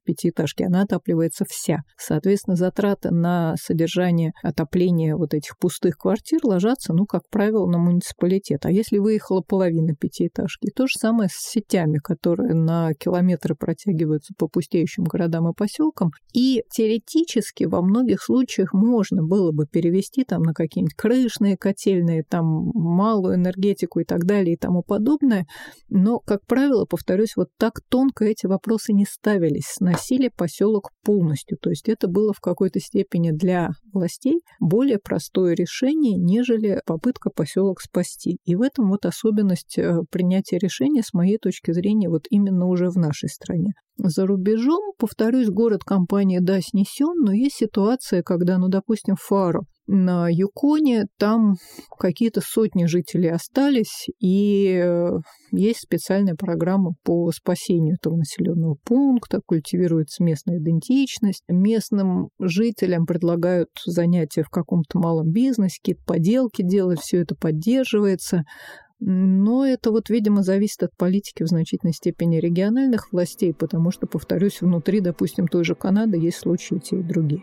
пятиэтажки, 0.04 0.64
она 0.64 0.82
отапливается 0.82 1.44
вся. 1.48 1.80
Соответственно, 1.96 2.56
затраты 2.56 3.10
на 3.10 3.54
содержание 3.60 4.32
отопления 4.42 5.16
вот 5.16 5.34
этих 5.34 5.56
пустых 5.58 5.75
квартир 5.80 6.40
ложатся, 6.44 6.92
ну, 6.92 7.06
как 7.06 7.22
правило, 7.30 7.66
на 7.66 7.78
муниципалитет. 7.78 8.66
А 8.66 8.70
если 8.70 8.98
выехала 8.98 9.40
половина 9.40 9.94
пятиэтажки, 9.94 10.70
то 10.74 10.86
же 10.86 10.94
самое 10.98 11.28
с 11.28 11.50
сетями, 11.50 11.98
которые 11.98 12.54
на 12.54 12.92
километры 12.94 13.54
протягиваются 13.54 14.34
по 14.36 14.48
пустеющим 14.48 15.04
городам 15.04 15.48
и 15.48 15.54
поселкам. 15.54 16.10
И 16.32 16.62
теоретически 16.70 17.64
во 17.64 17.82
многих 17.82 18.22
случаях 18.22 18.72
можно 18.72 19.22
было 19.22 19.52
бы 19.52 19.66
перевести 19.66 20.24
там 20.24 20.42
на 20.42 20.54
какие-нибудь 20.54 20.94
крышные 20.94 21.56
котельные, 21.56 22.22
там 22.22 22.70
малую 22.74 23.36
энергетику 23.36 24.00
и 24.00 24.04
так 24.04 24.24
далее 24.24 24.54
и 24.54 24.58
тому 24.58 24.82
подобное. 24.82 25.46
Но, 25.88 26.18
как 26.18 26.44
правило, 26.46 26.84
повторюсь, 26.84 27.36
вот 27.36 27.48
так 27.58 27.80
тонко 27.88 28.24
эти 28.24 28.46
вопросы 28.46 28.92
не 28.92 29.04
ставились. 29.04 29.66
Сносили 29.66 30.30
поселок 30.34 30.90
полностью. 31.04 31.58
То 31.58 31.70
есть 31.70 31.88
это 31.88 32.08
было 32.08 32.32
в 32.32 32.40
какой-то 32.40 32.80
степени 32.80 33.30
для 33.30 33.70
властей 33.92 34.40
более 34.60 34.98
простое 34.98 35.54
решение, 35.54 35.65
нежели 36.16 36.80
попытка 36.86 37.30
поселок 37.30 37.80
спасти. 37.80 38.38
И 38.44 38.54
в 38.54 38.62
этом 38.62 38.90
вот 38.90 39.04
особенность 39.06 39.78
э, 39.78 40.00
принятия 40.10 40.58
решения, 40.58 41.02
с 41.02 41.12
моей 41.12 41.38
точки 41.38 41.72
зрения, 41.72 42.08
вот 42.08 42.26
именно 42.30 42.66
уже 42.66 42.88
в 42.88 42.96
нашей 42.96 43.28
стране. 43.28 43.72
За 43.98 44.26
рубежом, 44.26 44.92
повторюсь, 44.98 45.48
город 45.48 45.84
компания 45.84 46.40
да 46.40 46.60
снесен, 46.60 47.14
но 47.24 47.32
есть 47.32 47.56
ситуация, 47.56 48.22
когда, 48.22 48.58
ну, 48.58 48.68
допустим, 48.68 49.16
Фаро 49.18 49.62
на 49.86 50.28
Юконе, 50.28 51.06
там 51.18 51.54
какие-то 51.98 52.40
сотни 52.40 52.86
жителей 52.86 53.30
остались, 53.30 54.08
и 54.20 54.80
э, 54.82 55.10
есть 55.52 55.80
специальная 55.80 56.34
программа 56.34 56.94
по 57.04 57.30
спасению 57.30 57.94
этого 57.94 58.16
населенного 58.16 58.76
пункта, 58.84 59.40
культивируется 59.44 60.22
местная 60.22 60.58
идентичность, 60.58 61.42
местным 61.48 62.28
жителям 62.40 63.06
предлагают 63.06 63.70
занятия 63.84 64.42
в 64.42 64.50
каком-то 64.50 64.98
малом 64.98 65.30
бизнесе, 65.30 65.78
какие-то 65.80 66.02
поделки 66.04 66.62
делать, 66.62 67.00
все 67.00 67.22
это 67.22 67.34
поддерживается. 67.34 68.42
Но 68.98 69.66
это 69.66 69.90
вот, 69.90 70.08
видимо, 70.08 70.42
зависит 70.42 70.82
от 70.82 70.96
политики 70.96 71.42
в 71.42 71.48
значительной 71.48 71.92
степени 71.92 72.38
региональных 72.38 73.12
властей, 73.12 73.52
потому 73.52 73.90
что, 73.90 74.06
повторюсь, 74.06 74.62
внутри, 74.62 75.00
допустим, 75.00 75.48
той 75.48 75.64
же 75.64 75.74
Канады 75.74 76.16
есть 76.16 76.38
случаи 76.38 76.78
те 76.78 77.00
и 77.00 77.02
другие. 77.02 77.42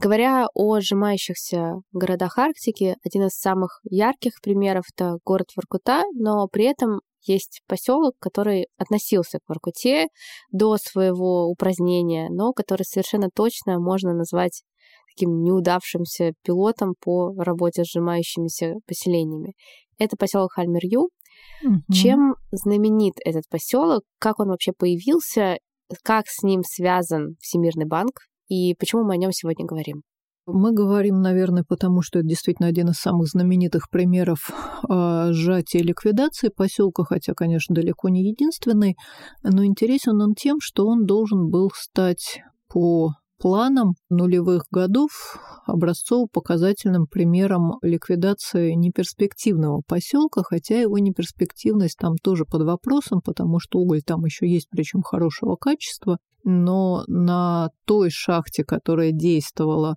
Говоря 0.00 0.46
о 0.54 0.80
сжимающихся 0.80 1.80
городах 1.92 2.38
Арктики, 2.38 2.96
один 3.04 3.24
из 3.24 3.32
самых 3.32 3.80
ярких 3.82 4.40
примеров— 4.40 4.84
это 4.94 5.18
город 5.24 5.48
Воркута, 5.56 6.04
но 6.14 6.46
при 6.46 6.66
этом 6.66 7.00
есть 7.22 7.62
поселок, 7.66 8.14
который 8.20 8.68
относился 8.76 9.38
к 9.38 9.48
Воркуте 9.48 10.06
до 10.52 10.76
своего 10.76 11.48
упразднения, 11.48 12.28
но 12.30 12.52
который 12.52 12.84
совершенно 12.84 13.28
точно 13.34 13.80
можно 13.80 14.14
назвать 14.14 14.62
таким 15.12 15.42
неудавшимся 15.42 16.32
пилотом 16.44 16.94
по 17.00 17.34
работе 17.36 17.82
с 17.82 17.88
сжимающимися 17.88 18.74
поселениями. 18.86 19.54
Это 19.98 20.16
поселок 20.16 20.52
Хальмерю. 20.52 21.08
Угу. 21.64 21.92
Чем 21.92 22.36
знаменит 22.52 23.14
этот 23.24 23.48
поселок? 23.48 24.04
Как 24.20 24.38
он 24.38 24.50
вообще 24.50 24.72
появился? 24.72 25.58
Как 26.04 26.26
с 26.28 26.44
ним 26.44 26.62
связан 26.62 27.34
Всемирный 27.40 27.86
банк? 27.86 28.27
И 28.48 28.74
почему 28.74 29.04
мы 29.04 29.14
о 29.14 29.16
нем 29.16 29.32
сегодня 29.32 29.66
говорим? 29.66 30.02
Мы 30.50 30.72
говорим, 30.72 31.20
наверное, 31.20 31.62
потому 31.62 32.00
что 32.00 32.20
это 32.20 32.28
действительно 32.28 32.68
один 32.68 32.88
из 32.88 32.94
самых 32.94 33.28
знаменитых 33.28 33.90
примеров 33.90 34.50
э, 34.88 35.32
сжатия 35.32 35.80
и 35.80 35.82
ликвидации 35.82 36.48
поселка, 36.48 37.04
хотя, 37.04 37.34
конечно, 37.34 37.74
далеко 37.74 38.08
не 38.08 38.26
единственный, 38.26 38.96
но 39.42 39.62
интересен 39.66 40.22
он 40.22 40.34
тем, 40.34 40.56
что 40.62 40.86
он 40.86 41.04
должен 41.04 41.50
был 41.50 41.70
стать 41.74 42.40
по 42.66 43.10
планам 43.38 43.92
нулевых 44.10 44.64
годов 44.70 45.10
образцово-показательным 45.66 47.06
примером 47.06 47.74
ликвидации 47.82 48.72
неперспективного 48.72 49.82
поселка, 49.86 50.42
хотя 50.42 50.80
его 50.80 50.98
неперспективность 50.98 51.98
там 51.98 52.14
тоже 52.22 52.44
под 52.44 52.62
вопросом, 52.62 53.20
потому 53.22 53.60
что 53.60 53.78
уголь 53.78 54.02
там 54.02 54.24
еще 54.24 54.48
есть, 54.48 54.68
причем 54.70 55.02
хорошего 55.02 55.56
качества, 55.56 56.18
но 56.44 57.04
на 57.06 57.70
той 57.84 58.10
шахте, 58.10 58.64
которая 58.64 59.12
действовала 59.12 59.96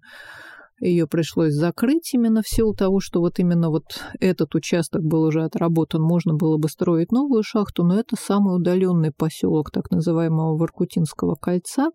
ее 0.81 1.07
пришлось 1.07 1.53
закрыть 1.53 2.13
именно 2.13 2.41
в 2.41 2.47
силу 2.47 2.73
того, 2.73 2.99
что 2.99 3.19
вот 3.19 3.37
именно 3.39 3.69
вот 3.69 3.83
этот 4.19 4.55
участок 4.55 5.03
был 5.03 5.21
уже 5.23 5.43
отработан, 5.43 6.01
можно 6.01 6.33
было 6.33 6.57
бы 6.57 6.69
строить 6.69 7.11
новую 7.11 7.43
шахту, 7.43 7.83
но 7.83 7.99
это 7.99 8.15
самый 8.19 8.55
удаленный 8.55 9.11
поселок 9.15 9.71
так 9.71 9.91
называемого 9.91 10.57
Воркутинского 10.57 11.35
кольца, 11.35 11.91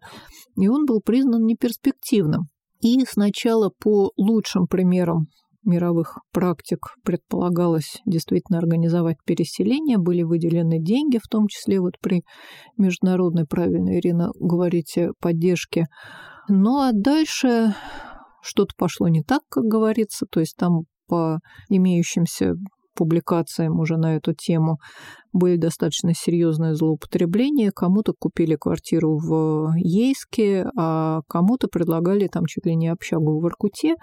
и 0.57 0.68
он 0.68 0.86
был 0.86 1.01
признан 1.01 1.44
неперспективным. 1.44 2.49
И 2.80 3.05
сначала 3.09 3.70
по 3.70 4.12
лучшим 4.16 4.66
примерам 4.68 5.26
мировых 5.66 6.18
практик 6.32 6.78
предполагалось 7.04 8.00
действительно 8.06 8.58
организовать 8.58 9.16
переселение, 9.26 9.98
были 9.98 10.22
выделены 10.22 10.78
деньги, 10.80 11.18
в 11.18 11.28
том 11.28 11.48
числе 11.48 11.80
вот 11.80 11.94
при 12.00 12.22
международной, 12.78 13.46
правильно, 13.46 13.98
Ирина, 13.98 14.30
говорите, 14.40 15.10
поддержке. 15.20 15.86
Ну 16.48 16.80
а 16.80 16.92
дальше 16.92 17.74
что-то 18.42 18.74
пошло 18.78 19.08
не 19.08 19.22
так, 19.22 19.42
как 19.50 19.64
говорится, 19.64 20.26
то 20.30 20.40
есть 20.40 20.56
там 20.56 20.84
по 21.08 21.38
имеющимся 21.68 22.54
публикациям 22.96 23.78
уже 23.78 23.96
на 23.96 24.16
эту 24.16 24.32
тему 24.34 24.78
были 25.32 25.56
достаточно 25.56 26.14
серьезные 26.14 26.74
злоупотребления. 26.74 27.70
Кому-то 27.70 28.14
купили 28.18 28.56
квартиру 28.56 29.18
в 29.18 29.74
Ейске, 29.76 30.66
а 30.76 31.20
кому-то 31.28 31.68
предлагали 31.68 32.26
там 32.26 32.46
чуть 32.46 32.64
ли 32.66 32.74
не 32.74 32.88
общагу 32.88 33.40
в 33.40 33.46
Иркуте. 33.46 33.94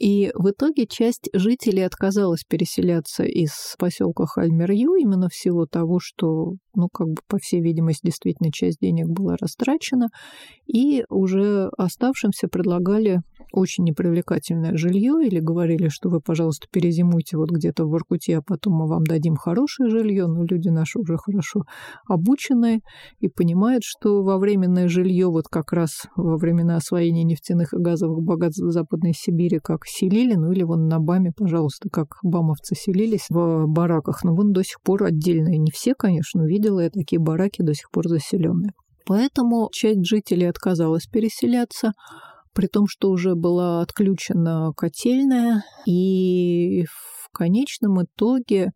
И 0.00 0.30
в 0.34 0.50
итоге 0.50 0.86
часть 0.86 1.28
жителей 1.34 1.82
отказалась 1.82 2.44
переселяться 2.44 3.22
из 3.22 3.74
поселка 3.78 4.24
Хальмерью 4.24 4.94
именно 4.94 5.28
в 5.28 5.34
силу 5.34 5.66
того, 5.66 5.98
что, 6.00 6.54
ну, 6.74 6.88
как 6.92 7.08
бы, 7.08 7.16
по 7.28 7.38
всей 7.38 7.60
видимости, 7.60 8.06
действительно 8.06 8.52
часть 8.52 8.78
денег 8.80 9.08
была 9.08 9.36
растрачена, 9.40 10.08
и 10.66 11.04
уже 11.08 11.68
оставшимся 11.76 12.48
предлагали 12.48 13.20
очень 13.52 13.84
непривлекательное 13.84 14.76
жилье 14.76 15.14
или 15.24 15.40
говорили, 15.40 15.88
что 15.88 16.08
вы, 16.08 16.20
пожалуйста, 16.20 16.66
перезимуйте 16.70 17.36
вот 17.36 17.50
где-то 17.50 17.84
в 17.84 17.90
Воркуте, 17.90 18.38
а 18.38 18.42
потом 18.42 18.74
мы 18.74 18.86
вам 18.86 19.04
дадим 19.04 19.36
хорошее 19.36 19.90
жилье. 19.90 20.26
Но 20.26 20.44
люди 20.44 20.68
наши 20.68 20.98
уже 20.98 21.16
хорошо 21.16 21.64
обученные 22.08 22.80
и 23.18 23.28
понимают, 23.28 23.82
что 23.84 24.22
во 24.22 24.38
временное 24.38 24.88
жилье 24.88 25.28
вот 25.28 25.48
как 25.48 25.72
раз 25.72 26.06
во 26.16 26.36
времена 26.36 26.76
освоения 26.76 27.24
нефтяных 27.24 27.72
и 27.74 27.78
газовых 27.78 28.22
богатств 28.22 28.62
Западной 28.62 29.12
Сибири 29.14 29.58
как 29.62 29.80
селили, 29.86 30.34
ну 30.34 30.52
или 30.52 30.62
вон 30.62 30.88
на 30.88 30.98
БАМе, 31.00 31.32
пожалуйста, 31.36 31.88
как 31.90 32.18
бамовцы 32.22 32.74
селились 32.74 33.26
в 33.30 33.66
бараках. 33.66 34.22
Но 34.24 34.34
вон 34.34 34.52
до 34.52 34.62
сих 34.62 34.80
пор 34.82 35.04
отдельные. 35.04 35.58
Не 35.58 35.70
все, 35.70 35.94
конечно, 35.94 36.42
видела 36.60 36.80
я 36.80 36.90
такие 36.90 37.18
бараки 37.18 37.62
до 37.62 37.74
сих 37.74 37.90
пор 37.90 38.08
заселенные. 38.08 38.72
Поэтому 39.06 39.70
часть 39.72 40.06
жителей 40.06 40.46
отказалась 40.46 41.06
переселяться, 41.06 41.92
при 42.52 42.66
том, 42.66 42.86
что 42.86 43.10
уже 43.10 43.34
была 43.34 43.80
отключена 43.80 44.72
котельная, 44.76 45.64
и 45.86 46.84
в 47.32 47.36
конечном 47.36 48.02
итоге 48.02 48.72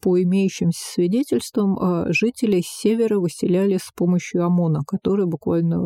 по 0.00 0.22
имеющимся 0.22 0.78
свидетельствам, 0.92 1.78
а, 1.78 2.06
жители 2.12 2.60
с 2.60 2.66
севера 2.66 3.18
выселяли 3.18 3.78
с 3.78 3.90
помощью 3.94 4.44
ОМОНа, 4.44 4.80
который 4.86 5.26
буквально 5.26 5.78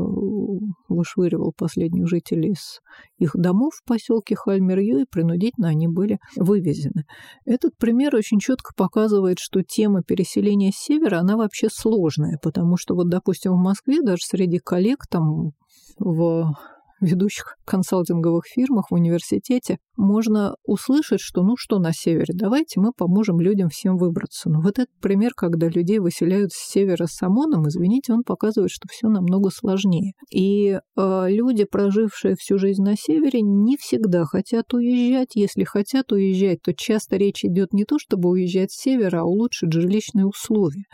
вышвыривал 0.88 1.52
последних 1.56 2.08
жителей 2.08 2.50
из 2.50 2.80
их 3.18 3.30
домов 3.34 3.74
в 3.74 3.88
поселке 3.88 4.34
Хальмерью, 4.34 5.00
и 5.00 5.06
принудительно 5.10 5.68
они 5.68 5.88
были 5.88 6.18
вывезены. 6.36 7.04
Этот 7.44 7.76
пример 7.78 8.14
очень 8.14 8.40
четко 8.40 8.72
показывает, 8.76 9.38
что 9.38 9.62
тема 9.62 10.02
переселения 10.02 10.72
с 10.72 10.78
севера, 10.78 11.20
она 11.20 11.36
вообще 11.36 11.68
сложная, 11.70 12.38
потому 12.42 12.76
что 12.76 12.94
вот, 12.94 13.08
допустим, 13.08 13.52
в 13.52 13.62
Москве 13.62 14.02
даже 14.02 14.22
среди 14.22 14.58
коллег 14.58 15.06
там 15.08 15.52
в 15.98 16.52
ведущих 17.00 17.56
консалтинговых 17.64 18.44
фирмах 18.46 18.90
в 18.90 18.94
университете 18.94 19.78
можно 20.00 20.56
услышать, 20.64 21.20
что 21.20 21.42
ну 21.42 21.56
что 21.56 21.78
на 21.78 21.92
севере, 21.92 22.32
давайте 22.34 22.80
мы 22.80 22.92
поможем 22.92 23.38
людям 23.38 23.68
всем 23.68 23.96
выбраться. 23.96 24.48
Но 24.48 24.60
вот 24.60 24.78
этот 24.78 24.98
пример, 25.00 25.32
когда 25.36 25.68
людей 25.68 25.98
выселяют 25.98 26.52
с 26.52 26.70
севера 26.70 27.06
с 27.06 27.22
ОМОНом, 27.22 27.68
извините, 27.68 28.12
он 28.12 28.22
показывает, 28.24 28.70
что 28.70 28.88
все 28.90 29.08
намного 29.08 29.50
сложнее. 29.50 30.12
И 30.32 30.78
э, 30.96 31.26
люди, 31.28 31.64
прожившие 31.64 32.34
всю 32.38 32.58
жизнь 32.58 32.82
на 32.82 32.96
севере, 32.96 33.42
не 33.42 33.76
всегда 33.76 34.24
хотят 34.24 34.72
уезжать. 34.72 35.36
Если 35.36 35.64
хотят 35.64 36.12
уезжать, 36.12 36.62
то 36.62 36.72
часто 36.74 37.16
речь 37.16 37.44
идет 37.44 37.72
не 37.72 37.84
то, 37.84 37.98
чтобы 37.98 38.30
уезжать 38.30 38.72
с 38.72 38.80
севера, 38.80 39.20
а 39.20 39.24
улучшить 39.24 39.72
жилищные 39.72 40.26
условия. 40.26 40.84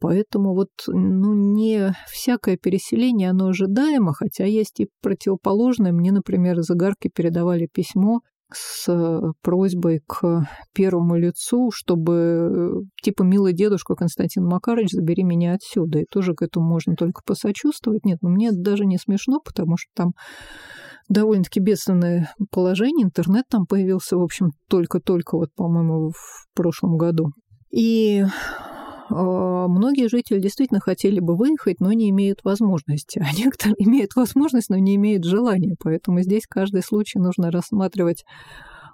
Поэтому 0.00 0.54
вот 0.54 0.70
ну, 0.88 1.34
не 1.34 1.94
всякое 2.10 2.56
переселение, 2.56 3.30
оно 3.30 3.48
ожидаемо, 3.48 4.12
хотя 4.12 4.44
есть 4.44 4.80
и 4.80 4.88
противоположное. 5.00 5.92
Мне, 5.92 6.10
например, 6.10 6.58
из 6.58 6.70
Игарки 6.70 7.08
передавали 7.08 7.68
письмо 7.72 8.20
с 8.52 8.88
э, 8.88 9.20
просьбой 9.42 10.00
к 10.06 10.46
первому 10.74 11.16
лицу, 11.16 11.70
чтобы 11.72 12.14
э, 12.14 12.70
типа 13.02 13.22
«Милый 13.22 13.52
дедушка 13.52 13.94
Константин 13.94 14.44
Макарович, 14.44 14.90
забери 14.90 15.22
меня 15.22 15.54
отсюда». 15.54 16.00
И 16.00 16.06
тоже 16.10 16.34
к 16.34 16.42
этому 16.42 16.66
можно 16.66 16.94
только 16.96 17.22
посочувствовать. 17.24 18.04
Нет, 18.04 18.18
ну 18.22 18.30
мне 18.30 18.50
даже 18.52 18.86
не 18.86 18.98
смешно, 18.98 19.40
потому 19.44 19.76
что 19.76 19.90
там 19.94 20.12
довольно-таки 21.08 21.60
бедственное 21.60 22.32
положение. 22.50 23.04
Интернет 23.04 23.44
там 23.50 23.66
появился, 23.66 24.16
в 24.16 24.22
общем, 24.22 24.50
только-только, 24.68 25.36
вот, 25.36 25.48
по-моему, 25.54 26.10
в 26.10 26.46
прошлом 26.54 26.96
году. 26.96 27.32
И 27.70 28.24
многие 29.10 30.08
жители 30.08 30.40
действительно 30.40 30.80
хотели 30.80 31.20
бы 31.20 31.36
выехать, 31.36 31.80
но 31.80 31.92
не 31.92 32.10
имеют 32.10 32.44
возможности. 32.44 33.20
А 33.28 33.36
некоторые 33.36 33.76
имеют 33.78 34.16
возможность, 34.16 34.70
но 34.70 34.76
не 34.76 34.96
имеют 34.96 35.24
желания. 35.24 35.76
Поэтому 35.82 36.20
здесь 36.20 36.46
каждый 36.48 36.82
случай 36.82 37.18
нужно 37.18 37.50
рассматривать 37.50 38.24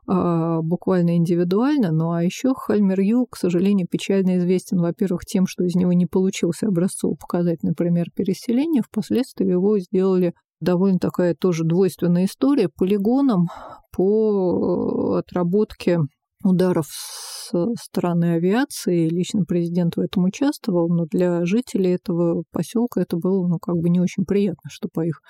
а, 0.07 0.61
буквально 0.61 1.17
индивидуально. 1.17 1.91
Ну 1.93 2.13
а 2.13 2.23
еще 2.23 2.55
Хальмер 2.55 3.01
Ю, 3.01 3.27
к 3.27 3.37
сожалению, 3.37 3.87
печально 3.91 4.39
известен, 4.39 4.81
во-первых, 4.81 5.25
тем, 5.25 5.47
что 5.47 5.65
из 5.65 5.75
него 5.75 5.93
не 5.93 6.07
получился 6.07 6.67
образцово-показательный 6.67 7.75
пример 7.75 8.09
переселения. 8.15 8.83
Впоследствии 8.83 9.49
его 9.49 9.79
сделали 9.79 10.35
довольно 10.61 10.99
такая 10.99 11.35
тоже 11.35 11.65
двойственная 11.65 12.27
история 12.27 12.69
полигоном 12.69 13.47
по 13.93 15.17
отработке 15.19 16.01
ударов 16.45 16.87
с 16.89 17.53
стороны 17.81 18.35
авиации. 18.35 19.09
Лично 19.09 19.45
президент 19.45 19.97
в 19.97 20.01
этом 20.01 20.25
участвовал, 20.25 20.89
но 20.89 21.07
для 21.07 21.45
жителей 21.45 21.95
этого 21.95 22.45
поселка 22.53 23.01
это 23.01 23.17
было 23.17 23.47
ну, 23.47 23.59
как 23.59 23.77
бы 23.77 23.89
не 23.89 24.01
очень 24.01 24.25
приятно, 24.25 24.71
что 24.71 24.89
по 24.93 25.05
их 25.05 25.21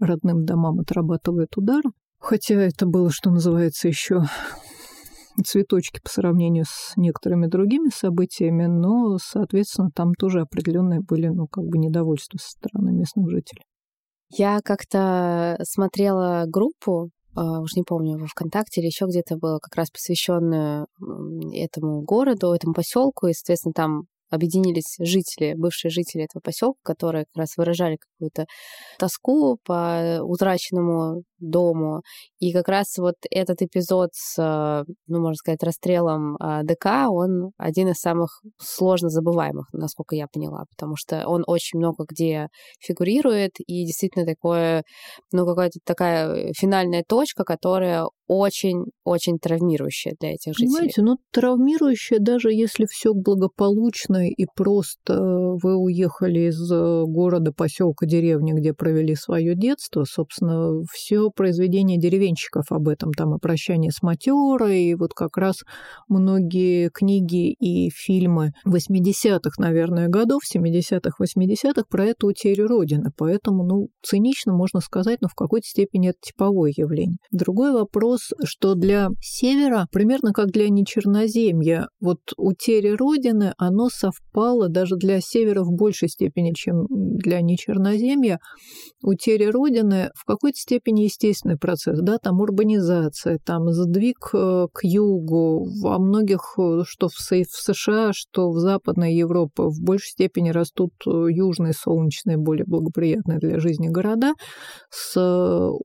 родным 0.00 0.44
домам 0.44 0.80
отрабатывают 0.80 1.56
удар. 1.56 1.82
Хотя 2.18 2.54
это 2.54 2.86
было, 2.86 3.10
что 3.10 3.30
называется, 3.30 3.88
еще 3.88 4.22
цветочки 5.44 6.00
по 6.02 6.08
сравнению 6.08 6.64
с 6.66 6.96
некоторыми 6.96 7.46
другими 7.46 7.90
событиями, 7.94 8.66
но, 8.66 9.18
соответственно, 9.18 9.90
там 9.94 10.14
тоже 10.14 10.40
определенные 10.40 11.00
были, 11.00 11.28
ну, 11.28 11.46
как 11.46 11.64
бы 11.64 11.78
недовольства 11.78 12.38
со 12.38 12.50
стороны 12.50 12.92
местных 12.92 13.28
жителей. 13.30 13.62
Я 14.30 14.60
как-то 14.64 15.58
смотрела 15.62 16.44
группу 16.48 17.10
уж 17.36 17.74
не 17.76 17.82
помню, 17.82 18.18
во 18.18 18.26
ВКонтакте 18.26 18.80
или 18.80 18.86
еще 18.86 19.06
где-то 19.06 19.36
было 19.36 19.58
как 19.58 19.76
раз 19.76 19.90
посвященную 19.90 20.86
этому 21.52 22.02
городу, 22.02 22.52
этому 22.52 22.74
поселку, 22.74 23.26
и, 23.26 23.32
соответственно, 23.32 23.72
там 23.74 24.02
объединились 24.30 24.96
жители, 24.98 25.54
бывшие 25.56 25.90
жители 25.90 26.24
этого 26.24 26.40
поселка, 26.40 26.78
которые 26.82 27.24
как 27.26 27.36
раз 27.36 27.56
выражали 27.56 27.96
какую-то 27.96 28.46
тоску 28.98 29.58
по 29.64 30.20
утраченному 30.22 31.22
дому. 31.38 32.02
И 32.38 32.52
как 32.52 32.68
раз 32.68 32.96
вот 32.98 33.16
этот 33.30 33.62
эпизод 33.62 34.10
с, 34.12 34.38
э, 34.38 34.84
ну, 35.06 35.20
можно 35.20 35.34
сказать, 35.34 35.62
расстрелом 35.62 36.36
э, 36.36 36.62
ДК, 36.64 37.08
он 37.10 37.50
один 37.58 37.88
из 37.88 37.96
самых 37.96 38.40
сложно 38.58 39.08
забываемых, 39.08 39.66
насколько 39.72 40.14
я 40.16 40.26
поняла, 40.32 40.64
потому 40.70 40.96
что 40.96 41.26
он 41.26 41.44
очень 41.46 41.78
много 41.78 42.04
где 42.08 42.48
фигурирует, 42.80 43.52
и 43.58 43.84
действительно 43.84 44.24
такое, 44.24 44.84
ну, 45.32 45.46
какая-то 45.46 45.78
такая 45.84 46.52
финальная 46.54 47.04
точка, 47.06 47.44
которая 47.44 48.06
очень-очень 48.28 49.38
травмирующая 49.38 50.14
для 50.20 50.32
этих 50.32 50.52
жителей. 50.54 50.68
Понимаете, 50.68 51.02
ну, 51.02 51.16
травмирующая, 51.32 52.18
даже 52.20 52.52
если 52.52 52.86
все 52.88 53.12
благополучно 53.14 54.28
и 54.28 54.46
просто 54.54 55.20
вы 55.62 55.76
уехали 55.76 56.48
из 56.50 56.70
э, 56.70 57.04
города, 57.06 57.52
поселка, 57.52 58.06
деревни, 58.06 58.52
где 58.52 58.72
провели 58.72 59.14
свое 59.14 59.54
детство, 59.54 60.04
собственно, 60.04 60.82
все 60.92 61.30
произведения 61.30 61.98
деревенщиков 61.98 62.64
об 62.70 62.88
этом, 62.88 63.12
там 63.12 63.34
и 63.34 63.38
«Прощание 63.38 63.90
с 63.92 64.02
матерой», 64.02 64.84
и 64.84 64.94
вот 64.94 65.12
как 65.14 65.36
раз 65.36 65.56
многие 66.08 66.90
книги 66.90 67.52
и 67.52 67.90
фильмы 67.90 68.52
80-х, 68.66 69.50
наверное, 69.58 70.08
годов, 70.08 70.42
70-х, 70.52 71.12
80-х 71.20 71.84
про 71.88 72.04
эту 72.04 72.28
утерю 72.28 72.66
Родины. 72.66 73.10
Поэтому, 73.16 73.64
ну, 73.64 73.88
цинично 74.02 74.52
можно 74.52 74.80
сказать, 74.80 75.20
но 75.20 75.28
в 75.28 75.34
какой-то 75.34 75.66
степени 75.66 76.10
это 76.10 76.18
типовое 76.20 76.72
явление. 76.76 77.18
Другой 77.30 77.72
вопрос, 77.72 78.15
что 78.44 78.74
для 78.74 79.08
Севера, 79.20 79.86
примерно 79.92 80.32
как 80.32 80.50
для 80.50 80.68
нечерноземья, 80.68 81.88
вот 82.00 82.18
утеря 82.36 82.96
Родины, 82.96 83.54
оно 83.58 83.88
совпало 83.88 84.68
даже 84.68 84.96
для 84.96 85.20
Севера 85.20 85.62
в 85.62 85.72
большей 85.72 86.08
степени, 86.08 86.52
чем 86.54 86.86
для 86.90 87.40
нечерноземья. 87.40 88.38
Утеря 89.02 89.50
Родины 89.50 90.10
в 90.14 90.24
какой-то 90.24 90.58
степени 90.58 91.02
естественный 91.02 91.56
процесс, 91.58 91.98
да, 92.00 92.18
там 92.18 92.40
урбанизация, 92.40 93.38
там 93.44 93.68
сдвиг 93.70 94.30
э, 94.32 94.66
к 94.72 94.80
югу, 94.82 95.66
во 95.82 95.98
многих, 95.98 96.54
э, 96.58 96.82
что 96.86 97.08
в 97.08 97.14
США, 97.14 98.10
что 98.12 98.50
в 98.50 98.58
Западной 98.58 99.14
Европе, 99.14 99.64
в 99.64 99.82
большей 99.82 100.10
степени 100.10 100.50
растут 100.50 100.92
э, 101.06 101.10
южные, 101.30 101.72
солнечные, 101.72 102.36
более 102.36 102.64
благоприятные 102.66 103.38
для 103.38 103.60
жизни 103.60 103.88
города, 103.88 104.34
с 104.90 105.16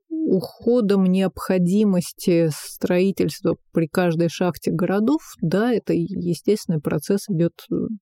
уходом 0.09 1.05
необходимости 1.05 2.20
строительства 2.51 3.55
при 3.71 3.87
каждой 3.87 4.29
шахте 4.29 4.71
городов, 4.71 5.21
да, 5.41 5.71
это 5.73 5.93
естественный 5.93 6.79
процесс, 6.79 7.21
идет 7.29 7.53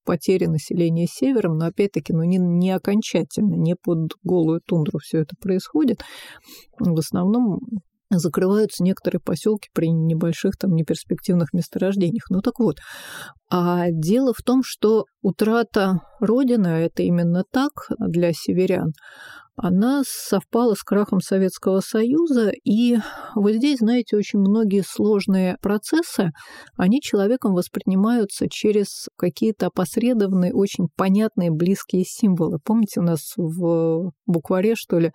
потери 0.05 0.45
населения 0.45 1.07
севером, 1.07 1.57
но 1.57 1.67
опять-таки, 1.67 2.13
ну, 2.13 2.23
не, 2.23 2.37
не 2.37 2.71
окончательно, 2.71 3.55
не 3.55 3.75
под 3.75 4.13
голую 4.23 4.61
тундру 4.65 4.99
все 4.99 5.19
это 5.19 5.35
происходит. 5.39 6.01
В 6.79 6.97
основном 6.97 7.59
закрываются 8.11 8.83
некоторые 8.83 9.21
поселки 9.21 9.69
при 9.73 9.91
небольших 9.91 10.57
там 10.57 10.71
неперспективных 10.73 11.53
месторождениях. 11.53 12.23
Ну 12.29 12.41
так 12.41 12.59
вот, 12.59 12.77
а 13.51 13.85
дело 13.91 14.33
в 14.33 14.41
том, 14.43 14.61
что 14.63 15.05
утрата 15.21 16.01
Родины, 16.19 16.67
это 16.67 17.03
именно 17.03 17.43
так 17.51 17.71
для 17.99 18.33
северян, 18.33 18.93
она 19.61 20.03
совпала 20.05 20.73
с 20.73 20.83
крахом 20.83 21.19
Советского 21.19 21.81
Союза, 21.81 22.51
и 22.63 22.97
вот 23.35 23.53
здесь, 23.53 23.79
знаете, 23.79 24.15
очень 24.15 24.39
многие 24.39 24.83
сложные 24.83 25.57
процессы, 25.61 26.31
они 26.77 27.01
человеком 27.01 27.53
воспринимаются 27.53 28.47
через 28.49 29.07
какие-то 29.17 29.67
опосредованные, 29.67 30.53
очень 30.53 30.87
понятные, 30.95 31.51
близкие 31.51 32.03
символы. 32.05 32.59
Помните, 32.63 33.01
у 33.01 33.03
нас 33.03 33.33
в 33.35 34.11
букваре, 34.25 34.75
что 34.75 34.99
ли, 34.99 35.11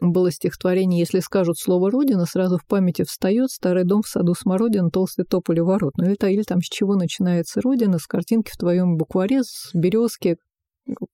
было 0.00 0.30
стихотворение 0.30 1.00
«Если 1.00 1.20
скажут 1.20 1.58
слово 1.58 1.90
«Родина», 1.90 2.24
сразу 2.24 2.58
в 2.58 2.66
памяти 2.66 3.04
встает 3.04 3.50
старый 3.50 3.84
дом 3.84 4.02
в 4.02 4.08
саду 4.08 4.34
смородин, 4.34 4.90
толстый 4.90 5.24
тополь 5.24 5.60
у 5.60 5.66
ворот». 5.66 5.92
Ну 5.96 6.04
или, 6.04 6.16
или 6.32 6.42
там 6.42 6.60
с 6.60 6.68
чего 6.68 6.94
начинается 6.94 7.60
Родина, 7.60 7.98
с 7.98 8.06
картинки 8.06 8.50
в 8.52 8.56
твоем 8.56 8.96
букваре, 8.96 9.42
с 9.42 9.70
березки, 9.74 10.36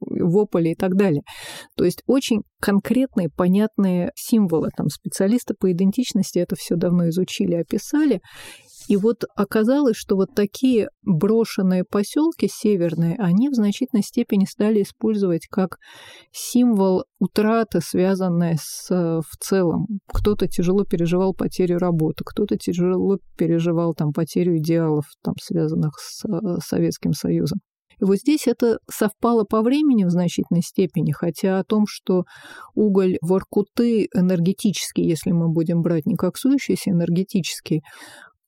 в 0.01 0.37
Ополе 0.37 0.73
и 0.73 0.75
так 0.75 0.95
далее. 0.97 1.23
То 1.77 1.85
есть 1.85 2.03
очень 2.07 2.43
конкретные, 2.61 3.29
понятные 3.29 4.13
символы. 4.17 4.71
Там 4.77 4.89
специалисты 4.89 5.55
по 5.55 5.71
идентичности 5.73 6.39
это 6.39 6.57
все 6.57 6.77
давно 6.77 7.09
изучили, 7.09 7.55
описали. 7.55 8.21
И 8.89 8.97
вот 8.97 9.25
оказалось, 9.37 9.97
что 9.97 10.17
вот 10.17 10.35
такие 10.35 10.89
брошенные 11.03 11.85
поселки 11.85 12.49
северные, 12.51 13.17
они 13.19 13.51
в 13.51 13.55
значительной 13.55 14.03
степени 14.03 14.47
стали 14.47 14.83
использовать 14.83 15.47
как 15.51 15.77
символ 16.33 17.05
утраты, 17.19 17.81
связанной 17.83 18.57
с 18.59 18.89
в 18.89 19.37
целом. 19.41 19.87
Кто-то 20.07 20.49
тяжело 20.49 20.85
переживал 20.85 21.35
потерю 21.35 21.79
работы, 21.79 22.25
кто-то 22.25 22.57
тяжело 22.57 23.19
переживал 23.37 23.93
там 23.93 24.13
потерю 24.13 24.57
идеалов, 24.57 25.05
там, 25.23 25.35
связанных 25.39 25.99
с 25.99 26.25
Советским 26.67 27.13
Союзом. 27.13 27.59
Вот 28.01 28.17
здесь 28.17 28.47
это 28.47 28.79
совпало 28.91 29.45
по 29.45 29.63
времени 29.63 30.05
в 30.05 30.11
значительной 30.11 30.63
степени, 30.63 31.13
хотя 31.13 31.59
о 31.59 31.65
том, 31.65 31.85
что 31.89 32.25
уголь 32.75 33.17
Воркуты 33.21 34.09
энергетический, 34.15 35.05
если 35.05 35.33
мы 35.33 35.49
будем 35.49 35.83
брать 35.83 36.07
не 36.07 36.17
как 36.17 36.37
сующийся 36.37 36.91
энергетический, 36.91 37.83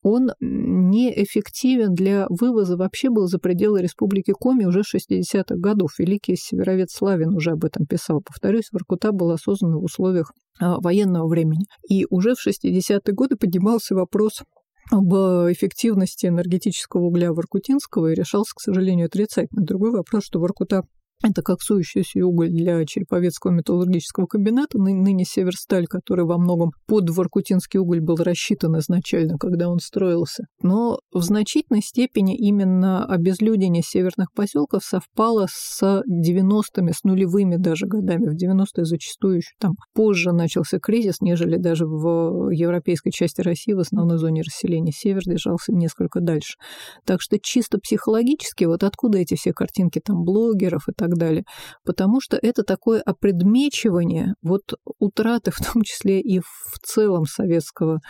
он 0.03 0.30
неэффективен 0.40 1.92
для 1.92 2.26
вывоза 2.30 2.76
вообще 2.76 3.11
был 3.11 3.26
за 3.26 3.38
пределы 3.38 3.82
Республики 3.82 4.32
Коми 4.32 4.64
уже 4.64 4.80
60-х 4.80 5.57
годов. 5.57 5.98
Великий 5.98 6.36
северовед 6.36 6.90
Славин 6.90 7.34
уже 7.34 7.51
об 7.51 7.64
этом 7.64 7.84
писал. 7.84 8.22
Повторюсь, 8.22 8.70
Воркута 8.72 9.12
была 9.12 9.36
создана 9.36 9.76
в 9.76 9.84
условиях 9.84 10.32
а, 10.59 10.80
военного 10.80 11.28
времени. 11.28 11.66
И 11.88 12.07
уже 12.09 12.34
в 12.34 12.46
60-е 12.46 13.14
годы 13.14 13.36
поднимался 13.36 13.94
вопрос 13.94 14.42
об 14.91 15.12
эффективности 15.12 16.26
энергетического 16.26 17.03
угля 17.03 17.33
Воркутинского 17.33 18.09
и 18.09 18.14
решался, 18.14 18.53
к 18.55 18.61
сожалению, 18.61 19.07
отрицательно. 19.07 19.62
Другой 19.62 19.93
вопрос, 19.93 20.24
что 20.24 20.41
Воркута 20.41 20.85
это 21.23 21.43
как 21.43 21.61
сующийся 21.61 22.25
уголь 22.25 22.49
для 22.49 22.85
Череповецкого 22.85 23.53
металлургического 23.53 24.27
комбината, 24.27 24.79
ны- 24.79 24.95
ныне 24.95 25.25
Северсталь, 25.25 25.87
который 25.87 26.25
во 26.25 26.39
многом 26.39 26.71
под 26.87 27.11
Воркутинский 27.11 27.79
уголь 27.79 28.01
был 28.01 28.16
рассчитан 28.16 28.79
изначально, 28.79 29.37
когда 29.39 29.68
он 29.68 29.81
строился. 29.81 30.45
Но 30.62 30.99
в 31.12 31.23
значительной 31.23 31.83
степени 31.83 32.37
именно 32.37 33.05
обезлюдение 33.05 33.83
северных 33.83 34.33
поселков 34.35 34.83
совпало 34.83 35.47
с 35.51 35.83
90-ми, 35.83 36.93
с 36.93 37.05
нулевыми 37.05 37.57
даже 37.57 37.87
годами. 37.87 38.31
В 38.31 38.43
90-е 38.43 38.85
зачастую 38.85 39.37
еще 39.37 39.51
там 39.59 39.75
позже 39.95 40.33
начался 40.33 40.79
кризис, 40.79 41.21
нежели 41.21 41.57
даже 41.59 41.87
в 41.87 42.51
европейской 42.51 43.11
части 43.11 43.43
России, 43.43 43.73
в 43.73 43.81
основной 43.81 44.18
зоне 44.18 44.43
расселения. 44.43 44.93
Север 44.93 45.23
держался 45.25 45.73
несколько 45.73 46.21
дальше. 46.21 46.55
Так 47.05 47.21
что 47.21 47.39
чисто 47.39 47.79
психологически, 47.79 48.64
вот 48.64 48.83
откуда 48.83 49.18
эти 49.18 49.35
все 49.35 49.53
картинки 49.53 50.01
там 50.03 50.25
блогеров 50.25 50.89
и 50.89 50.93
так 50.93 51.10
так 51.11 51.19
далее. 51.19 51.45
Потому 51.85 52.21
что 52.21 52.39
это 52.41 52.63
такое 52.63 53.01
опредмечивание 53.01 54.35
вот 54.43 54.63
утраты, 54.99 55.51
в 55.51 55.59
том 55.59 55.83
числе 55.83 56.21
и 56.21 56.41
в 56.41 56.79
целом 56.83 57.25
советского 57.25 58.01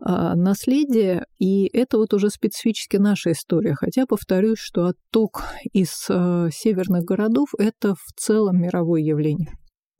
а, 0.00 0.34
наследия, 0.34 1.26
и 1.38 1.66
это 1.72 1.98
вот 1.98 2.12
уже 2.14 2.30
специфически 2.30 2.96
наша 2.96 3.32
история. 3.32 3.74
Хотя 3.74 4.06
повторюсь, 4.06 4.58
что 4.58 4.86
отток 4.86 5.44
из 5.72 6.06
а, 6.10 6.48
северных 6.50 7.04
городов– 7.04 7.50
это 7.58 7.94
в 7.94 8.12
целом 8.16 8.60
мировое 8.60 9.00
явление. 9.02 9.52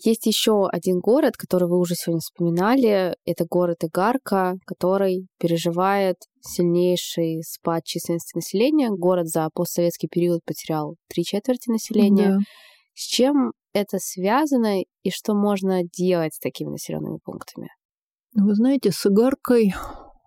Есть 0.05 0.27
еще 0.27 0.67
один 0.67 0.99
город, 0.99 1.37
который 1.37 1.69
вы 1.69 1.79
уже 1.79 1.95
сегодня 1.95 2.21
вспоминали. 2.21 3.15
Это 3.25 3.45
город 3.49 3.85
Игарка, 3.85 4.57
который 4.67 5.29
переживает 5.39 6.17
сильнейший 6.41 7.43
спад 7.45 7.85
численности 7.85 8.35
населения. 8.35 8.91
Город 8.91 9.29
за 9.29 9.49
постсоветский 9.55 10.09
период 10.09 10.41
потерял 10.45 10.97
три 11.09 11.23
четверти 11.23 11.71
населения. 11.71 12.31
Да. 12.31 12.39
С 12.95 13.07
чем 13.07 13.53
это 13.73 13.99
связано 14.01 14.81
и 14.81 15.11
что 15.11 15.35
можно 15.35 15.83
делать 15.85 16.35
с 16.35 16.41
такими 16.41 16.71
населенными 16.71 17.19
пунктами? 17.25 17.69
Ну, 18.35 18.47
вы 18.47 18.55
знаете, 18.55 18.91
с 18.91 19.07
Игаркой 19.07 19.73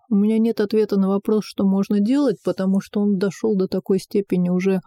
у 0.08 0.14
меня 0.14 0.38
нет 0.38 0.60
ответа 0.60 0.96
на 0.96 1.08
вопрос, 1.08 1.44
что 1.44 1.64
можно 1.64 2.00
делать, 2.00 2.36
потому 2.42 2.80
что 2.80 3.00
он 3.00 3.18
дошел 3.18 3.56
до 3.56 3.66
такой 3.66 3.98
степени 3.98 4.48
уже 4.48 4.80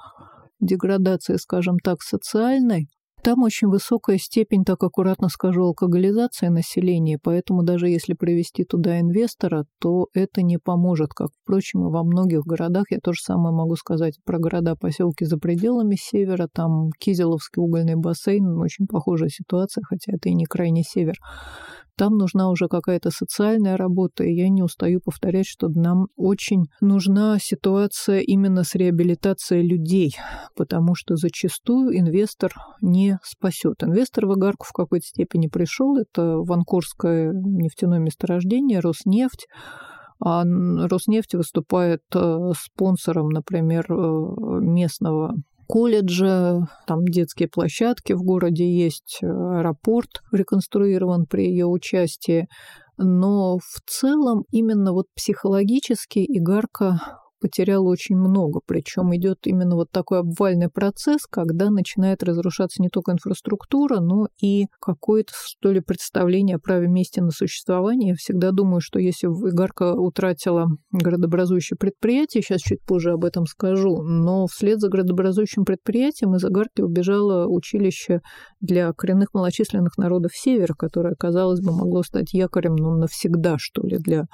деградации, 0.60 1.36
скажем 1.36 1.78
так, 1.78 2.02
социальной, 2.02 2.88
там 3.22 3.44
очень 3.44 3.68
высокая 3.68 4.18
степень, 4.18 4.64
так 4.64 4.84
аккуратно 4.84 5.30
скажу, 5.30 5.64
алкоголизации 5.64 6.48
населения, 6.48 7.20
поэтому 7.22 7.64
даже 7.64 7.88
если 7.90 8.14
привести 8.14 8.64
туда 8.64 9.00
инвестора, 9.00 9.66
то 9.80 10.08
это 10.14 10.42
не 10.42 10.58
поможет, 10.58 11.14
как, 11.14 11.30
впрочем, 11.44 11.88
и 11.88 11.92
во 11.92 12.04
многих 12.04 12.42
городах. 12.42 12.86
Я 12.90 13.00
тоже 13.00 13.22
самое 13.22 13.54
могу 13.54 13.76
сказать 13.76 14.20
про 14.26 14.40
города-поселки 14.40 15.26
за 15.26 15.38
пределами 15.38 15.96
севера, 16.00 16.48
там 16.52 16.90
Кизеловский 17.00 17.62
угольный 17.62 17.96
бассейн, 17.96 18.58
очень 18.60 18.88
похожая 18.88 19.30
ситуация, 19.30 19.84
хотя 19.88 20.14
это 20.14 20.30
и 20.30 20.34
не 20.34 20.46
крайний 20.46 20.84
север. 20.84 21.16
Там 22.00 22.16
нужна 22.16 22.50
уже 22.50 22.70
какая-то 22.70 23.10
социальная 23.12 23.76
работа, 23.76 24.24
и 24.24 24.34
я 24.34 24.48
не 24.48 24.64
устаю 24.64 25.02
повторять, 25.04 25.48
что 25.48 25.68
нам 25.68 26.08
очень 26.16 26.68
нужна 26.80 27.38
ситуация 27.40 28.22
именно 28.22 28.64
с 28.64 28.74
реабилитацией 28.74 29.68
людей, 29.68 30.16
потому 30.56 30.96
что 30.96 31.18
зачастую 31.18 32.00
инвестор 32.00 32.54
не 32.82 33.20
спасет. 33.22 33.84
Инвестор 33.84 34.28
в 34.28 34.40
Игарку 34.40 34.66
в 34.66 34.72
какой-то 34.72 35.08
степени 35.08 35.48
пришел, 35.48 35.98
это 35.98 36.38
Ванкурское 36.38 37.34
нефтяное 37.34 38.00
месторождение, 38.00 38.80
Роснефть, 38.80 39.48
а 40.24 40.46
Роснефть 40.46 41.36
выступает 41.36 42.04
э, 42.16 42.52
спонсором, 42.58 43.28
например, 43.28 43.86
э, 43.90 43.94
местного 44.62 45.34
колледжа, 45.70 46.68
там 46.88 47.06
детские 47.06 47.48
площадки 47.48 48.14
в 48.14 48.24
городе 48.24 48.68
есть, 48.68 49.20
аэропорт 49.22 50.22
реконструирован 50.32 51.28
при 51.28 51.48
ее 51.48 51.68
участии. 51.68 52.48
Но 52.98 53.60
в 53.60 53.80
целом 53.86 54.44
именно 54.52 54.94
вот 54.94 55.06
психологически 55.16 56.26
Игарка 56.28 57.00
потерял 57.40 57.86
очень 57.88 58.16
много. 58.16 58.60
Причем 58.66 59.16
идет 59.16 59.40
именно 59.46 59.76
вот 59.76 59.92
такой 59.92 60.20
обвальный 60.20 60.70
процесс, 60.70 61.22
когда 61.30 61.70
начинает 61.70 62.24
разрушаться 62.24 62.82
не 62.82 62.90
только 62.90 63.12
инфраструктура, 63.12 64.00
но 64.00 64.28
и 64.42 64.66
какое-то, 64.82 65.34
что 65.36 65.72
ли, 65.72 65.80
представление 65.80 66.58
о 66.58 66.60
праве 66.60 66.88
месте 66.88 67.22
на 67.22 67.32
существование. 67.32 68.10
Я 68.10 68.16
всегда 68.16 68.52
думаю, 68.52 68.82
что 68.82 69.00
если 69.00 69.28
Игарка 69.28 69.94
утратила 69.94 70.68
городообразующее 70.92 71.78
предприятие, 71.78 72.44
сейчас 72.44 72.62
чуть 72.62 72.84
позже 72.86 73.12
об 73.12 73.26
этом 73.26 73.46
скажу, 73.46 74.02
но 74.02 74.48
вслед 74.48 74.80
за 74.80 74.90
городообразующим 74.90 75.66
предприятием 75.66 76.36
из 76.36 76.44
Игарки 76.44 76.82
убежало 76.82 77.48
училище 77.48 78.22
для 78.60 78.92
коренных 78.94 79.34
малочисленных 79.34 79.98
народов 79.98 80.32
Севера, 80.34 80.74
которое, 80.74 81.16
казалось 81.16 81.62
бы, 81.62 81.72
могло 81.72 82.04
стать 82.04 82.34
якорем 82.34 82.76
ну, 82.76 82.96
навсегда, 82.96 83.56
что 83.58 83.82
ли, 83.84 83.98
для 83.98 84.26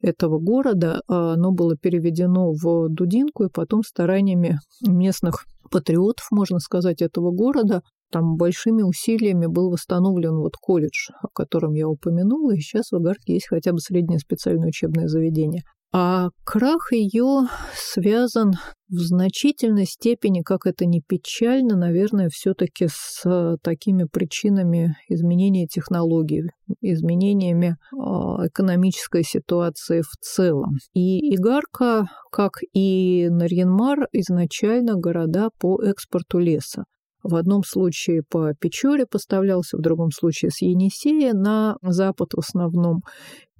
этого 0.00 0.38
города. 0.38 1.00
А 1.08 1.34
оно 1.34 1.52
было 1.52 1.76
переведено 1.76 2.41
в 2.50 2.88
Дудинку, 2.88 3.44
и 3.44 3.50
потом 3.52 3.82
стараниями 3.82 4.58
местных 4.86 5.44
патриотов, 5.70 6.26
можно 6.30 6.58
сказать, 6.58 7.02
этого 7.02 7.30
города, 7.30 7.82
там 8.10 8.36
большими 8.36 8.82
усилиями 8.82 9.46
был 9.46 9.70
восстановлен 9.70 10.36
вот 10.36 10.56
колледж, 10.60 11.10
о 11.22 11.28
котором 11.28 11.72
я 11.72 11.88
упомянула, 11.88 12.54
и 12.54 12.60
сейчас 12.60 12.90
в 12.90 12.96
Агарке 12.96 13.34
есть 13.34 13.48
хотя 13.48 13.72
бы 13.72 13.78
среднее 13.78 14.18
специальное 14.18 14.68
учебное 14.68 15.08
заведение. 15.08 15.62
А 15.94 16.30
крах 16.44 16.92
ее 16.92 17.48
связан 17.74 18.52
в 18.92 18.98
значительной 18.98 19.86
степени, 19.86 20.42
как 20.42 20.66
это 20.66 20.84
не 20.84 21.00
печально, 21.00 21.76
наверное, 21.76 22.28
все-таки 22.28 22.88
с 22.90 23.56
такими 23.62 24.04
причинами 24.04 24.96
изменения 25.08 25.66
технологий, 25.66 26.50
изменениями 26.82 27.76
а, 27.98 28.46
экономической 28.46 29.24
ситуации 29.24 30.02
в 30.02 30.14
целом. 30.20 30.76
И 30.92 31.34
Игарка, 31.34 32.06
как 32.30 32.58
и 32.74 33.28
Нарьянмар, 33.30 34.08
изначально 34.12 34.94
города 34.96 35.48
по 35.58 35.82
экспорту 35.82 36.38
леса. 36.38 36.84
В 37.22 37.36
одном 37.36 37.62
случае 37.64 38.22
по 38.28 38.52
Печоре 38.52 39.06
поставлялся, 39.06 39.78
в 39.78 39.80
другом 39.80 40.10
случае 40.10 40.50
с 40.50 40.60
Енисея 40.60 41.32
на 41.32 41.76
запад 41.80 42.34
в 42.34 42.40
основном. 42.40 43.02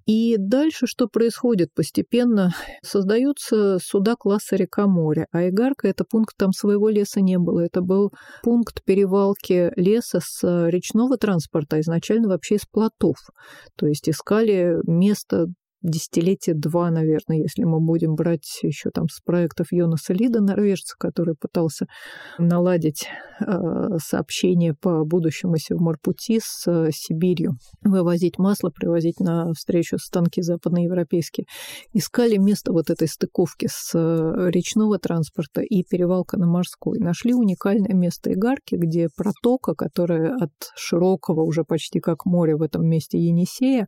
И 0.07 0.36
дальше 0.36 0.86
что 0.86 1.07
происходит? 1.09 1.72
Постепенно 1.74 2.55
создаются 2.82 3.78
суда 3.82 4.16
класса 4.16 4.57
река-море, 4.57 5.26
а 5.32 5.48
Игарка– 5.48 5.88
это 5.88 6.05
пункт, 6.05 6.34
там 6.36 6.53
своего 6.53 6.88
леса 6.88 7.20
не 7.20 7.38
было. 7.38 7.61
Это 7.61 7.82
был 7.82 8.11
пункт 8.42 8.82
перевалки 8.84 9.72
леса 9.76 10.20
с 10.22 10.68
речного 10.68 11.16
транспорта, 11.16 11.80
изначально 11.80 12.28
вообще 12.28 12.57
из 12.57 12.66
плотов. 12.66 13.16
То 13.76 13.86
есть 13.86 14.09
искали 14.09 14.76
место 14.86 15.46
десятилетия 15.82 16.54
два, 16.54 16.90
наверное, 16.90 17.38
если 17.38 17.64
мы 17.64 17.80
будем 17.80 18.14
брать 18.14 18.60
еще 18.62 18.90
там 18.90 19.08
с 19.08 19.20
проектов 19.20 19.68
Йонаса 19.70 20.12
Лида, 20.12 20.40
норвежца, 20.40 20.94
который 20.98 21.34
пытался 21.34 21.86
наладить 22.38 23.08
э, 23.40 23.98
сообщение 23.98 24.74
по 24.74 25.04
будущему 25.04 25.56
Севморпути 25.56 26.40
с 26.42 26.64
э, 26.66 26.90
Сибирью, 26.92 27.56
вывозить 27.82 28.38
масло, 28.38 28.70
привозить 28.70 29.20
на 29.20 29.52
встречу 29.54 29.98
станки 29.98 30.42
западноевропейские. 30.42 31.46
Искали 31.92 32.36
место 32.36 32.72
вот 32.72 32.90
этой 32.90 33.08
стыковки 33.08 33.68
с 33.70 33.92
э, 33.94 34.50
речного 34.50 34.98
транспорта 34.98 35.60
и 35.62 35.82
перевалка 35.82 36.38
на 36.38 36.46
морской. 36.46 36.98
Нашли 36.98 37.34
уникальное 37.34 37.94
место 37.94 38.32
Игарки, 38.32 38.76
где 38.76 39.08
протока, 39.14 39.74
которая 39.74 40.36
от 40.36 40.52
широкого, 40.76 41.42
уже 41.42 41.64
почти 41.64 42.00
как 42.00 42.24
море 42.24 42.56
в 42.56 42.62
этом 42.62 42.86
месте 42.86 43.18
Енисея, 43.18 43.86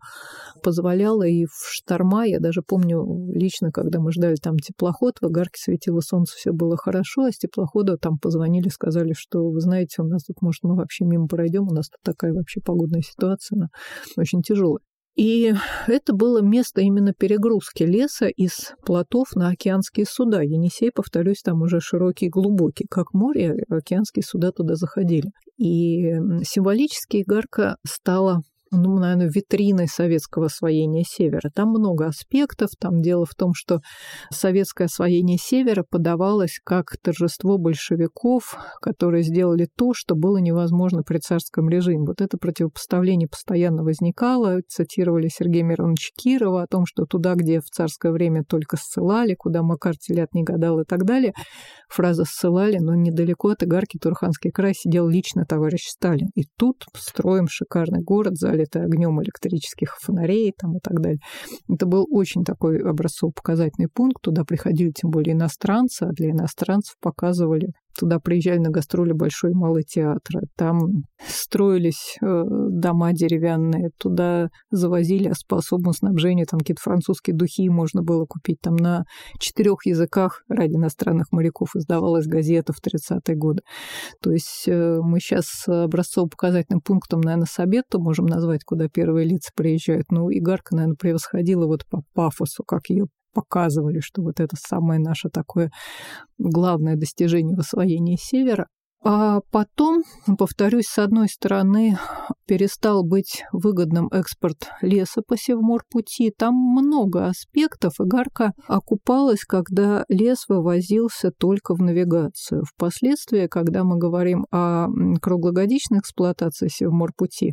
позволяла 0.62 1.24
и 1.24 1.47
в 1.47 1.70
шторма. 1.85 2.26
Я 2.26 2.41
даже 2.41 2.62
помню 2.62 3.05
лично, 3.32 3.70
когда 3.70 4.01
мы 4.01 4.12
ждали 4.12 4.37
там 4.37 4.57
теплоход, 4.57 5.14
в 5.20 5.26
Игарке 5.26 5.61
светило 5.61 6.01
солнце, 6.01 6.35
все 6.37 6.53
было 6.53 6.76
хорошо, 6.76 7.24
а 7.24 7.32
с 7.32 7.39
теплохода 7.39 7.97
там 7.97 8.18
позвонили, 8.18 8.68
сказали, 8.68 9.12
что, 9.16 9.51
вы 9.51 9.61
знаете, 9.61 10.03
у 10.03 10.07
нас 10.07 10.24
тут, 10.24 10.43
может, 10.43 10.62
мы 10.62 10.74
вообще 10.74 11.05
мимо 11.05 11.26
пройдем, 11.26 11.64
у 11.64 11.74
нас 11.74 11.89
тут 11.89 12.01
такая 12.03 12.32
вообще 12.32 12.61
погодная 12.61 13.03
ситуация, 13.03 13.57
она 13.57 13.68
очень 14.16 14.43
тяжелая. 14.43 14.80
И 15.16 15.55
это 15.87 16.12
было 16.12 16.43
место 16.43 16.80
именно 16.80 17.12
перегрузки 17.12 17.85
леса 17.85 18.26
из 18.26 18.72
плотов 18.85 19.37
на 19.37 19.51
океанские 19.51 20.07
суда. 20.07 20.43
Енисей, 20.43 20.91
повторюсь, 20.93 21.41
там 21.41 21.62
уже 21.62 21.78
широкий 21.78 22.26
и 22.26 22.30
глубокий, 22.30 22.87
как 22.91 23.14
море, 23.14 23.55
океанские 23.68 24.24
суда 24.24 24.51
туда 24.51 24.74
заходили. 24.74 25.30
И 25.57 26.14
символически 26.43 27.22
Игарка 27.22 27.76
стала 27.87 28.43
ну, 28.71 28.99
наверное, 28.99 29.31
витриной 29.33 29.87
советского 29.89 30.47
освоения 30.47 31.05
Севера. 31.07 31.51
Там 31.55 31.69
много 31.71 32.07
аспектов. 32.07 32.71
Там 32.79 33.01
дело 33.01 33.25
в 33.27 33.35
том, 33.35 33.53
что 33.55 33.81
советское 34.31 34.85
освоение 34.85 35.39
Севера 35.41 35.85
подавалось 35.89 36.59
как 36.65 36.97
торжество 37.03 37.59
большевиков, 37.59 38.57
которые 38.81 39.23
сделали 39.23 39.69
то, 39.77 39.93
что 39.95 40.15
было 40.15 40.39
невозможно 40.39 41.03
при 41.03 41.19
царском 41.19 41.69
режиме. 41.69 42.07
Вот 42.07 42.21
это 42.21 42.39
противопоставление 42.39 43.29
постоянно 43.29 43.83
возникало. 43.83 44.61
Цитировали 44.69 45.29
Сергея 45.29 45.65
Мироновича 45.65 46.11
Кирова 46.17 46.62
о 46.62 46.67
том, 46.67 46.85
что 46.87 47.05
туда, 47.05 47.35
где 47.35 47.61
в 47.61 47.67
царское 47.67 48.12
время 48.12 48.45
только 48.45 48.77
ссылали, 48.77 49.35
куда 49.35 49.62
Макар 49.62 49.97
Телят 49.97 50.35
не 50.35 50.43
гадал 50.43 50.81
и 50.81 50.85
так 50.85 51.05
далее, 51.05 51.33
фраза 51.89 52.25
«ссылали», 52.27 52.79
но 52.79 52.95
недалеко 52.95 53.51
от 53.51 53.62
Игарки 53.62 53.99
Турханский 53.99 54.51
край 54.51 54.75
сидел 54.75 55.09
лично 55.09 55.45
товарищ 55.45 55.87
Сталин. 55.89 56.29
И 56.35 56.45
тут 56.59 56.85
строим 56.95 57.47
шикарный 57.49 58.03
город, 58.03 58.37
залитый 58.65 58.85
огнем 58.85 59.21
электрических 59.23 59.97
фонарей 60.01 60.53
там, 60.57 60.77
и 60.77 60.81
так 60.81 61.01
далее. 61.01 61.21
Это 61.69 61.87
был 61.87 62.07
очень 62.11 62.45
такой 62.45 62.79
образцово-показательный 62.79 63.89
пункт. 63.93 64.23
Туда 64.23 64.45
приходили 64.45 64.91
тем 64.91 65.11
более 65.11 65.35
иностранцы, 65.35 66.05
а 66.05 66.12
для 66.12 66.31
иностранцев 66.31 66.95
показывали 67.01 67.69
Туда 67.99 68.18
приезжали 68.18 68.59
на 68.59 68.70
гастроли 68.70 69.12
Большой 69.12 69.53
и 69.53 69.55
Малый 69.55 69.84
театр. 69.84 70.42
Там 70.57 71.05
строились 71.26 72.16
э, 72.20 72.42
дома 72.70 73.12
деревянные. 73.12 73.90
Туда 73.99 74.49
завозили 74.70 75.32
по 75.49 75.59
особому 75.59 75.92
снабжению. 75.92 76.47
Там 76.47 76.61
какие-то 76.61 76.82
французские 76.82 77.36
духи 77.36 77.68
можно 77.68 78.03
было 78.03 78.26
купить. 78.26 78.61
Там 78.61 78.76
на 78.76 79.05
четырех 79.38 79.86
языках 79.86 80.42
ради 80.49 80.74
иностранных 80.74 81.26
моряков 81.32 81.76
издавалась 81.76 82.26
газета 82.26 82.72
в 82.72 82.78
30-е 82.84 83.36
годы. 83.36 83.62
То 84.20 84.32
есть 84.32 84.64
э, 84.66 84.99
мы 85.03 85.20
сейчас 85.20 85.64
образцово-показательным 85.66 86.80
пунктом, 86.80 87.20
наверное, 87.20 87.47
Сабетту 87.47 88.01
можем 88.01 88.26
назвать, 88.26 88.64
куда 88.64 88.88
первые 88.88 89.26
лица 89.26 89.51
приезжают. 89.55 90.11
Ну, 90.11 90.30
Игарка, 90.30 90.74
наверное, 90.74 90.97
превосходила 90.97 91.66
вот 91.66 91.86
по 91.88 92.03
пафосу, 92.14 92.64
как 92.64 92.88
ее 92.88 93.07
показывали, 93.35 94.01
что 94.01 94.22
вот 94.22 94.41
это 94.41 94.57
самое 94.57 95.01
наше 95.01 95.28
такое 95.28 95.70
главное 96.39 96.97
достижение 96.97 97.57
в 97.57 97.61
освоении 97.61 98.16
Севера. 98.20 98.68
А 99.07 99.41
потом, 99.51 100.03
повторюсь, 100.39 100.87
с 100.87 100.99
одной 100.99 101.28
стороны, 101.28 101.99
перестал 102.47 103.05
быть 103.05 103.45
выгодным 103.53 104.09
экспорт 104.09 104.70
леса 104.80 105.20
по 105.26 105.37
Севморпути. 105.37 106.32
Там 106.35 106.55
много 106.55 107.26
аспектов. 107.26 107.93
Игарка 108.01 108.53
окупалась, 108.66 109.45
когда 109.47 110.07
лес 110.09 110.47
вывозился 110.49 111.30
только 111.39 111.74
в 111.74 111.82
навигацию. 111.82 112.62
Впоследствии, 112.64 113.47
когда 113.47 113.85
мы 113.85 113.99
говорим 113.99 114.47
о 114.51 114.87
круглогодичной 115.20 115.99
эксплуатации 115.99 116.68
Севморпути, 116.68 117.53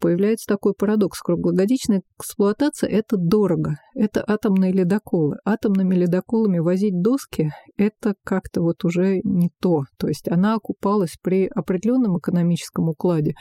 появляется 0.00 0.46
такой 0.46 0.74
парадокс. 0.74 1.20
Круглогодичная 1.20 2.02
эксплуатация– 2.18 2.88
это 2.90 3.16
дорого. 3.16 3.76
Это 3.94 4.24
атомные 4.26 4.72
ледоколы. 4.72 5.36
Атомными 5.44 5.94
ледоколами 5.94 6.58
возить 6.58 7.00
доски– 7.00 7.50
это 7.76 8.14
как-то 8.24 8.62
вот 8.62 8.84
уже 8.84 9.20
не 9.22 9.50
то. 9.60 9.84
То 9.98 10.08
есть 10.08 10.28
она 10.28 10.54
окупалась 10.54 11.16
при 11.22 11.46
определенном 11.46 12.18
экономическом 12.18 12.88
укладе. 12.88 13.34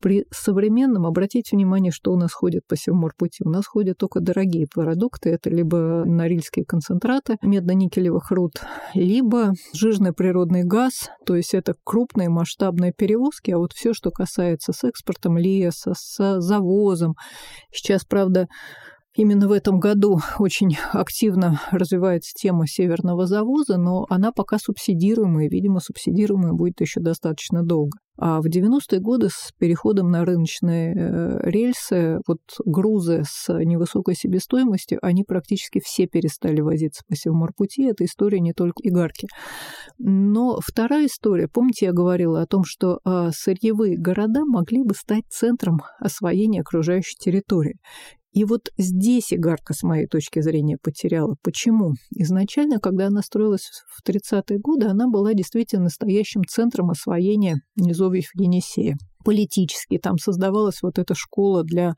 При 0.00 0.26
современном, 0.30 1.06
обратите 1.06 1.56
внимание, 1.56 1.90
что 1.90 2.12
у 2.12 2.16
нас 2.16 2.32
ходит 2.32 2.66
по 2.66 2.76
Севморпути. 2.76 3.42
У 3.44 3.48
нас 3.48 3.66
ходят 3.66 3.96
только 3.96 4.20
дорогие 4.20 4.66
продукты. 4.72 5.30
Это 5.30 5.48
либо 5.50 6.04
норильские 6.04 6.64
концентраты 6.64 7.36
медно-никелевых 7.42 8.30
руд, 8.30 8.52
либо 8.94 9.52
жирный 9.72 10.12
природный 10.12 10.64
газ. 10.64 11.10
То 11.24 11.34
есть 11.34 11.54
это 11.54 11.74
крупные 11.84 12.28
масштабные 12.28 12.92
перевозки. 12.92 13.50
А 13.50 13.58
вот 13.58 13.72
все, 13.72 13.94
что 13.94 14.10
касается 14.10 14.72
с 14.72 14.84
экспортом 14.84 15.38
леса, 15.38 15.94
с 15.96 16.40
завозом. 16.40 17.14
Сейчас, 17.72 18.04
правда, 18.04 18.48
Именно 19.16 19.48
в 19.48 19.52
этом 19.52 19.80
году 19.80 20.18
очень 20.38 20.76
активно 20.92 21.60
развивается 21.70 22.32
тема 22.34 22.66
северного 22.66 23.26
завоза, 23.26 23.78
но 23.78 24.04
она 24.10 24.30
пока 24.30 24.58
субсидируемая, 24.58 25.48
видимо, 25.48 25.80
субсидируемая 25.80 26.52
будет 26.52 26.82
еще 26.82 27.00
достаточно 27.00 27.62
долго. 27.62 27.98
А 28.18 28.40
в 28.40 28.46
90-е 28.46 29.00
годы 29.00 29.28
с 29.30 29.52
переходом 29.58 30.10
на 30.10 30.24
рыночные 30.24 30.94
э, 30.94 31.50
рельсы, 31.50 32.18
вот 32.26 32.38
грузы 32.64 33.24
с 33.26 33.52
невысокой 33.52 34.14
себестоимостью, 34.14 34.98
они 35.02 35.22
практически 35.22 35.80
все 35.84 36.06
перестали 36.06 36.60
возиться 36.60 37.02
по 37.06 37.14
Севморпути. 37.14 37.88
Это 37.88 38.04
история 38.04 38.40
не 38.40 38.52
только 38.52 38.80
Игарки. 38.82 39.28
Но 39.98 40.58
вторая 40.62 41.06
история, 41.06 41.48
помните, 41.48 41.86
я 41.86 41.92
говорила 41.92 42.40
о 42.40 42.46
том, 42.46 42.64
что 42.64 43.00
а, 43.04 43.30
сырьевые 43.32 43.98
города 43.98 44.44
могли 44.46 44.82
бы 44.82 44.94
стать 44.94 45.24
центром 45.28 45.80
освоения 46.00 46.62
окружающей 46.62 47.16
территории. 47.18 47.76
И 48.36 48.44
вот 48.44 48.70
здесь 48.76 49.32
Игарка, 49.32 49.72
с 49.72 49.82
моей 49.82 50.06
точки 50.06 50.42
зрения, 50.42 50.76
потеряла. 50.76 51.36
Почему? 51.42 51.94
Изначально, 52.10 52.78
когда 52.78 53.06
она 53.06 53.22
строилась 53.22 53.70
в 53.88 54.06
30-е 54.06 54.58
годы, 54.58 54.88
она 54.88 55.08
была 55.08 55.32
действительно 55.32 55.84
настоящим 55.84 56.42
центром 56.46 56.90
освоения 56.90 57.62
низовьев 57.76 58.26
Енисея 58.34 58.98
политически. 59.26 59.98
Там 59.98 60.18
создавалась 60.18 60.82
вот 60.82 61.00
эта 61.00 61.16
школа 61.16 61.64
для 61.64 61.94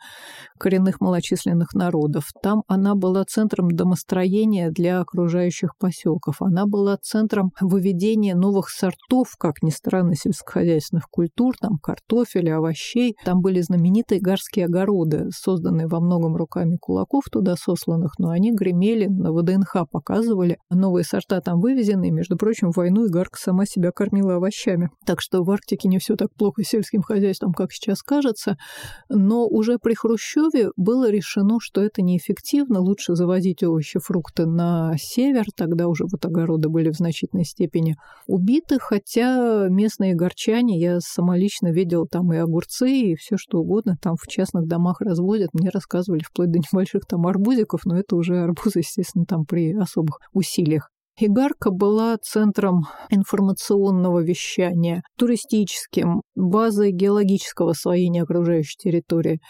коренных 0.59 1.03
малочисленных 1.03 1.75
народов. 1.75 2.25
Там 2.43 2.63
она 2.67 2.95
была 2.95 3.25
центром 3.27 3.71
домостроения 3.71 4.71
для 4.71 5.01
окружающих 5.01 5.77
поселков. 5.79 6.37
Она 6.41 6.65
была 6.65 6.97
центром 6.97 7.51
выведения 7.61 8.35
новых 8.35 8.71
сортов, 8.71 9.35
как 9.39 9.63
ни 9.63 9.69
странно, 9.69 10.15
сельскохозяйственных 10.15 11.05
культур, 11.11 11.55
там 11.61 11.77
картофеля, 11.83 12.57
овощей. 12.57 13.15
Там 13.27 13.43
были 13.43 13.61
знаменитые 13.61 14.23
гарские 14.23 14.65
огороды, 14.65 15.29
созданные 15.31 15.87
во 15.87 16.01
многом 16.01 16.35
руками 16.35 16.79
кулаков 16.81 17.25
туда 17.31 17.57
сосланных, 17.57 18.19
но 18.19 18.31
они 18.31 18.53
гремели, 18.53 19.07
на 19.07 19.33
ВДНХ 19.33 19.87
показывали. 19.91 20.57
Новые 20.71 21.05
сорта 21.05 21.43
там 21.43 21.61
вывезены, 21.61 22.09
и, 22.09 22.11
между 22.11 22.39
прочим, 22.39 22.73
в 22.73 22.79
войну 22.79 23.07
Игарка 23.07 23.39
сама 23.39 23.67
себя 23.67 23.91
кормила 23.93 24.37
овощами. 24.37 24.89
Так 25.05 25.21
что 25.21 25.45
в 25.45 25.51
Арктике 25.51 25.89
не 25.89 25.99
все 25.99 26.17
так 26.17 26.33
плохо 26.35 26.63
сельским 26.65 27.03
хозяйством 27.03 27.18
хозяйством, 27.19 27.53
как 27.53 27.73
сейчас 27.73 28.03
кажется, 28.03 28.57
но 29.09 29.47
уже 29.47 29.79
при 29.79 29.95
Хрущеве 29.95 30.71
было 30.77 31.11
решено, 31.11 31.59
что 31.61 31.83
это 31.83 32.03
неэффективно, 32.03 32.81
лучше 32.81 33.15
завозить 33.15 33.63
овощи, 33.63 33.99
фрукты 33.99 34.47
на 34.47 34.95
север, 34.99 35.45
тогда 35.57 35.89
уже 35.89 36.05
вот 36.11 36.25
огороды 36.25 36.69
были 36.69 36.91
в 36.91 36.95
значительной 36.95 37.45
степени 37.45 37.97
убиты, 38.27 38.79
хотя 38.81 39.69
местные 39.69 40.15
горчане, 40.15 40.79
я 40.79 41.01
сама 41.01 41.37
лично 41.37 41.71
видела 41.71 42.07
там 42.07 42.33
и 42.33 42.37
огурцы, 42.37 42.91
и 42.91 43.17
все 43.17 43.37
что 43.37 43.59
угодно, 43.59 43.97
там 44.01 44.17
в 44.17 44.27
частных 44.29 44.67
домах 44.67 45.01
разводят, 45.01 45.51
мне 45.53 45.71
рассказывали 45.71 46.23
вплоть 46.23 46.51
до 46.51 46.59
небольших 46.59 47.03
там 47.07 47.27
арбузиков, 47.27 47.85
но 47.85 47.99
это 47.99 48.17
уже 48.17 48.39
арбузы, 48.39 48.81
естественно, 48.81 49.25
там 49.25 49.45
при 49.45 49.75
особых 49.75 50.21
усилиях. 50.33 50.91
Игарка 51.21 51.73
была 51.73 52.17
центром 52.19 52.87
информационного 53.11 54.21
вещания, 54.21 55.03
туристическим, 55.17 56.23
базой 56.37 56.93
геологического 56.93 57.73
освоения 57.73 58.23
окружающей 58.23 58.77
территории. 58.79 59.41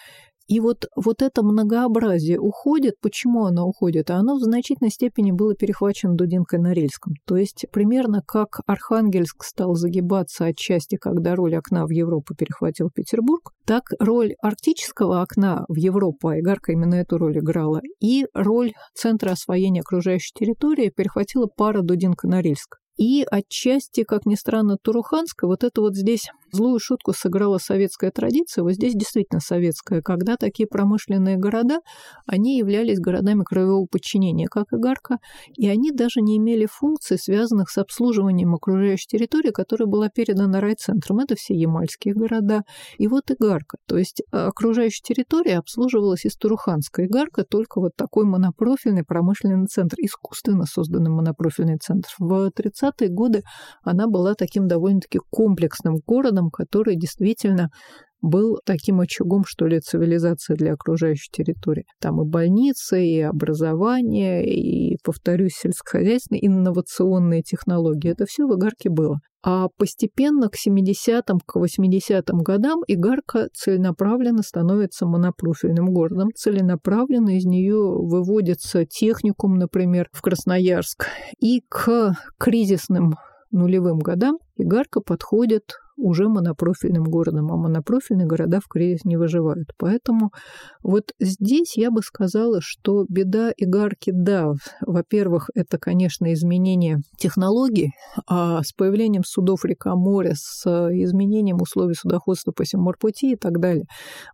И 0.48 0.60
вот, 0.60 0.86
вот 0.96 1.20
это 1.20 1.42
многообразие 1.42 2.40
уходит. 2.40 2.94
Почему 3.02 3.44
оно 3.44 3.66
уходит? 3.66 4.10
Оно 4.10 4.36
в 4.36 4.40
значительной 4.40 4.90
степени 4.90 5.30
было 5.30 5.54
перехвачено 5.54 6.14
Дудинкой 6.14 6.58
Норильском. 6.58 7.12
То 7.26 7.36
есть 7.36 7.66
примерно 7.70 8.22
как 8.26 8.60
Архангельск 8.66 9.44
стал 9.44 9.74
загибаться 9.74 10.46
отчасти, 10.46 10.96
когда 10.96 11.34
роль 11.34 11.54
окна 11.56 11.84
в 11.86 11.90
Европу 11.90 12.34
перехватил 12.34 12.88
Петербург, 12.92 13.52
так 13.66 13.84
роль 13.98 14.34
арктического 14.40 15.20
окна 15.20 15.66
в 15.68 15.76
Европу, 15.76 16.28
а 16.28 16.38
Игарка 16.38 16.72
именно 16.72 16.94
эту 16.94 17.18
роль 17.18 17.38
играла, 17.38 17.82
и 18.00 18.26
роль 18.32 18.72
центра 18.94 19.32
освоения 19.32 19.80
окружающей 19.82 20.32
территории 20.34 20.90
перехватила 20.94 21.46
пара 21.46 21.82
Дудинка-Норильск. 21.82 22.78
И 22.98 23.24
отчасти, 23.30 24.02
как 24.02 24.26
ни 24.26 24.34
странно, 24.34 24.76
Туруханская, 24.76 25.48
вот 25.48 25.62
это 25.62 25.80
вот 25.80 25.94
здесь 25.94 26.28
злую 26.52 26.78
шутку 26.80 27.12
сыграла 27.12 27.58
советская 27.58 28.10
традиция, 28.10 28.62
вот 28.62 28.72
здесь 28.72 28.94
действительно 28.94 29.40
советская, 29.40 30.02
когда 30.02 30.36
такие 30.36 30.66
промышленные 30.66 31.36
города, 31.36 31.80
они 32.26 32.58
являлись 32.58 32.98
городами 32.98 33.44
краевого 33.44 33.86
подчинения, 33.86 34.48
как 34.48 34.66
Игарка, 34.72 35.18
и 35.56 35.68
они 35.68 35.92
даже 35.92 36.20
не 36.20 36.38
имели 36.38 36.66
функций, 36.66 37.18
связанных 37.18 37.70
с 37.70 37.78
обслуживанием 37.78 38.54
окружающей 38.54 39.06
территории, 39.06 39.50
которая 39.50 39.86
была 39.86 40.08
передана 40.08 40.60
райцентром. 40.60 41.20
Это 41.20 41.34
все 41.36 41.54
ямальские 41.54 42.14
города. 42.14 42.62
И 42.96 43.06
вот 43.06 43.30
Игарка. 43.30 43.78
То 43.86 43.96
есть 43.96 44.22
окружающая 44.30 45.02
территория 45.02 45.58
обслуживалась 45.58 46.24
из 46.24 46.34
Туруханской. 46.34 47.06
Игарка 47.06 47.44
только 47.44 47.80
вот 47.80 47.92
такой 47.96 48.24
монопрофильный 48.24 49.04
промышленный 49.04 49.66
центр, 49.66 49.96
искусственно 49.98 50.64
созданный 50.64 51.10
монопрофильный 51.10 51.78
центр. 51.78 52.08
В 52.18 52.50
30 52.50 52.87
30-е 52.90 53.08
годы 53.08 53.42
она 53.82 54.06
была 54.06 54.34
таким 54.34 54.68
довольно-таки 54.68 55.20
комплексным 55.30 55.96
городом, 56.06 56.50
который 56.50 56.96
действительно 56.96 57.70
был 58.20 58.58
таким 58.64 59.00
очагом, 59.00 59.44
что 59.46 59.66
ли, 59.66 59.80
цивилизации 59.80 60.54
для 60.54 60.72
окружающей 60.72 61.30
территории. 61.30 61.84
Там 62.00 62.20
и 62.20 62.28
больницы, 62.28 63.04
и 63.04 63.20
образование, 63.20 64.44
и, 64.44 64.96
повторюсь, 65.04 65.54
сельскохозяйственные, 65.54 66.46
инновационные 66.46 67.42
технологии. 67.42 68.10
Это 68.10 68.26
все 68.26 68.46
в 68.46 68.56
Игарке 68.56 68.90
было. 68.90 69.20
А 69.44 69.68
постепенно 69.76 70.48
к 70.48 70.56
70-м, 70.56 71.38
к 71.46 71.56
80-м 71.56 72.38
годам 72.40 72.80
Игарка 72.88 73.48
целенаправленно 73.54 74.42
становится 74.42 75.06
монопрофильным 75.06 75.92
городом. 75.92 76.30
Целенаправленно 76.34 77.36
из 77.36 77.44
нее 77.44 77.78
выводится 77.78 78.84
техникум, 78.84 79.54
например, 79.54 80.08
в 80.12 80.22
Красноярск. 80.22 81.06
И 81.40 81.62
к 81.68 82.16
кризисным 82.36 83.14
нулевым 83.52 83.98
годам 83.98 84.38
Игарка 84.56 85.00
подходит 85.00 85.76
уже 85.98 86.28
монопрофильным 86.28 87.04
городом, 87.04 87.50
а 87.52 87.56
монопрофильные 87.56 88.26
города 88.26 88.60
в 88.60 88.68
кризис 88.68 89.04
не 89.04 89.16
выживают. 89.16 89.68
Поэтому 89.78 90.30
вот 90.82 91.12
здесь 91.20 91.76
я 91.76 91.90
бы 91.90 92.02
сказала, 92.02 92.60
что 92.62 93.04
беда 93.08 93.52
игарки, 93.56 94.12
да, 94.14 94.52
во-первых, 94.80 95.50
это, 95.54 95.78
конечно, 95.78 96.32
изменение 96.32 96.98
технологий, 97.18 97.90
а 98.26 98.62
с 98.62 98.72
появлением 98.72 99.24
судов 99.24 99.64
река 99.64 99.94
моря, 99.96 100.34
с 100.34 100.64
изменением 100.66 101.60
условий 101.60 101.94
судоходства 101.94 102.52
по 102.52 102.64
Симорпути 102.64 103.32
и 103.32 103.36
так 103.36 103.58
далее, 103.60 103.84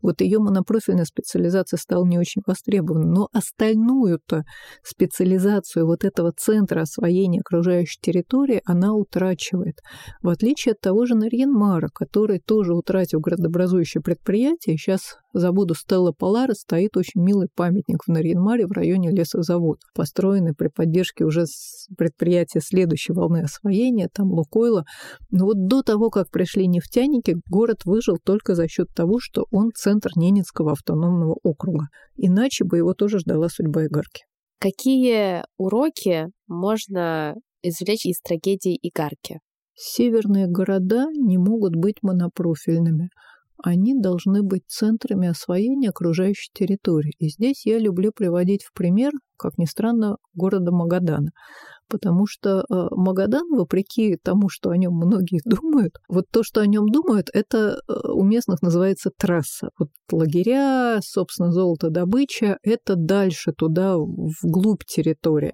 вот 0.03 0.21
ее 0.21 0.39
монопрофильная 0.39 1.05
специализация 1.05 1.79
стала 1.79 2.05
не 2.05 2.19
очень 2.19 2.43
востребована. 2.47 3.07
Но 3.07 3.29
остальную-то 3.33 4.43
специализацию 4.83 5.87
вот 5.87 6.05
этого 6.05 6.33
центра 6.37 6.83
освоения 6.83 7.41
окружающей 7.41 7.99
территории 8.01 8.61
она 8.65 8.93
утрачивает. 8.93 9.77
В 10.23 10.29
отличие 10.29 10.73
от 10.73 10.81
того 10.81 11.07
же 11.07 11.15
Нарьен 11.15 11.54
Мара, 11.55 11.89
который 11.95 12.41
тоже 12.41 12.75
утратил 12.75 13.21
градообразующее 13.21 14.03
предприятие. 14.03 14.77
Сейчас 14.77 15.17
заводу 15.33 15.75
Стелла 15.75 16.13
Полара 16.13 16.53
стоит 16.53 16.97
очень 16.97 17.23
милый 17.23 17.49
памятник 17.55 18.03
в 18.05 18.11
Нарьинмаре 18.11 18.67
в 18.67 18.73
районе 18.73 19.11
лесозавод, 19.11 19.79
построенный 19.95 20.55
при 20.55 20.69
поддержке 20.69 21.25
уже 21.25 21.45
предприятия 21.97 22.61
следующей 22.61 23.13
волны 23.13 23.43
освоения, 23.43 24.09
там 24.13 24.31
Лукойла. 24.31 24.85
Но 25.31 25.47
вот 25.47 25.67
до 25.67 25.83
того, 25.83 26.11
как 26.11 26.31
пришли 26.31 26.67
нефтяники, 26.67 27.37
город 27.49 27.85
выжил 27.85 28.19
только 28.23 28.55
за 28.55 28.69
счет 28.69 28.89
того, 28.95 29.19
что 29.21 29.47
он 29.51 29.71
центр 29.75 30.11
Ненецкого 30.17 30.73
автономного 30.73 31.39
округа. 31.43 31.87
Иначе 32.17 32.65
бы 32.65 32.77
его 32.77 32.95
тоже 32.95 33.21
ждала 33.21 33.49
судьба 33.49 33.87
Игарки. 33.87 34.25
Какие 34.59 35.45
уроки 35.57 36.27
можно 36.49 37.35
извлечь 37.63 38.07
из 38.07 38.21
трагедии 38.21 38.79
Игарки? 38.83 39.39
Северные 39.75 40.47
города 40.47 41.07
не 41.13 41.39
могут 41.39 41.75
быть 41.75 42.03
монопрофильными. 42.03 43.11
Они 43.63 43.95
должны 43.99 44.43
быть 44.43 44.65
центрами 44.69 45.29
освоения 45.29 45.89
окружающей 45.89 46.51
территории. 46.53 47.15
И 47.19 47.29
здесь 47.29 47.67
я 47.67 47.79
люблю 47.79 48.13
приводить 48.13 48.63
в 48.65 48.73
пример, 48.73 49.13
как 49.37 49.59
ни 49.59 49.65
странно, 49.65 50.17
города 50.35 50.71
Магадана 50.71 51.31
потому 51.89 52.27
что 52.27 52.65
э, 52.69 52.87
Магадан, 52.91 53.49
вопреки 53.51 54.17
тому, 54.23 54.49
что 54.49 54.71
о 54.71 54.77
нем 54.77 54.95
многие 54.95 55.41
думают, 55.45 55.95
вот 56.09 56.27
то, 56.31 56.43
что 56.43 56.61
о 56.61 56.67
нем 56.67 56.89
думают, 56.89 57.29
это 57.33 57.81
э, 57.89 57.93
у 58.13 58.25
местных 58.25 58.63
называется 58.63 59.11
трасса. 59.17 59.71
Вот 59.79 59.89
лагеря, 60.11 61.01
собственно, 61.03 61.53
золотодобыча, 61.53 62.59
это 62.63 62.97
дальше 62.97 63.53
туда, 63.53 63.97
вглубь 63.97 64.85
территории. 64.85 65.53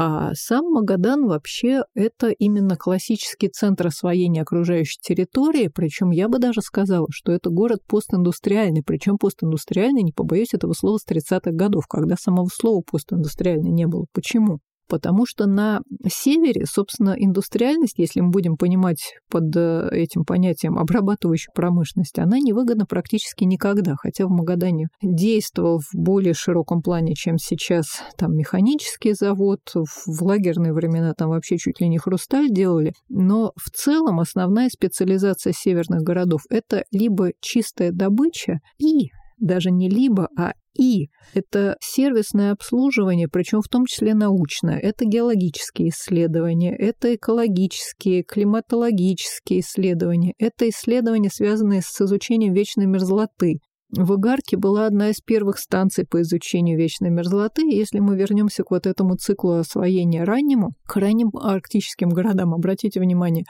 А 0.00 0.32
сам 0.34 0.64
Магадан 0.70 1.26
вообще 1.26 1.82
это 1.94 2.28
именно 2.28 2.76
классический 2.76 3.48
центр 3.48 3.88
освоения 3.88 4.42
окружающей 4.42 5.00
территории, 5.02 5.68
причем 5.74 6.10
я 6.10 6.28
бы 6.28 6.38
даже 6.38 6.62
сказала, 6.62 7.08
что 7.10 7.32
это 7.32 7.50
город 7.50 7.80
постиндустриальный, 7.88 8.84
причем 8.86 9.18
постиндустриальный, 9.18 10.02
не 10.02 10.12
побоюсь 10.12 10.54
этого 10.54 10.72
слова, 10.72 10.98
с 10.98 11.06
30-х 11.06 11.50
годов, 11.50 11.88
когда 11.88 12.14
самого 12.16 12.48
слова 12.52 12.80
постиндустриальный 12.88 13.72
не 13.72 13.86
было. 13.88 14.06
Почему? 14.12 14.60
Потому 14.88 15.26
что 15.26 15.46
на 15.46 15.80
севере, 16.08 16.64
собственно, 16.66 17.14
индустриальность, 17.16 17.98
если 17.98 18.20
мы 18.20 18.30
будем 18.30 18.56
понимать 18.56 19.14
под 19.30 19.54
э, 19.56 19.88
этим 19.92 20.24
понятием 20.24 20.78
обрабатывающая 20.78 21.52
промышленность, 21.54 22.18
она 22.18 22.38
невыгодна 22.38 22.86
практически 22.86 23.44
никогда, 23.44 23.94
хотя 23.96 24.26
в 24.26 24.30
Магадане 24.30 24.88
действовал 25.02 25.80
в 25.80 25.94
более 25.94 26.34
широком 26.34 26.82
плане, 26.82 27.14
чем 27.14 27.38
сейчас 27.38 28.02
там 28.16 28.36
механический 28.36 29.12
завод, 29.12 29.60
в 29.74 30.22
лагерные 30.22 30.72
времена 30.72 31.14
там 31.14 31.30
вообще 31.30 31.58
чуть 31.58 31.80
ли 31.80 31.88
не 31.88 31.98
хрусталь 31.98 32.50
делали, 32.50 32.92
но 33.08 33.52
в 33.56 33.70
целом 33.70 34.20
основная 34.20 34.68
специализация 34.68 35.52
северных 35.52 36.02
городов– 36.02 36.42
это 36.50 36.84
либо 36.90 37.32
чистая 37.40 37.92
добыча 37.92 38.60
и 38.78 39.10
даже 39.38 39.70
не 39.70 39.88
либо, 39.88 40.28
а 40.36 40.52
и 40.78 41.08
это 41.34 41.76
сервисное 41.80 42.52
обслуживание, 42.52 43.28
причем 43.28 43.60
в 43.60 43.68
том 43.68 43.84
числе 43.86 44.14
научное. 44.14 44.78
Это 44.78 45.04
геологические 45.04 45.88
исследования, 45.88 46.74
это 46.76 47.14
экологические, 47.16 48.22
климатологические 48.22 49.60
исследования, 49.60 50.34
это 50.38 50.68
исследования, 50.68 51.30
связанные 51.32 51.82
с 51.82 52.00
изучением 52.00 52.52
вечной 52.52 52.86
мерзлоты. 52.86 53.58
В 53.90 54.16
Игарке 54.16 54.58
была 54.58 54.84
одна 54.84 55.08
из 55.08 55.22
первых 55.22 55.58
станций 55.58 56.04
по 56.06 56.20
изучению 56.20 56.76
вечной 56.76 57.08
мерзлоты. 57.08 57.62
Если 57.62 58.00
мы 58.00 58.18
вернемся 58.18 58.62
к 58.62 58.70
вот 58.70 58.86
этому 58.86 59.16
циклу 59.16 59.52
освоения 59.52 60.24
раннему, 60.24 60.72
к 60.86 60.96
ранним 60.96 61.30
арктическим 61.34 62.10
городам, 62.10 62.52
обратите 62.52 63.00
внимание, 63.00 63.44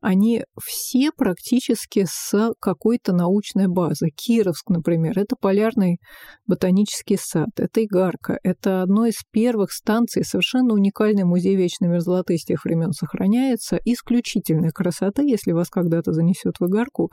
они 0.00 0.44
все 0.58 1.10
практически 1.14 2.06
с 2.08 2.54
какой-то 2.58 3.12
научной 3.12 3.68
базы. 3.68 4.08
Кировск, 4.16 4.70
например, 4.70 5.18
это 5.18 5.36
полярный 5.38 5.98
ботанический 6.46 7.18
сад, 7.20 7.50
это 7.58 7.84
Игарка, 7.84 8.38
это 8.42 8.80
одно 8.80 9.04
из 9.04 9.20
первых 9.30 9.72
станций, 9.72 10.24
совершенно 10.24 10.72
уникальный 10.72 11.24
музей 11.24 11.54
вечной 11.54 11.88
мерзлоты 11.88 12.38
с 12.38 12.44
тех 12.44 12.64
времен 12.64 12.92
сохраняется, 12.92 13.78
исключительная 13.84 14.70
красота, 14.70 15.20
если 15.20 15.52
вас 15.52 15.68
когда-то 15.68 16.12
занесет 16.12 16.54
в 16.60 16.66
Игарку, 16.66 17.10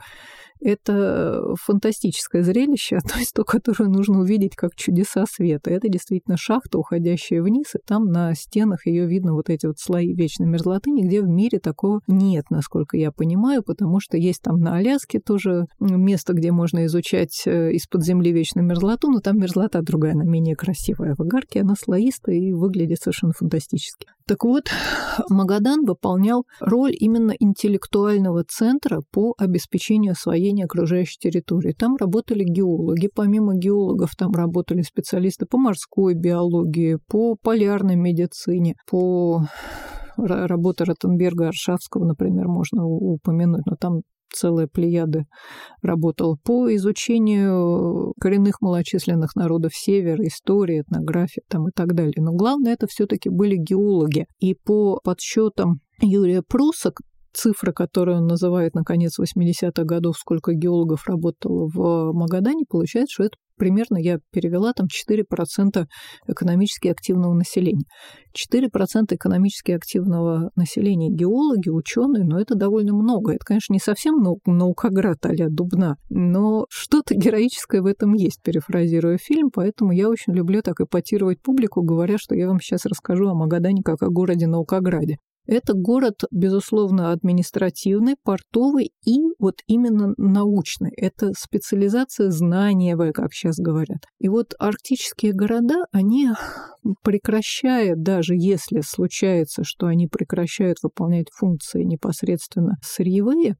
это 0.62 1.42
фантастическое 1.62 2.42
зрелище, 2.42 2.69
одно 2.98 3.14
из 3.20 3.32
то, 3.32 3.44
которое 3.44 3.88
нужно 3.88 4.20
увидеть 4.20 4.56
как 4.56 4.74
чудеса 4.74 5.24
света. 5.26 5.70
Это 5.70 5.88
действительно 5.88 6.36
шахта, 6.36 6.78
уходящая 6.78 7.42
вниз, 7.42 7.74
и 7.74 7.78
там 7.84 8.06
на 8.06 8.34
стенах 8.34 8.86
ее 8.86 9.06
видно 9.06 9.34
вот 9.34 9.50
эти 9.50 9.66
вот 9.66 9.78
слои 9.78 10.14
вечной 10.14 10.46
мерзлоты. 10.46 10.90
Нигде 10.90 11.22
в 11.22 11.28
мире 11.28 11.58
такого 11.58 12.00
нет, 12.06 12.46
насколько 12.50 12.96
я 12.96 13.12
понимаю, 13.12 13.62
потому 13.62 14.00
что 14.00 14.16
есть 14.16 14.42
там 14.42 14.60
на 14.60 14.76
Аляске 14.76 15.20
тоже 15.20 15.66
место, 15.78 16.32
где 16.32 16.52
можно 16.52 16.86
изучать 16.86 17.42
э, 17.46 17.72
из-под 17.72 18.04
земли 18.04 18.32
вечную 18.32 18.66
мерзлоту, 18.66 19.10
но 19.10 19.20
там 19.20 19.38
мерзлота 19.38 19.82
другая, 19.82 20.12
она 20.12 20.24
менее 20.24 20.56
красивая. 20.56 21.14
В 21.16 21.22
Агарке 21.22 21.60
она 21.60 21.74
слоистая 21.78 22.36
и 22.36 22.52
выглядит 22.52 22.98
совершенно 23.00 23.32
фантастически. 23.32 24.06
Так 24.30 24.44
вот, 24.44 24.66
Магадан 25.28 25.84
выполнял 25.84 26.44
роль 26.60 26.94
именно 26.96 27.32
интеллектуального 27.36 28.44
центра 28.44 29.02
по 29.10 29.34
обеспечению 29.36 30.12
освоения 30.12 30.66
окружающей 30.66 31.18
территории. 31.18 31.72
Там 31.72 31.96
работали 31.96 32.44
геологи, 32.44 33.10
помимо 33.12 33.56
геологов 33.56 34.14
там 34.16 34.30
работали 34.30 34.82
специалисты 34.82 35.46
по 35.46 35.58
морской 35.58 36.14
биологии, 36.14 36.98
по 37.08 37.34
полярной 37.34 37.96
медицине, 37.96 38.76
по 38.88 39.46
работе 40.16 40.84
Ротенберга, 40.84 41.48
Аршавского, 41.48 42.04
например, 42.04 42.46
можно 42.46 42.86
упомянуть, 42.86 43.66
но 43.66 43.74
там 43.74 44.02
целая 44.32 44.66
плеяда 44.66 45.24
работала 45.82 46.36
по 46.44 46.74
изучению 46.74 48.12
коренных 48.20 48.60
малочисленных 48.60 49.34
народов 49.36 49.72
Севера, 49.74 50.26
истории, 50.26 50.82
этнографии 50.82 51.42
там 51.48 51.68
и 51.68 51.72
так 51.74 51.94
далее. 51.94 52.14
Но 52.18 52.32
главное, 52.32 52.72
это 52.72 52.86
все 52.88 53.06
таки 53.06 53.28
были 53.28 53.56
геологи. 53.56 54.26
И 54.38 54.54
по 54.54 55.00
подсчетам 55.02 55.80
Юрия 56.00 56.42
Пруса, 56.42 56.92
цифра, 57.32 57.72
которую 57.72 58.18
он 58.18 58.26
называет 58.26 58.74
на 58.74 58.82
конец 58.82 59.18
80-х 59.18 59.84
годов, 59.84 60.16
сколько 60.18 60.52
геологов 60.52 61.06
работало 61.06 61.68
в 61.72 62.12
Магадане, 62.12 62.64
получается, 62.68 63.14
что 63.14 63.24
это 63.24 63.36
примерно, 63.60 63.98
я 63.98 64.18
перевела, 64.32 64.72
там 64.72 64.86
4% 64.86 65.84
экономически 66.26 66.88
активного 66.88 67.34
населения. 67.34 67.84
4% 68.34 69.14
экономически 69.14 69.72
активного 69.72 70.50
населения 70.56 71.10
геологи, 71.10 71.68
ученые, 71.68 72.24
но 72.24 72.40
это 72.40 72.54
довольно 72.54 72.94
много. 72.94 73.32
Это, 73.32 73.44
конечно, 73.44 73.74
не 73.74 73.78
совсем 73.78 74.16
нау 74.16 74.40
наукоград 74.46 75.18
а 75.26 75.32
Дубна, 75.50 75.96
но 76.08 76.64
что-то 76.70 77.14
героическое 77.14 77.82
в 77.82 77.86
этом 77.86 78.14
есть, 78.14 78.40
перефразируя 78.42 79.18
фильм, 79.18 79.50
поэтому 79.52 79.92
я 79.92 80.08
очень 80.08 80.32
люблю 80.32 80.62
так 80.62 80.80
эпатировать 80.80 81.42
публику, 81.42 81.82
говоря, 81.82 82.16
что 82.18 82.34
я 82.34 82.48
вам 82.48 82.60
сейчас 82.60 82.86
расскажу 82.86 83.28
о 83.28 83.34
Магадане 83.34 83.82
как 83.82 84.02
о 84.02 84.08
городе 84.08 84.46
Наукограде. 84.46 85.18
Это 85.46 85.72
город, 85.74 86.22
безусловно, 86.30 87.12
административный, 87.12 88.14
портовый 88.22 88.92
и 89.04 89.18
вот 89.38 89.56
именно 89.66 90.14
научный. 90.16 90.92
Это 90.96 91.32
специализация 91.36 92.30
знаниевая, 92.30 93.12
как 93.12 93.32
сейчас 93.32 93.56
говорят. 93.58 94.04
И 94.18 94.28
вот 94.28 94.54
арктические 94.58 95.32
города, 95.32 95.86
они 95.92 96.28
прекращают, 97.02 98.02
даже 98.02 98.34
если 98.36 98.80
случается, 98.80 99.64
что 99.64 99.86
они 99.86 100.06
прекращают 100.06 100.78
выполнять 100.82 101.26
функции 101.32 101.82
непосредственно 101.82 102.76
сырьевые, 102.82 103.56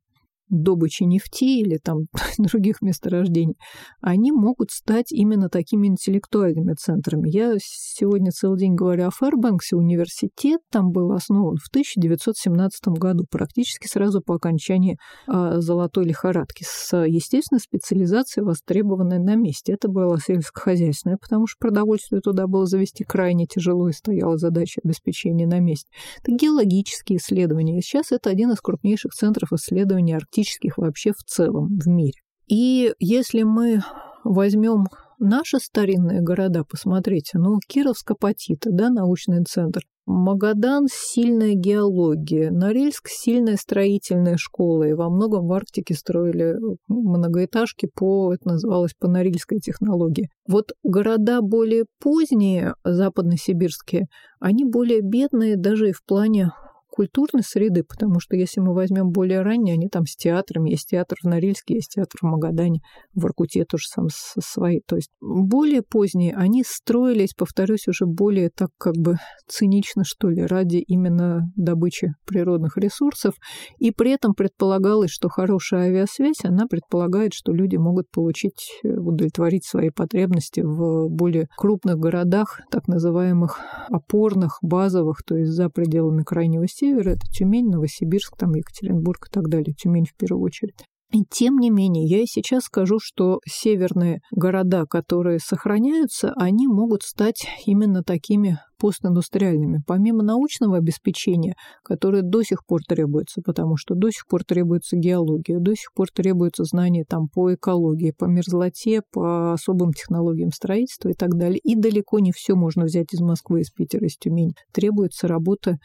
добычи 0.50 1.04
нефти 1.04 1.60
или 1.60 1.78
там 1.78 2.06
других 2.38 2.82
месторождений, 2.82 3.56
они 4.00 4.32
могут 4.32 4.70
стать 4.70 5.12
именно 5.12 5.48
такими 5.48 5.86
интеллектуальными 5.86 6.74
центрами. 6.74 7.30
Я 7.30 7.54
сегодня 7.60 8.30
целый 8.32 8.58
день 8.58 8.74
говорю 8.74 9.06
о 9.06 9.10
Фэрбанксе, 9.10 9.76
университет 9.76 10.60
там 10.70 10.90
был 10.90 11.12
основан 11.12 11.56
в 11.56 11.68
1917 11.68 12.88
году, 12.98 13.24
практически 13.30 13.86
сразу 13.86 14.20
по 14.20 14.34
окончании 14.34 14.98
э, 15.28 15.54
золотой 15.58 16.04
лихорадки, 16.04 16.64
с 16.66 16.96
естественной 17.06 17.60
специализацией, 17.60 18.44
востребованной 18.44 19.18
на 19.18 19.36
месте. 19.36 19.72
Это 19.72 19.88
было 19.88 20.18
сельскохозяйственное, 20.20 21.16
потому 21.16 21.46
что 21.46 21.58
продовольствие 21.60 22.20
туда 22.20 22.46
было 22.46 22.66
завести 22.66 23.04
крайне 23.04 23.46
тяжело 23.46 23.88
и 23.88 23.92
стояла 23.92 24.36
задача 24.36 24.80
обеспечения 24.84 25.46
на 25.46 25.60
месте. 25.60 25.90
Это 26.22 26.32
геологические 26.32 27.18
исследования. 27.18 27.80
Сейчас 27.80 28.12
это 28.12 28.30
один 28.30 28.50
из 28.50 28.60
крупнейших 28.60 29.12
центров 29.12 29.52
исследований 29.52 30.14
арктических 30.40 30.78
вообще 30.78 31.12
в 31.12 31.22
целом 31.24 31.68
в 31.78 31.88
мире. 31.88 32.18
И 32.48 32.92
если 32.98 33.42
мы 33.42 33.80
возьмем 34.24 34.86
наши 35.18 35.58
старинные 35.58 36.20
города, 36.20 36.64
посмотрите, 36.68 37.38
ну, 37.38 37.58
Кировск-Апатита, 37.68 38.70
да, 38.70 38.90
научный 38.90 39.44
центр, 39.44 39.82
Магадан– 40.06 40.86
сильная 40.90 41.54
геология, 41.54 42.50
Норильск– 42.50 43.06
сильная 43.08 43.56
строительная 43.56 44.36
школа, 44.38 44.84
и 44.84 44.92
во 44.92 45.08
многом 45.08 45.46
в 45.46 45.52
Арктике 45.52 45.94
строили 45.94 46.56
многоэтажки 46.88 47.88
по, 47.94 48.34
это 48.34 48.48
называлось, 48.48 48.92
по 48.98 49.06
норильской 49.06 49.58
технологии. 49.58 50.28
Вот 50.48 50.72
города 50.82 51.42
более 51.42 51.84
поздние, 52.00 52.74
западносибирские, 52.82 54.06
они 54.40 54.64
более 54.64 55.00
бедные 55.00 55.56
даже 55.56 55.90
и 55.90 55.92
в 55.92 56.02
плане 56.04 56.50
культурной 56.90 57.42
среды, 57.42 57.84
потому 57.84 58.20
что 58.20 58.36
если 58.36 58.60
мы 58.60 58.74
возьмем 58.74 59.10
более 59.10 59.42
ранние, 59.42 59.74
они 59.74 59.88
там 59.88 60.06
с 60.06 60.16
театрами, 60.16 60.70
есть 60.70 60.88
театр 60.90 61.18
в 61.22 61.26
Норильске, 61.26 61.74
есть 61.74 61.94
театр 61.94 62.18
в 62.20 62.26
Магадане, 62.26 62.80
в 63.14 63.24
Иркуте 63.24 63.64
тоже 63.64 63.84
сам 63.86 64.08
свои. 64.10 64.80
То 64.86 64.96
есть 64.96 65.10
более 65.20 65.82
поздние, 65.82 66.34
они 66.34 66.64
строились, 66.66 67.34
повторюсь, 67.34 67.86
уже 67.88 68.06
более 68.06 68.50
так 68.50 68.70
как 68.78 68.94
бы 68.96 69.16
цинично, 69.46 70.04
что 70.04 70.28
ли, 70.28 70.42
ради 70.42 70.76
именно 70.76 71.50
добычи 71.56 72.14
природных 72.26 72.76
ресурсов, 72.76 73.34
и 73.78 73.90
при 73.90 74.12
этом 74.12 74.34
предполагалось, 74.34 75.10
что 75.10 75.28
хорошая 75.28 75.88
авиасвязь, 75.88 76.44
она 76.44 76.66
предполагает, 76.66 77.32
что 77.34 77.52
люди 77.52 77.76
могут 77.76 78.10
получить, 78.10 78.80
э, 78.84 78.88
удовлетворить 78.88 79.64
свои 79.64 79.90
потребности 79.90 80.60
в 80.60 81.08
более 81.08 81.48
крупных 81.56 81.96
городах, 81.96 82.60
так 82.70 82.88
называемых 82.88 83.58
опорных, 83.88 84.58
базовых, 84.62 85.22
то 85.24 85.36
есть 85.36 85.52
за 85.52 85.68
пределами 85.68 86.22
крайнего 86.22 86.66
севера, 86.66 86.79
это 86.86 87.26
Тюмень, 87.32 87.68
Новосибирск, 87.68 88.36
там 88.36 88.54
Екатеринбург 88.54 89.28
и 89.28 89.32
так 89.32 89.48
далее, 89.48 89.74
Тюмень 89.74 90.06
в 90.06 90.14
первую 90.16 90.44
очередь. 90.44 90.84
И 91.12 91.24
тем 91.28 91.58
не 91.58 91.70
менее, 91.70 92.06
я 92.06 92.22
и 92.22 92.26
сейчас 92.26 92.64
скажу, 92.64 92.98
что 93.02 93.40
северные 93.44 94.20
города, 94.30 94.86
которые 94.86 95.40
сохраняются, 95.40 96.32
они 96.36 96.68
могут 96.68 97.02
стать 97.02 97.46
именно 97.66 98.04
такими 98.04 98.60
постиндустриальными, 98.80 99.82
помимо 99.86 100.22
научного 100.22 100.78
обеспечения, 100.78 101.54
которое 101.84 102.22
до 102.22 102.42
сих 102.42 102.64
пор 102.66 102.80
требуется, 102.88 103.42
потому 103.44 103.76
что 103.76 103.94
до 103.94 104.10
сих 104.10 104.26
пор 104.26 104.44
требуется 104.44 104.96
геология, 104.96 105.58
до 105.60 105.76
сих 105.76 105.92
пор 105.94 106.08
требуется 106.12 106.64
знания 106.64 107.04
там 107.08 107.28
по 107.28 107.54
экологии, 107.54 108.12
по 108.16 108.24
мерзлоте, 108.24 109.02
по 109.12 109.52
особым 109.52 109.92
технологиям 109.92 110.50
строительства 110.50 111.10
и 111.10 111.14
так 111.14 111.36
далее. 111.36 111.58
И 111.58 111.76
далеко 111.76 112.18
не 112.18 112.32
все 112.32 112.54
можно 112.54 112.84
взять 112.84 113.12
из 113.12 113.20
Москвы, 113.20 113.60
из 113.60 113.70
Питера, 113.70 114.06
из 114.06 114.16
Тюмени. 114.16 114.54
Требуется 114.72 115.28
работа 115.28 115.76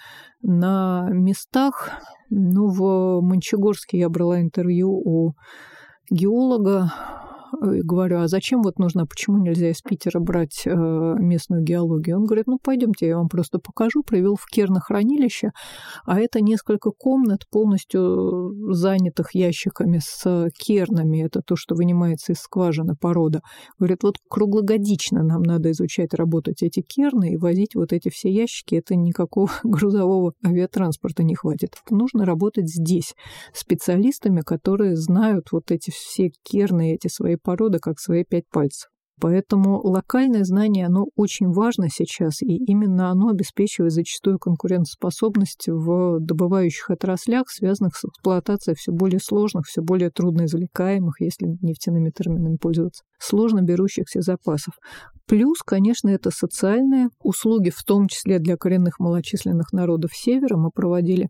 на 0.41 1.09
местах. 1.11 1.91
Ну, 2.29 2.67
в 2.69 3.21
Мончегорске 3.21 3.99
я 3.99 4.09
брала 4.09 4.41
интервью 4.41 4.91
у 4.91 5.33
геолога, 6.09 6.91
и 7.55 7.81
говорю, 7.81 8.19
а 8.19 8.27
зачем 8.27 8.61
вот 8.61 8.79
нужно, 8.79 9.05
почему 9.05 9.37
нельзя 9.37 9.69
из 9.69 9.81
Питера 9.81 10.19
брать 10.19 10.63
э, 10.65 10.69
местную 10.71 11.63
геологию? 11.63 12.17
Он 12.17 12.25
говорит, 12.25 12.47
ну 12.47 12.57
пойдемте, 12.61 13.07
я 13.07 13.17
вам 13.17 13.29
просто 13.29 13.59
покажу, 13.59 14.03
привел 14.03 14.35
в 14.35 14.45
кернохранилище, 14.45 15.51
а 16.05 16.19
это 16.19 16.41
несколько 16.41 16.91
комнат, 16.91 17.41
полностью 17.49 18.73
занятых 18.73 19.33
ящиками 19.33 19.99
с 20.03 20.49
кернами, 20.57 21.23
это 21.23 21.41
то, 21.41 21.55
что 21.55 21.75
вынимается 21.75 22.33
из 22.33 22.39
скважины 22.39 22.95
порода. 22.95 23.41
Говорит, 23.79 24.03
вот 24.03 24.17
круглогодично 24.29 25.23
нам 25.23 25.41
надо 25.41 25.71
изучать, 25.71 26.13
работать 26.13 26.63
эти 26.63 26.81
керны 26.81 27.33
и 27.33 27.37
возить 27.37 27.75
вот 27.75 27.93
эти 27.93 28.09
все 28.09 28.29
ящики, 28.31 28.75
это 28.75 28.95
никакого 28.95 29.49
грузового 29.63 30.33
авиатранспорта 30.43 31.23
не 31.23 31.35
хватит. 31.35 31.75
Нужно 31.89 32.25
работать 32.25 32.69
здесь, 32.69 33.15
специалистами, 33.53 34.41
которые 34.41 34.95
знают 34.95 35.51
вот 35.51 35.71
эти 35.71 35.91
все 35.91 36.31
керны, 36.43 36.93
эти 36.93 37.07
свои 37.07 37.35
породы 37.45 37.79
как 37.79 37.99
свои 37.99 38.25
пять 38.27 38.49
пальцев. 38.51 38.89
Поэтому 39.21 39.79
локальное 39.79 40.43
знание, 40.43 40.87
оно 40.87 41.05
очень 41.15 41.47
важно 41.49 41.87
сейчас, 41.89 42.41
и 42.41 42.57
именно 42.65 43.09
оно 43.11 43.29
обеспечивает 43.29 43.93
зачастую 43.93 44.39
конкурентоспособность 44.39 45.67
в 45.69 46.19
добывающих 46.19 46.89
отраслях, 46.89 47.45
связанных 47.49 47.95
с 47.95 48.03
эксплуатацией 48.03 48.75
все 48.75 48.91
более 48.91 49.19
сложных, 49.21 49.67
все 49.67 49.81
более 49.81 50.09
трудноизвлекаемых, 50.09 51.21
если 51.21 51.47
нефтяными 51.61 52.09
терминами 52.09 52.57
пользоваться, 52.57 53.03
сложно 53.17 53.61
берущихся 53.61 54.19
запасов. 54.19 54.73
Плюс, 55.27 55.59
конечно, 55.65 56.09
это 56.09 56.29
социальные 56.29 57.09
услуги, 57.19 57.71
в 57.71 57.83
том 57.83 58.07
числе 58.07 58.37
для 58.37 58.57
коренных 58.57 58.99
малочисленных 58.99 59.73
народов 59.73 60.11
Севера. 60.13 60.55
Мы 60.55 60.69
проводили 60.69 61.29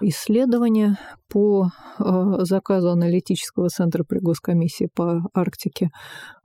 исследования 0.00 0.96
по 1.28 1.66
э, 1.98 2.02
заказу 2.44 2.90
аналитического 2.90 3.68
центра 3.68 4.04
при 4.04 4.18
Госкомиссии 4.20 4.88
по 4.94 5.22
Арктике 5.34 5.90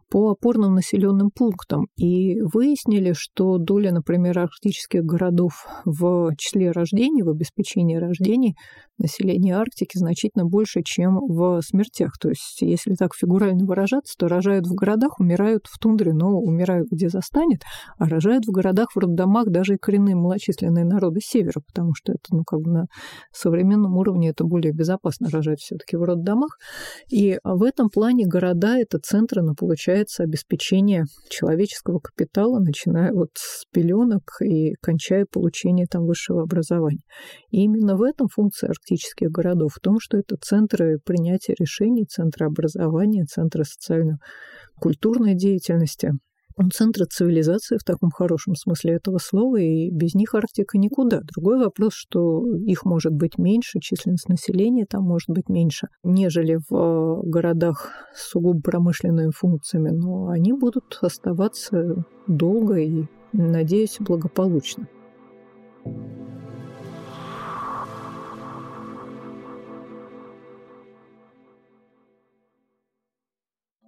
по 0.09 0.31
опорным 0.31 0.73
населенным 0.73 1.29
пунктам 1.31 1.87
и 1.97 2.39
выяснили, 2.41 3.13
что 3.13 3.57
доля, 3.57 3.91
например, 3.91 4.39
арктических 4.39 5.03
городов 5.03 5.67
в 5.85 6.33
числе 6.37 6.71
рождений, 6.71 7.23
в 7.23 7.29
обеспечении 7.29 7.97
рождений 7.97 8.55
населения 8.97 9.55
Арктики 9.55 9.97
значительно 9.97 10.45
больше, 10.45 10.81
чем 10.83 11.19
в 11.27 11.61
смертях. 11.61 12.17
То 12.19 12.29
есть, 12.29 12.61
если 12.61 12.95
так 12.95 13.15
фигурально 13.15 13.65
выражаться, 13.65 14.15
то 14.17 14.27
рожают 14.27 14.65
в 14.67 14.73
городах, 14.73 15.19
умирают 15.19 15.65
в 15.67 15.77
тундре, 15.79 16.13
но 16.13 16.39
умирают 16.39 16.87
где 16.91 17.09
застанет, 17.09 17.61
а 17.97 18.05
рожают 18.05 18.45
в 18.45 18.51
городах, 18.51 18.89
в 18.95 18.99
роддомах 18.99 19.49
даже 19.49 19.75
и 19.75 19.77
коренные 19.77 20.15
малочисленные 20.15 20.85
народы 20.85 21.19
севера, 21.21 21.61
потому 21.65 21.93
что 21.93 22.13
это, 22.13 22.23
ну, 22.31 22.43
как 22.43 22.61
бы 22.61 22.71
на 22.71 22.85
современном 23.31 23.97
уровне 23.97 24.29
это 24.29 24.43
более 24.43 24.73
безопасно 24.73 25.29
рожать 25.29 25.59
все 25.59 25.75
таки 25.75 25.97
в 25.97 26.03
роддомах. 26.03 26.57
И 27.11 27.39
в 27.43 27.63
этом 27.63 27.89
плане 27.89 28.25
города— 28.25 28.77
это 28.79 28.99
центры, 28.99 29.41
но 29.41 29.53
получается 29.53 30.23
обеспечение 30.23 31.05
человеческого 31.29 31.99
капитала, 31.99 32.59
начиная 32.59 33.13
вот 33.13 33.29
с 33.35 33.65
пеленок 33.71 34.41
и 34.41 34.73
кончая 34.81 35.25
получение 35.31 35.85
там 35.87 36.05
высшего 36.05 36.43
образования. 36.43 37.03
И 37.51 37.63
именно 37.63 37.95
в 37.95 38.01
этом 38.01 38.27
функция 38.27 38.69
арктических 38.87 39.29
городов, 39.29 39.73
в 39.75 39.79
том, 39.79 39.99
что 39.99 40.17
это 40.17 40.35
центры 40.39 40.99
принятия 41.03 41.55
решений, 41.59 42.05
центры 42.05 42.45
образования, 42.45 43.25
центры 43.25 43.63
социально-культурной 43.63 45.35
деятельности, 45.35 46.13
центры 46.73 47.05
цивилизации 47.05 47.77
в 47.77 47.83
таком 47.83 48.09
хорошем 48.09 48.55
смысле 48.55 48.93
этого 48.93 49.19
слова, 49.19 49.57
и 49.57 49.91
без 49.91 50.15
них 50.15 50.33
Арктика 50.33 50.77
никуда. 50.77 51.21
Другой 51.21 51.59
вопрос, 51.59 51.93
что 51.93 52.43
их 52.55 52.83
может 52.83 53.13
быть 53.13 53.37
меньше, 53.37 53.79
численность 53.79 54.29
населения 54.29 54.85
там 54.89 55.03
может 55.03 55.29
быть 55.29 55.49
меньше, 55.49 55.87
нежели 56.03 56.57
в 56.69 56.75
э, 56.75 57.29
городах 57.29 57.91
с 58.15 58.29
сугубо 58.29 58.61
промышленными 58.61 59.31
функциями, 59.31 59.89
но 59.89 60.29
они 60.29 60.53
будут 60.53 60.97
оставаться 61.01 62.03
долго 62.25 62.77
и, 62.77 63.05
надеюсь, 63.33 63.97
благополучно. 63.99 64.87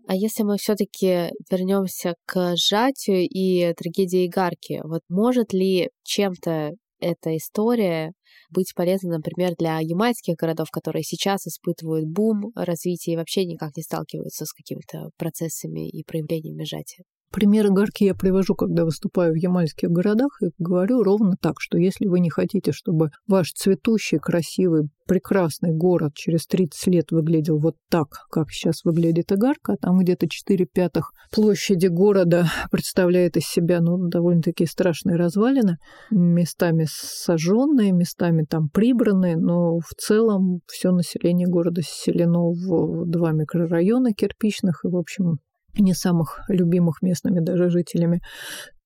А 0.10 0.16
если 0.16 0.41
мы 0.41 0.57
все-таки 0.57 1.30
вернемся 1.51 2.16
к 2.26 2.55
сжатию 2.55 3.28
и 3.30 3.72
трагедии 3.76 4.26
Игарки, 4.26 4.82
вот 4.84 5.03
может 5.07 5.53
ли 5.53 5.91
чем-то 6.03 6.72
эта 6.99 7.38
история 7.38 8.14
быть 8.49 8.74
полезной, 8.76 9.18
например, 9.18 9.53
для 9.55 9.78
ямайских 9.78 10.34
городов, 10.34 10.72
которые 10.72 11.03
сейчас 11.03 11.45
испытывают 11.45 12.07
бум 12.07 12.51
развития 12.55 13.14
и 13.14 13.18
вообще 13.18 13.45
никак 13.45 13.78
не 13.78 13.84
сталкиваются 13.84 14.45
с 14.45 14.51
какими-то 14.51 15.12
процессами 15.16 15.88
и 15.88 16.03
проявлениями 16.03 16.64
сжатия? 16.64 17.03
Примеры 17.32 17.70
горки 17.70 18.06
я 18.06 18.16
привожу, 18.16 18.56
когда 18.56 18.86
выступаю 18.86 19.34
в 19.34 19.38
ямальских 19.38 19.90
городах, 19.90 20.42
и 20.42 20.48
говорю 20.58 21.04
ровно 21.04 21.36
так, 21.40 21.56
что 21.60 21.78
если 21.78 22.08
вы 22.08 22.20
не 22.20 22.30
хотите, 22.32 22.72
чтобы 22.72 23.12
ваш 23.28 23.52
цветущий, 23.54 24.18
красивый, 24.18 24.90
прекрасный 25.10 25.72
город 25.72 26.14
через 26.16 26.46
30 26.48 26.88
лет 26.88 27.12
выглядел 27.12 27.60
вот 27.60 27.76
так, 27.90 28.08
как 28.32 28.52
сейчас 28.52 28.84
выглядит 28.84 29.32
Игарка, 29.32 29.74
а 29.74 29.78
там 29.78 30.00
где-то 30.00 30.28
4 30.28 30.66
пятых 30.66 31.12
площади 31.32 31.88
города 31.88 32.48
представляет 32.72 33.38
из 33.38 33.46
себя 33.46 33.80
ну, 33.82 33.98
довольно-таки 34.08 34.66
страшные 34.66 35.16
развалины, 35.16 35.78
местами 36.12 36.88
сожженные, 36.90 37.92
местами 37.92 38.46
там 38.48 38.70
прибранные, 38.70 39.38
но 39.38 39.78
в 39.80 39.94
целом 39.98 40.62
все 40.68 40.92
население 40.92 41.48
города 41.48 41.82
селено 41.84 42.52
в 42.52 43.06
два 43.06 43.32
микрорайона 43.34 44.14
кирпичных, 44.14 44.82
и, 44.84 44.88
в 44.88 44.96
общем, 44.96 45.40
не 45.80 45.94
самых 45.94 46.40
любимых 46.48 47.02
местными 47.02 47.40
даже 47.40 47.70
жителями, 47.70 48.22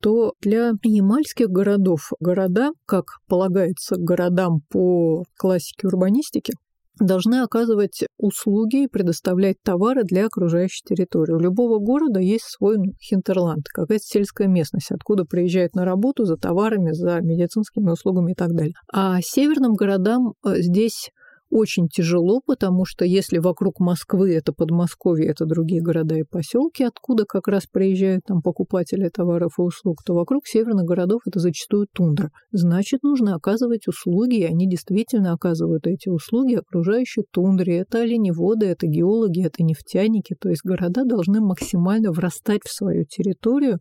то 0.02 0.34
для 0.42 0.72
ямальских 0.84 1.48
городов 1.48 2.12
города, 2.20 2.72
как 2.86 3.06
полагается 3.28 3.96
городам 3.98 4.62
по 4.70 5.24
классике 5.38 5.88
урбанистики, 5.88 6.54
должны 7.00 7.42
оказывать 7.42 8.04
услуги 8.18 8.84
и 8.84 8.88
предоставлять 8.88 9.58
товары 9.64 10.04
для 10.04 10.28
окружающей 10.28 10.82
территории. 10.86 11.34
У 11.34 11.40
любого 11.40 11.80
города 11.80 12.20
есть 12.20 12.46
свой 12.46 12.78
хинтерланд, 13.02 13.68
какая-то 13.74 14.04
сельская 14.04 14.48
местность, 14.48 14.92
откуда 14.92 15.26
приезжают 15.26 15.76
на 15.76 15.86
работу 15.86 16.26
за 16.26 16.38
товарами, 16.38 16.92
за 16.92 17.20
медицинскими 17.22 17.90
услугами 17.90 18.34
и 18.34 18.36
так 18.36 18.54
далее. 18.54 18.74
А 18.92 19.20
северным 19.22 19.74
городам 19.74 20.34
э, 20.46 20.62
здесь 20.62 21.10
очень 21.54 21.88
тяжело, 21.88 22.42
потому 22.46 22.84
что 22.86 23.06
если 23.06 23.38
вокруг 23.38 23.80
Москвы 23.80 24.34
это 24.34 24.54
Подмосковье, 24.54 25.28
это 25.28 25.46
другие 25.46 25.82
города 25.82 26.16
и 26.16 26.24
поселки, 26.24 26.84
откуда 26.84 27.26
как 27.26 27.48
раз 27.48 27.68
приезжают 27.72 28.26
там 28.26 28.42
покупатели 28.42 29.08
товаров 29.10 29.54
и 29.60 29.62
услуг, 29.62 30.04
то 30.04 30.16
вокруг 30.16 30.48
северных 30.48 30.86
городов 30.86 31.22
это 31.28 31.40
зачастую 31.40 31.88
тундра. 31.94 32.32
Значит, 32.52 33.04
нужно 33.04 33.36
оказывать 33.36 33.88
услуги, 33.88 34.38
и 34.38 34.46
они 34.46 34.68
действительно 34.68 35.34
оказывают 35.34 35.86
эти 35.86 36.10
услуги 36.10 36.56
окружающей 36.56 37.24
тундре. 37.32 37.78
Это 37.78 38.02
оленеводы, 38.02 38.66
это 38.66 38.88
геологи, 38.88 39.46
это 39.46 39.64
нефтяники. 39.64 40.36
То 40.40 40.50
есть 40.50 40.62
города 40.64 41.06
должны 41.06 41.40
максимально 41.40 42.12
врастать 42.12 42.62
в 42.66 42.72
свою 42.72 43.06
территорию 43.06 43.78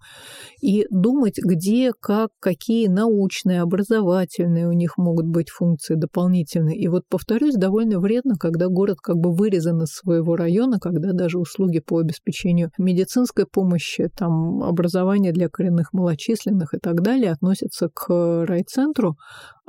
и 0.61 0.87
думать, 0.91 1.39
где, 1.43 1.93
как, 1.99 2.31
какие 2.39 2.89
научные, 2.89 3.63
образовательные 3.63 4.69
у 4.69 4.73
них 4.73 4.99
могут 4.99 5.27
быть 5.27 5.49
функции 5.49 5.95
дополнительные. 5.95 6.77
И 6.77 6.89
вот, 6.89 7.05
повторюсь, 7.09 7.55
довольно 7.63 8.01
вредно, 8.01 8.35
когда 8.37 8.67
город 8.67 8.99
как 9.01 9.17
бы 9.17 9.33
вырезан 9.33 9.83
из 9.83 9.91
своего 9.91 10.35
района, 10.35 10.81
когда 10.81 11.13
даже 11.13 11.39
услуги 11.39 11.79
по 11.79 11.99
обеспечению 11.99 12.71
медицинской 12.77 13.47
помощи, 13.47 14.11
там, 14.17 14.65
образования 14.65 15.31
для 15.31 15.49
коренных 15.49 15.93
малочисленных 15.93 16.75
и 16.75 16.79
так 16.79 17.03
далее 17.03 17.31
относятся 17.31 17.89
к 17.89 18.45
райцентру, 18.45 19.17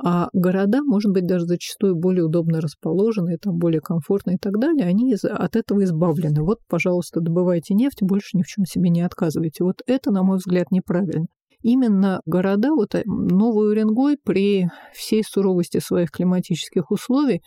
а 0.02 0.28
города, 0.32 0.82
может 0.82 1.12
быть, 1.12 1.26
даже 1.26 1.46
зачастую 1.46 1.94
более 1.94 2.24
удобно 2.24 2.60
расположенные, 2.60 3.38
там 3.38 3.58
более 3.58 3.80
комфортные 3.80 4.36
и 4.36 4.38
так 4.38 4.58
далее, 4.58 4.86
они 4.86 5.14
от 5.14 5.54
этого 5.54 5.84
избавлены. 5.84 6.42
Вот, 6.42 6.58
пожалуйста, 6.68 7.20
добывайте 7.20 7.74
нефть, 7.74 8.02
больше 8.02 8.36
ни 8.36 8.42
в 8.42 8.46
чем 8.46 8.64
себе 8.64 8.90
не 8.90 9.02
отказывайте. 9.02 9.62
Вот 9.62 9.82
это, 9.86 10.10
на 10.10 10.24
мой 10.24 10.38
взгляд, 10.38 10.72
неправильно 10.72 11.26
именно 11.64 12.20
города, 12.26 12.72
вот 12.74 12.94
э, 12.94 13.02
Новый 13.06 13.70
Уренгой 13.70 14.18
при 14.22 14.68
всей 14.92 15.24
суровости 15.24 15.78
своих 15.78 16.10
климатических 16.10 16.90
условий, 16.90 17.40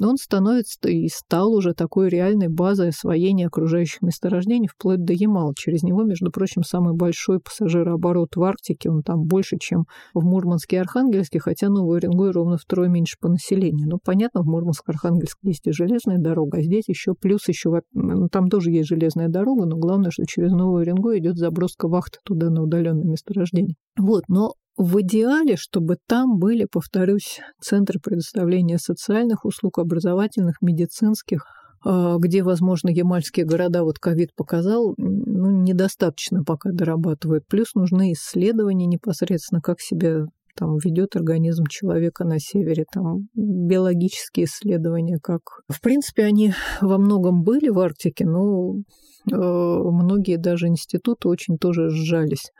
он 0.00 0.16
становится 0.16 0.88
и 0.88 1.08
стал 1.08 1.52
уже 1.52 1.72
такой 1.72 2.08
реальной 2.08 2.48
базой 2.48 2.88
освоения 2.88 3.46
окружающих 3.46 4.02
месторождений 4.02 4.68
вплоть 4.68 5.04
до 5.04 5.12
Ямала. 5.12 5.54
Через 5.56 5.82
него, 5.82 6.02
между 6.02 6.30
прочим, 6.32 6.64
самый 6.64 6.94
большой 6.94 7.38
пассажирооборот 7.38 8.34
в 8.34 8.42
Арктике, 8.42 8.90
он 8.90 9.02
там 9.02 9.22
больше, 9.24 9.56
чем 9.60 9.84
в 10.14 10.24
Мурманске 10.24 10.76
и 10.76 10.78
Архангельске, 10.80 11.38
хотя 11.38 11.68
Новый 11.68 11.98
Уренгой 11.98 12.32
ровно 12.32 12.56
втрое 12.56 12.88
меньше 12.88 13.16
по 13.20 13.28
населению. 13.28 13.88
Ну, 13.88 13.98
понятно, 14.02 14.42
в 14.42 14.48
Мурманск-Архангельске 14.48 15.38
есть 15.44 15.66
и 15.66 15.72
железная 15.72 16.18
дорога, 16.18 16.58
а 16.58 16.62
здесь 16.62 16.88
еще 16.88 17.14
плюс 17.14 17.46
еще, 17.46 17.70
ну, 17.92 18.28
там 18.28 18.48
тоже 18.48 18.72
есть 18.72 18.88
железная 18.88 19.28
дорога, 19.28 19.66
но 19.66 19.76
главное, 19.76 20.10
что 20.10 20.24
через 20.26 20.50
Новый 20.50 20.82
Уренгой 20.82 21.20
идет 21.20 21.36
заброска 21.36 21.86
вахты 21.86 22.18
туда 22.24 22.50
на 22.50 22.62
удаленное 22.62 23.04
месторождение 23.04 23.59
день. 23.60 23.74
Вот, 23.98 24.24
но 24.28 24.54
в 24.76 25.00
идеале, 25.02 25.56
чтобы 25.56 25.96
там 26.06 26.38
были, 26.38 26.66
повторюсь, 26.70 27.40
центры 27.60 28.00
предоставления 28.00 28.78
социальных 28.78 29.44
услуг, 29.44 29.78
образовательных, 29.78 30.62
медицинских, 30.62 31.44
а, 31.84 32.16
где, 32.18 32.42
возможно, 32.42 32.88
ямальские 32.88 33.44
города, 33.44 33.84
вот 33.84 33.98
ковид 33.98 34.30
показал, 34.34 34.94
ну, 34.96 35.50
недостаточно 35.62 36.44
пока 36.44 36.70
дорабатывают. 36.72 37.46
Плюс 37.46 37.74
нужны 37.74 38.12
исследования 38.12 38.86
непосредственно, 38.86 39.60
как 39.60 39.80
себя 39.80 40.26
там 40.56 40.76
ведет 40.78 41.16
организм 41.16 41.64
человека 41.68 42.24
на 42.24 42.38
севере, 42.38 42.84
там 42.92 43.28
биологические 43.34 44.46
исследования, 44.46 45.18
как... 45.22 45.40
В 45.68 45.80
принципе, 45.80 46.24
они 46.24 46.52
во 46.80 46.98
многом 46.98 47.42
были 47.42 47.68
в 47.68 47.78
Арктике, 47.78 48.26
но 48.26 48.74
э, 49.30 49.34
многие 49.34 50.36
даже 50.36 50.66
институты 50.66 51.28
очень 51.28 51.56
тоже 51.56 51.88
сжались. 51.90 52.50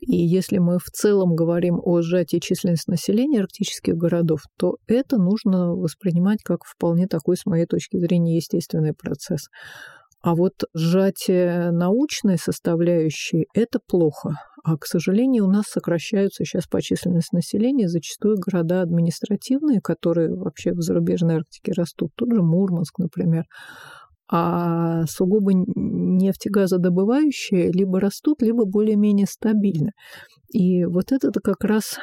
И 0.00 0.16
если 0.16 0.58
мы 0.58 0.78
в 0.78 0.90
целом 0.92 1.34
говорим 1.34 1.80
о 1.82 2.00
сжатии 2.02 2.38
численности 2.38 2.90
населения 2.90 3.40
арктических 3.40 3.94
городов, 3.94 4.42
то 4.58 4.76
это 4.86 5.18
нужно 5.18 5.74
воспринимать 5.74 6.42
как 6.42 6.64
вполне 6.64 7.06
такой, 7.06 7.36
с 7.36 7.46
моей 7.46 7.66
точки 7.66 7.98
зрения, 7.98 8.36
естественный 8.36 8.94
процесс. 8.94 9.48
А 10.20 10.34
вот 10.34 10.64
сжатие 10.74 11.70
научной 11.70 12.38
составляющей– 12.38 13.46
это 13.54 13.78
плохо. 13.78 14.32
А, 14.64 14.76
к 14.76 14.84
сожалению, 14.84 15.46
у 15.46 15.50
нас 15.50 15.66
сокращаются 15.68 16.44
сейчас 16.44 16.66
по 16.66 16.82
численности 16.82 17.34
населения 17.34 17.88
зачастую 17.88 18.36
города 18.38 18.82
административные, 18.82 19.80
которые 19.80 20.34
вообще 20.34 20.72
в 20.72 20.80
зарубежной 20.80 21.36
Арктике 21.36 21.72
растут. 21.72 22.10
Тут 22.16 22.32
же 22.32 22.42
Мурманск, 22.42 22.98
например 22.98 23.44
а 24.30 25.04
сугубо 25.06 25.52
нефтегазодобывающие 25.54 27.72
либо 27.72 28.00
растут, 28.00 28.42
либо 28.42 28.64
более-менее 28.64 29.26
стабильны. 29.26 29.92
И 30.52 30.84
вот 30.84 31.12
это 31.12 31.30
как 31.40 31.64
раз 31.64 31.98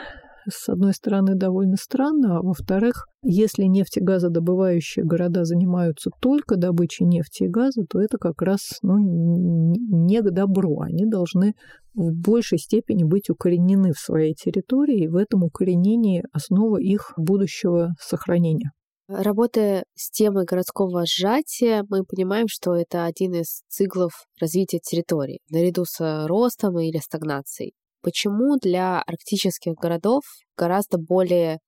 с 0.48 0.70
одной 0.70 0.94
стороны, 0.94 1.36
довольно 1.36 1.76
странно, 1.76 2.38
а 2.38 2.42
во-вторых, 2.42 3.08
если 3.24 3.64
нефтегазодобывающие 3.64 5.04
города 5.04 5.44
занимаются 5.44 6.12
только 6.22 6.56
добычей 6.56 7.06
нефти 7.06 7.44
и 7.44 7.48
газа, 7.48 7.84
то 7.90 8.00
это 8.00 8.18
как 8.18 8.42
раз 8.42 8.78
ну, 8.82 8.98
не 9.00 10.22
к 10.22 10.32
добру. 10.32 10.82
Они 10.82 11.06
должны 11.06 11.56
в 11.96 12.14
большей 12.14 12.60
степени 12.60 13.04
быть 13.04 13.30
укоренены 13.30 13.94
в 13.94 14.00
своей 14.00 14.34
территории, 14.34 15.06
и 15.06 15.08
в 15.08 15.16
этом 15.16 15.44
укоренении 15.44 16.24
основа 16.32 16.78
их 16.78 17.14
будущего 17.18 17.94
сохранения. 18.00 18.72
Работая 19.08 19.86
с 19.93 20.10
темой 20.10 20.45
городского 20.45 21.06
сжатия, 21.06 21.86
мы 21.89 22.03
понимаем, 22.03 22.47
что 22.47 22.74
это 22.74 23.06
один 23.06 23.36
из 23.36 23.62
циклов 23.68 24.26
развития 24.41 24.80
территории, 24.80 25.41
наряду 25.51 25.86
с 25.86 26.26
ростом 26.26 26.80
или 26.80 26.97
стагнацией. 26.97 27.74
Почему 28.01 28.58
для 28.58 28.99
арктических 29.01 29.74
городов 29.74 30.24
гораздо 30.58 30.97
более, 30.97 31.60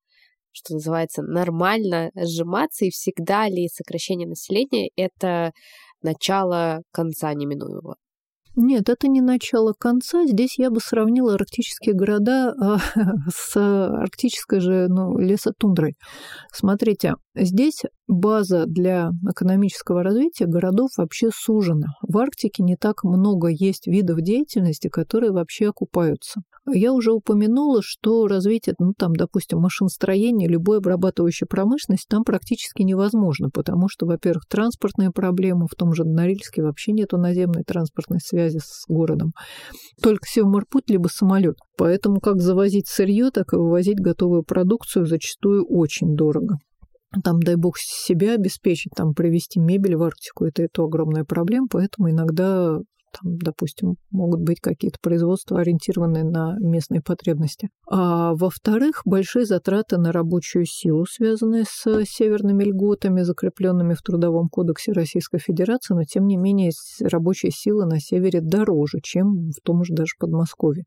что 0.50 0.74
называется, 0.74 1.22
нормально 1.22 2.10
сжиматься, 2.16 2.86
и 2.86 2.90
всегда 2.90 3.48
ли 3.48 3.68
сокращение 3.68 4.26
населения— 4.26 4.90
это 4.96 5.52
начало 6.02 6.82
конца 6.90 7.32
неминуемого? 7.34 7.94
Нет, 8.60 8.88
это 8.88 9.06
не 9.06 9.20
начало 9.20 9.72
конца. 9.72 10.26
Здесь 10.26 10.58
я 10.58 10.70
бы 10.70 10.80
сравнила 10.80 11.34
арктические 11.34 11.94
города 11.94 12.52
а, 12.60 12.78
с 13.32 13.56
арктической 13.56 14.58
же 14.58 14.88
ну, 14.88 15.16
лесотундрой. 15.16 15.94
Смотрите, 16.52 17.14
здесь 17.44 17.82
база 18.06 18.64
для 18.66 19.10
экономического 19.30 20.02
развития 20.02 20.46
городов 20.46 20.90
вообще 20.96 21.30
сужена. 21.32 21.88
В 22.02 22.16
Арктике 22.18 22.62
не 22.62 22.76
так 22.76 23.04
много 23.04 23.48
есть 23.48 23.86
видов 23.86 24.22
деятельности, 24.22 24.88
которые 24.88 25.32
вообще 25.32 25.68
окупаются. 25.68 26.40
Я 26.70 26.92
уже 26.92 27.12
упомянула, 27.12 27.80
что 27.82 28.26
развитие, 28.26 28.74
ну 28.78 28.92
там, 28.96 29.14
допустим, 29.14 29.58
машиностроение, 29.58 30.48
любой 30.48 30.78
обрабатывающей 30.78 31.46
промышленности 31.46 32.06
там 32.08 32.24
практически 32.24 32.82
невозможно, 32.82 33.48
потому 33.50 33.88
что, 33.88 34.06
во-первых, 34.06 34.44
транспортные 34.48 35.10
проблемы, 35.10 35.66
в 35.70 35.74
том 35.74 35.94
же 35.94 36.04
Норильске 36.04 36.62
вообще 36.62 36.92
нету 36.92 37.16
наземной 37.16 37.64
транспортной 37.64 38.20
связи 38.20 38.58
с 38.58 38.84
городом. 38.86 39.32
Только 40.02 40.26
Севморпуть 40.26 40.90
либо 40.90 41.08
самолет. 41.08 41.56
Поэтому 41.76 42.20
как 42.20 42.40
завозить 42.40 42.88
сырье, 42.88 43.30
так 43.30 43.52
и 43.52 43.56
вывозить 43.56 44.00
готовую 44.00 44.42
продукцию 44.42 45.06
зачастую 45.06 45.64
очень 45.66 46.14
дорого 46.16 46.58
там, 47.24 47.40
дай 47.40 47.56
бог, 47.56 47.78
себя 47.78 48.34
обеспечить, 48.34 48.92
там, 48.94 49.14
привезти 49.14 49.58
мебель 49.58 49.96
в 49.96 50.02
Арктику, 50.02 50.44
это, 50.44 50.62
это 50.62 50.82
огромная 50.82 51.24
проблема, 51.24 51.68
поэтому 51.70 52.10
иногда 52.10 52.78
там, 53.12 53.36
допустим, 53.38 53.94
могут 54.10 54.40
быть 54.40 54.60
какие-то 54.60 54.98
производства, 55.00 55.60
ориентированные 55.60 56.24
на 56.24 56.56
местные 56.58 57.00
потребности. 57.00 57.68
А 57.90 58.34
во-вторых, 58.34 59.02
большие 59.04 59.44
затраты 59.46 59.98
на 59.98 60.12
рабочую 60.12 60.64
силу, 60.66 61.06
связанные 61.06 61.64
с 61.64 62.04
северными 62.04 62.64
льготами, 62.64 63.22
закрепленными 63.22 63.94
в 63.94 64.02
Трудовом 64.02 64.48
кодексе 64.48 64.92
Российской 64.92 65.38
Федерации, 65.38 65.94
но 65.94 66.04
тем 66.04 66.26
не 66.26 66.36
менее 66.36 66.72
рабочая 67.00 67.50
сила 67.50 67.84
на 67.84 68.00
севере 68.00 68.40
дороже, 68.40 68.98
чем 69.02 69.50
в 69.50 69.60
том 69.62 69.84
же 69.84 69.94
даже 69.94 70.12
Подмосковье. 70.18 70.84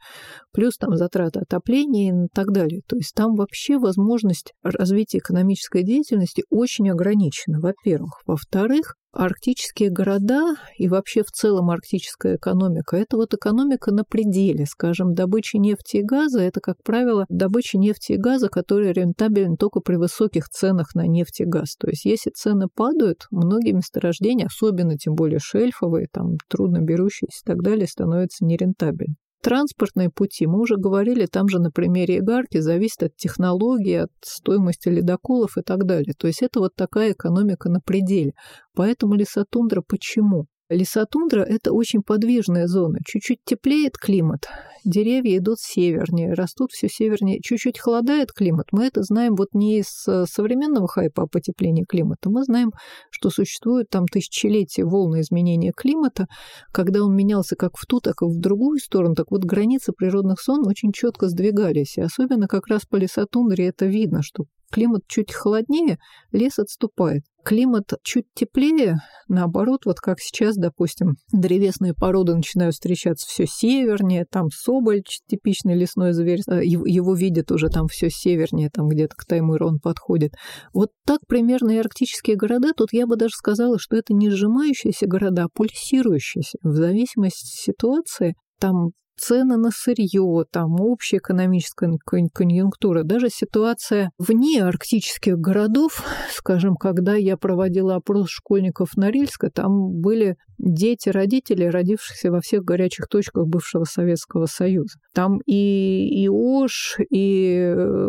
Плюс 0.52 0.78
там 0.78 0.96
затраты 0.96 1.40
отопления 1.40 2.26
и 2.26 2.28
так 2.34 2.52
далее. 2.52 2.82
То 2.88 2.96
есть 2.96 3.14
там 3.16 3.36
вообще 3.36 3.78
возможность 3.78 4.54
развития 4.64 5.20
экономической 5.20 5.84
деятельности 5.84 6.44
очень 6.50 6.90
ограничена, 6.90 7.60
во-первых. 7.60 8.22
Во-вторых, 8.26 8.96
арктические 9.14 9.90
города 9.90 10.56
и 10.78 10.88
вообще 10.88 11.24
в 11.24 11.32
целом 11.32 11.70
арктическая 11.70 12.38
экономика– 12.38 12.98
это 12.98 13.18
вот 13.18 13.34
экономика 13.34 13.92
на 13.92 14.04
пределе. 14.04 14.66
Скажем, 14.66 15.14
добыча 15.14 15.58
нефти 15.58 15.98
и 15.98 16.04
газа– 16.04 16.42
это, 16.42 16.62
как 16.62 16.78
правило, 16.84 17.26
добыча 17.30 17.78
нефти 17.78 18.14
и 18.14 18.18
газа, 18.18 18.50
которая 18.50 18.94
рентабельна 18.94 19.58
только 19.58 19.80
при 19.82 19.96
высоких 19.96 20.50
ценах 20.50 20.96
на 20.96 21.08
нефть 21.08 21.42
и 21.42 21.46
газ. 21.46 21.76
То 21.78 21.90
есть 21.90 22.06
если 22.06 22.32
цены 22.32 22.68
падают, 22.74 23.28
многие 23.32 23.74
месторождения, 23.74 24.48
особенно 24.48 24.98
тем 24.98 25.16
более 25.16 25.40
шельфовые, 25.40 26.08
там 26.12 26.38
трудно 26.48 26.80
берущиеся 26.80 27.42
и 27.44 27.46
так 27.46 27.62
далее, 27.62 27.88
становятся 27.88 28.46
нерентабельны. 28.46 29.16
Транспортные 29.42 30.10
пути, 30.10 30.46
мы 30.46 30.60
уже 30.60 30.78
говорили, 30.78 31.26
там 31.26 31.50
же 31.50 31.60
на 31.60 31.72
примере 31.72 32.20
Игарки, 32.20 32.60
зависит 32.60 33.04
от 33.04 33.16
технологии, 33.16 33.96
от 33.96 34.12
стоимости 34.24 34.88
ледоколов 34.90 35.58
и 35.58 35.62
так 35.62 35.86
далее. 35.86 36.14
То 36.18 36.28
есть 36.28 36.44
это 36.44 36.60
вот 36.60 36.76
такая 36.76 37.14
экономика 37.14 37.70
на 37.70 37.80
пределе. 37.80 38.34
Поэтому 38.76 39.16
лесотундра 39.16 39.82
почему? 39.82 40.46
Лесотундра– 40.72 41.42
это 41.48 41.74
очень 41.74 42.02
подвижная 42.02 42.66
зона. 42.66 43.00
Чуть-чуть 43.06 43.40
теплеет 43.44 43.98
климат, 43.98 44.48
деревья 44.86 45.38
идут 45.38 45.60
севернее, 45.60 46.34
растут 46.34 46.72
все 46.72 46.88
севернее. 46.88 47.42
Чуть-чуть 47.42 47.78
холодает 47.78 48.32
климат. 48.32 48.68
Мы 48.72 48.86
это 48.86 49.04
знаем 49.04 49.36
вот 49.36 49.50
не 49.54 49.80
из 49.80 50.08
э, 50.08 50.24
современного 50.32 50.88
хайпа 50.88 51.24
о 51.24 51.28
потеплении 51.28 51.84
климата. 51.84 52.30
Мы 52.30 52.44
знаем, 52.46 52.72
что 53.10 53.30
существуют 53.30 53.90
там 53.90 54.06
тысячелетия 54.06 54.86
волны 54.86 55.20
изменения 55.20 55.74
климата, 55.76 56.28
когда 56.72 57.04
он 57.04 57.18
менялся 57.18 57.58
как 57.58 57.74
в 57.76 57.86
ту, 57.86 58.00
так 58.00 58.22
и 58.22 58.26
в 58.26 58.40
другую 58.40 58.80
сторону. 58.80 59.14
Так 59.14 59.30
вот, 59.30 59.44
границы 59.44 59.92
природных 59.92 60.42
зон 60.42 60.66
очень 60.66 60.94
четко 60.94 61.28
сдвигались. 61.28 61.98
И 61.98 62.02
особенно 62.02 62.48
как 62.48 62.68
раз 62.68 62.86
по 62.86 62.96
лесотундре 62.96 63.68
это 63.68 63.88
видно, 63.88 64.22
что 64.24 64.46
климат 64.72 65.02
чуть 65.08 65.34
холоднее, 65.34 65.98
лес 66.32 66.58
отступает. 66.58 67.24
Климат 67.44 67.94
чуть 68.04 68.26
теплее, 68.36 68.98
наоборот, 69.28 69.86
вот 69.86 70.00
как 70.00 70.20
сейчас, 70.20 70.56
допустим, 70.56 71.16
древесные 71.32 71.94
породы 71.94 72.36
начинают 72.36 72.76
встречаться 72.76 73.26
все 73.28 73.46
севернее, 73.48 74.26
там 74.30 74.50
соболь, 74.50 75.02
типичный 75.28 75.76
лесной 75.76 76.14
зверь, 76.14 76.42
э, 76.48 76.64
его 76.64 77.16
видят 77.16 77.52
уже 77.52 77.70
там 77.70 77.88
все 77.88 78.10
севернее, 78.10 78.70
там 78.72 78.88
где-то 78.88 79.16
к 79.16 79.26
Таймыру 79.26 79.68
он 79.68 79.80
подходит. 79.80 80.34
Вот 80.74 80.90
так 81.06 81.20
примерно 81.28 81.72
и 81.72 81.78
арктические 81.78 82.36
города, 82.36 82.74
тут 82.76 82.90
я 82.92 83.08
бы 83.08 83.16
даже 83.16 83.34
сказала, 83.34 83.78
что 83.80 83.96
это 83.98 84.14
не 84.14 84.30
сжимающиеся 84.30 85.08
города, 85.08 85.46
а 85.46 85.50
пульсирующиеся. 85.54 86.58
В 86.64 86.76
зависимости 86.76 87.46
от 87.46 87.74
ситуации 87.74 88.36
там 88.60 88.92
цены 89.22 89.58
на 89.58 89.70
сырье, 89.72 90.46
там 90.52 90.82
общая 90.82 91.18
экономическая 91.18 91.98
конъюнктура, 92.34 93.04
даже 93.04 93.30
ситуация 93.30 94.12
вне 94.18 94.64
арктических 94.64 95.38
городов, 95.38 96.04
скажем, 96.34 96.76
когда 96.76 97.16
я 97.16 97.38
проводила 97.38 97.96
опрос 97.96 98.30
школьников 98.30 98.98
Норильска, 98.98 99.52
там 99.52 99.92
были 100.02 100.38
дети 100.58 101.10
родителей, 101.10 101.70
родившихся 101.70 102.32
во 102.32 102.42
всех 102.42 102.64
горячих 102.64 103.08
точках 103.08 103.48
бывшего 103.48 103.84
Советского 103.84 104.48
Союза. 104.48 104.98
Там 105.14 105.40
и, 105.46 106.24
и 106.24 106.28
Ош, 106.28 106.98
и 107.10 107.74
э, 107.76 108.08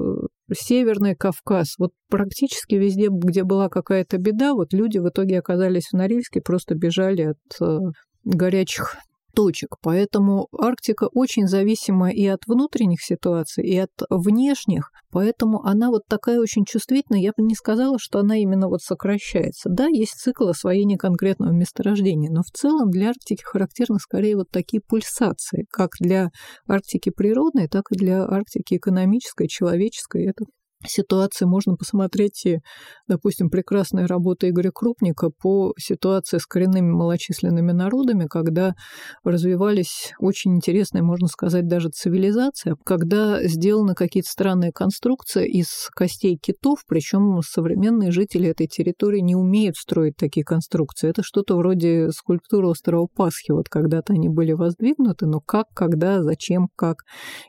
Северный 0.55 1.15
Кавказ. 1.15 1.75
Вот 1.79 1.93
практически 2.09 2.75
везде, 2.75 3.09
где 3.11 3.45
была 3.45 3.69
какая-то 3.69 4.19
беда, 4.19 4.55
вот 4.55 4.73
люди 4.73 4.99
в 4.99 5.09
итоге 5.09 5.39
оказались 5.39 5.89
в 5.93 5.97
Норильске, 5.97 6.41
просто 6.41 6.75
бежали 6.75 7.23
от 7.23 7.61
э, 7.61 7.79
горячих 8.25 8.97
точек. 9.35 9.77
Поэтому 9.83 10.49
Арктика 10.57 11.09
очень 11.13 11.47
зависима 11.47 12.11
и 12.11 12.27
от 12.27 12.41
внутренних 12.47 13.03
ситуаций, 13.03 13.65
и 13.65 13.77
от 13.79 13.91
внешних. 14.11 14.91
Поэтому 15.11 15.63
она 15.65 15.91
вот 15.91 16.03
такая 16.09 16.41
очень 16.41 16.65
чувствительная. 16.65 17.21
Я 17.21 17.33
бы 17.37 17.43
не 17.43 17.55
сказала, 17.55 17.99
что 17.99 18.21
она 18.21 18.37
именно 18.37 18.69
вот 18.69 18.81
сокращается. 18.81 19.69
Да, 19.69 19.87
есть 19.87 20.15
цикл 20.15 20.49
освоения 20.49 20.97
конкретного 20.97 21.53
месторождения, 21.53 22.31
но 22.31 22.43
в 22.43 22.51
целом 22.57 22.91
для 22.91 23.09
Арктики 23.09 23.43
характерны 23.45 23.99
скорее 23.99 24.37
вот 24.37 24.49
такие 24.51 24.81
пульсации, 24.81 25.67
как 25.71 25.91
для 26.01 26.31
Арктики 26.67 27.11
природной, 27.11 27.69
так 27.69 27.85
и 27.91 27.97
для 27.97 28.25
Арктики 28.25 28.77
экономической, 28.77 29.49
человеческой. 29.49 30.27
Это 30.27 30.45
ситуации 30.87 31.45
можно 31.45 31.77
посмотреть, 31.77 32.45
допустим, 33.09 33.51
прекрасная 33.51 34.07
работа 34.07 34.49
Игоря 34.49 34.71
Крупника 34.73 35.31
по 35.31 35.73
ситуации 35.79 36.39
с 36.39 36.47
коренными 36.47 36.91
малочисленными 36.91 37.73
народами, 37.73 38.27
когда 38.29 38.75
развивались 39.25 40.13
очень 40.19 40.57
интересные, 40.57 41.03
можно 41.03 41.29
сказать, 41.29 41.67
даже 41.67 41.91
цивилизации, 41.91 42.77
когда 42.85 43.43
сделаны 43.45 43.95
какие-то 43.95 44.29
странные 44.29 44.73
конструкции 44.73 45.49
из 45.49 45.89
костей 45.95 46.37
китов, 46.37 46.81
причем 46.89 47.41
современные 47.43 48.11
жители 48.11 48.49
этой 48.49 48.67
территории 48.67 49.21
не 49.21 49.37
умеют 49.37 49.77
строить 49.77 50.17
такие 50.17 50.45
конструкции. 50.45 51.09
Это 51.09 51.23
что-то 51.23 51.57
вроде 51.57 52.11
скульптуры 52.11 52.69
острова 52.69 53.07
Пасхи, 53.15 53.53
вот 53.53 53.69
когда-то 53.69 54.13
они 54.13 54.29
были 54.29 54.53
воздвигнуты, 54.53 55.27
но 55.27 55.41
как, 55.41 55.67
когда, 55.75 56.23
зачем, 56.23 56.69
как, 56.77 57.03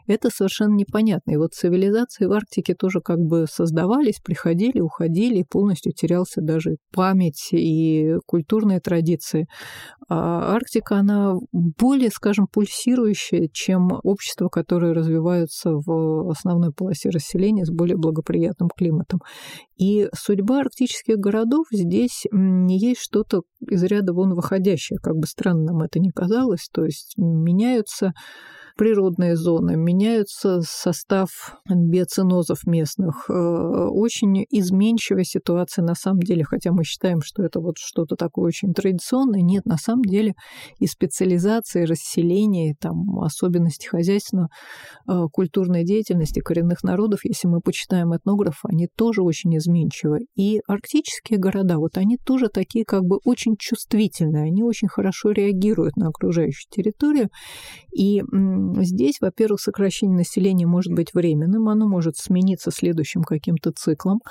это 0.08 0.30
совершенно 0.30 0.76
непонятно. 0.76 1.32
И 1.32 1.38
вот 1.38 1.54
цивилизации 1.54 2.26
в 2.26 2.32
Арктике 2.32 2.76
тоже 2.76 3.02
как 3.02 3.20
бы 3.24 3.46
создавались, 3.50 4.20
приходили, 4.24 4.80
уходили, 4.80 5.46
полностью 5.50 5.94
терялся 5.94 6.42
даже 6.42 6.78
память 6.94 7.50
и 7.52 8.16
культурные 8.26 8.80
традиции. 8.80 9.48
А 10.10 10.54
Арктика, 10.54 10.98
она 10.98 11.36
более, 11.52 12.10
скажем, 12.10 12.48
пульсирующая, 12.52 13.50
чем 13.52 13.90
общество, 14.04 14.50
которое 14.50 14.94
развивается 14.94 15.72
в 15.74 16.30
основной 16.30 16.72
полосе 16.72 17.10
расселения 17.10 17.66
с 17.66 17.72
более 17.72 17.98
благоприятным 17.98 18.70
климатом. 18.76 19.20
И 19.78 20.08
судьба 20.14 20.60
арктических 20.60 21.18
городов 21.18 21.66
здесь 21.72 22.26
не 22.32 22.78
есть 22.78 23.02
что-то 23.02 23.44
из 23.68 23.84
ряда 23.84 24.14
вон 24.14 24.34
выходящее, 24.34 25.00
как 25.00 25.16
бы 25.16 25.26
странно 25.26 25.74
нам 25.74 25.82
это 25.82 26.00
ни 26.00 26.10
казалось, 26.10 26.70
то 26.72 26.84
есть 26.86 27.14
меняются 27.18 28.14
природные 28.76 29.36
зоны, 29.36 29.76
меняется 29.76 30.62
состав 30.62 31.30
биоцинозов 31.70 32.66
местных. 32.66 33.30
Э, 33.30 33.34
очень 33.34 34.46
изменчивая 34.50 35.24
ситуация 35.24 35.84
на 35.84 35.96
самом 35.96 36.22
деле, 36.22 36.44
хотя 36.44 36.72
мы 36.72 36.84
считаем, 36.84 37.22
что 37.22 37.44
это 37.44 37.60
вот 37.60 37.76
что-то 37.78 38.16
такое 38.16 38.48
очень 38.48 38.74
традиционное. 38.74 39.42
Нет, 39.42 39.66
на 39.66 39.78
самом 39.78 40.04
деле 40.04 40.34
и 40.80 40.88
специализации, 40.88 41.86
расселения, 41.86 42.76
там, 42.80 43.20
особенности 43.20 43.88
хозяйственно 43.88 44.48
э, 45.08 45.26
культурной 45.32 45.84
деятельности 45.84 46.40
коренных 46.40 46.84
народов, 46.84 47.22
если 47.24 47.48
мы 47.48 47.62
почитаем 47.62 48.16
этнографов, 48.16 48.66
они 48.66 48.88
тоже 48.88 49.22
очень 49.22 49.56
изменчивы. 49.58 50.26
И 50.36 50.60
арктические 50.68 51.40
города, 51.40 51.78
вот 51.78 51.98
они 51.98 52.18
тоже 52.18 52.50
такие 52.50 52.86
как 52.86 53.04
бы 53.04 53.20
очень 53.24 53.56
чувствительные, 53.58 54.46
они 54.46 54.64
очень 54.64 54.88
хорошо 54.88 55.32
реагируют 55.32 55.96
на 55.96 56.08
окружающую 56.08 56.70
территорию. 56.70 57.30
И 57.96 58.22
Здесь, 58.82 59.20
во-первых, 59.22 59.62
сокращение 59.62 60.18
населения 60.18 60.66
может 60.66 60.94
быть 60.94 61.14
временным, 61.14 61.70
оно 61.70 61.88
может 61.88 62.18
смениться 62.18 62.72
следующим 62.72 63.24
каким-то 63.24 63.72
циклом 63.72 64.22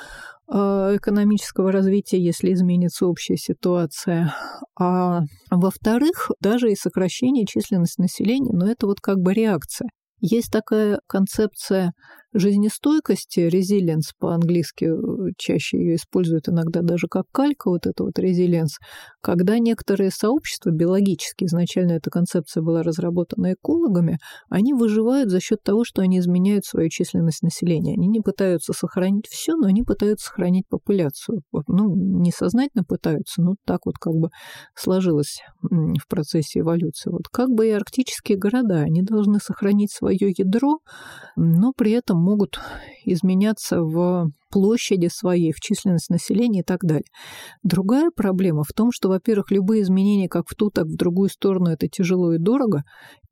а, 0.49 0.97
экономического 0.97 1.73
развития, 1.73 2.21
если 2.21 2.53
изменится 2.53 3.07
общая 3.07 3.37
ситуация. 3.37 4.35
А 4.79 5.23
во-вторых, 5.51 6.31
даже 6.41 6.71
и 6.71 6.77
сокращение 6.77 7.47
численности 7.47 8.01
населения, 8.01 8.53
но 8.53 8.71
это 8.71 8.87
вот 8.87 9.01
как 9.01 9.19
бы 9.19 9.33
реакция. 9.33 9.89
Есть 10.21 10.53
такая 10.53 11.01
концепция 11.09 11.93
жизнестойкости, 12.35 13.41
resilience 13.41 14.13
по-английски 14.19 14.85
э, 14.85 15.33
чаще 15.37 15.79
ее 15.79 15.97
используют 15.97 16.49
иногда 16.49 16.83
даже 16.83 17.07
как 17.09 17.25
калька, 17.33 17.69
вот 17.69 17.87
это 17.87 18.05
вот 18.05 18.19
resilience, 18.19 18.79
когда 19.21 19.59
некоторые 19.59 20.11
сообщества 20.11 20.71
биологические, 20.71 21.47
изначально 21.47 21.93
эта 21.93 22.11
концепция 22.11 22.63
была 22.63 22.83
разработана 22.83 23.53
экологами, 23.53 24.19
они 24.49 24.75
выживают 24.75 25.31
за 25.31 25.41
счет 25.41 25.63
того, 25.63 25.85
что 25.85 26.03
они 26.03 26.19
изменяют 26.19 26.65
свою 26.65 26.89
численность 26.89 27.43
населения. 27.43 27.95
Они 27.95 28.09
не 28.09 28.21
пытаются 28.21 28.73
сохранить 28.73 29.27
все, 29.29 29.55
но 29.55 29.67
они 29.67 29.83
пытаются 29.83 30.27
сохранить 30.27 30.67
популяцию. 30.69 31.43
Ну, 31.67 31.95
несознательно 31.95 32.85
пытаются, 32.85 33.43
но 33.43 33.55
так 33.67 33.81
вот 33.85 33.97
как 33.99 34.15
бы 34.15 34.31
сложилось 34.75 35.41
в 35.63 36.09
процессе 36.09 36.61
эволюции. 36.61 37.11
Вот 37.11 37.29
как 37.31 37.51
бы 37.51 37.69
и 37.69 37.71
арктические 37.71 38.39
города, 38.39 38.81
они 38.81 39.03
должны 39.03 39.39
сохранить 39.39 39.93
свое 39.93 40.33
ядро, 40.37 40.79
но 41.37 41.73
при 41.77 41.93
этом 41.93 42.22
могут 42.23 42.59
изменяться 43.05 43.83
в 43.83 44.31
площади 44.51 45.09
своей, 45.09 45.53
в 45.53 45.61
численность 45.61 46.11
населения 46.11 46.61
и 46.61 46.65
так 46.65 46.85
далее. 46.85 47.07
Другая 47.63 48.11
проблема 48.15 48.65
в 48.65 48.73
том, 48.73 48.91
что, 48.93 49.09
во-первых, 49.09 49.51
любые 49.51 49.83
изменения 49.83 50.29
как 50.29 50.45
в 50.49 50.55
ту, 50.55 50.71
так 50.71 50.87
в 50.87 50.97
другую 50.97 51.29
сторону 51.29 51.71
это 51.71 51.89
тяжело 51.89 52.33
и 52.35 52.39
дорого, 52.39 52.85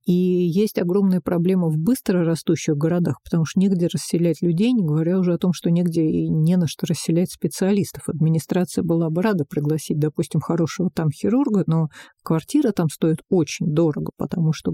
и 0.06 0.12
есть 0.12 0.78
огромная 0.78 1.20
проблема 1.20 1.68
в 1.68 1.76
быстро 1.76 2.24
растущих 2.24 2.74
городах, 2.74 3.18
потому 3.22 3.44
что 3.44 3.60
негде 3.60 3.86
расселять 3.86 4.40
людей, 4.40 4.72
не 4.72 4.82
говоря 4.82 5.18
уже 5.18 5.34
о 5.34 5.38
том, 5.38 5.52
что 5.52 5.70
негде 5.70 6.02
и 6.02 6.28
не 6.28 6.56
на 6.56 6.66
что 6.66 6.86
расселять 6.86 7.30
специалистов. 7.30 8.08
Администрация 8.08 8.82
была 8.82 9.10
бы 9.10 9.22
рада 9.22 9.44
пригласить, 9.44 9.98
допустим, 9.98 10.40
хорошего 10.40 10.90
там 10.92 11.10
хирурга, 11.10 11.64
но 11.66 11.88
квартира 12.22 12.72
там 12.72 12.88
стоит 12.88 13.18
очень 13.28 13.66
дорого, 13.66 14.10
потому 14.16 14.52
что 14.52 14.72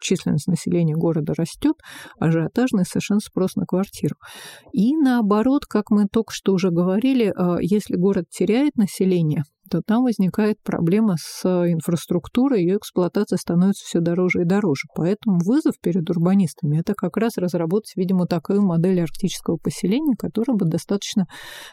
численность 0.00 0.48
населения 0.48 0.94
города 0.94 1.34
растет, 1.36 1.76
ажиотажный 2.18 2.84
совершенно 2.84 3.20
спрос 3.20 3.56
на 3.56 3.66
квартиру. 3.66 4.16
И 4.72 4.96
наоборот, 4.96 5.66
как 5.66 5.90
мы 5.90 6.06
только 6.06 6.32
что 6.32 6.52
уже 6.52 6.70
говорили, 6.70 7.32
а, 7.36 7.58
если 7.60 7.96
город 7.96 8.26
теряет 8.30 8.76
население, 8.76 9.44
то 9.70 9.82
там 9.82 10.04
возникает 10.04 10.58
проблема 10.62 11.16
с 11.18 11.44
инфраструктурой, 11.44 12.62
ее 12.62 12.76
эксплуатация 12.76 13.36
становится 13.36 13.84
все 13.84 14.00
дороже 14.00 14.42
и 14.42 14.44
дороже. 14.44 14.86
Поэтому 14.94 15.38
вызов 15.44 15.74
перед 15.80 16.08
урбанистами– 16.08 16.78
это 16.80 16.94
как 16.94 17.16
раз 17.16 17.36
разработать, 17.36 17.92
видимо, 17.96 18.26
такую 18.26 18.62
модель 18.62 19.00
арктического 19.00 19.56
поселения, 19.56 20.14
которая 20.16 20.56
бы 20.56 20.66
достаточно 20.66 21.26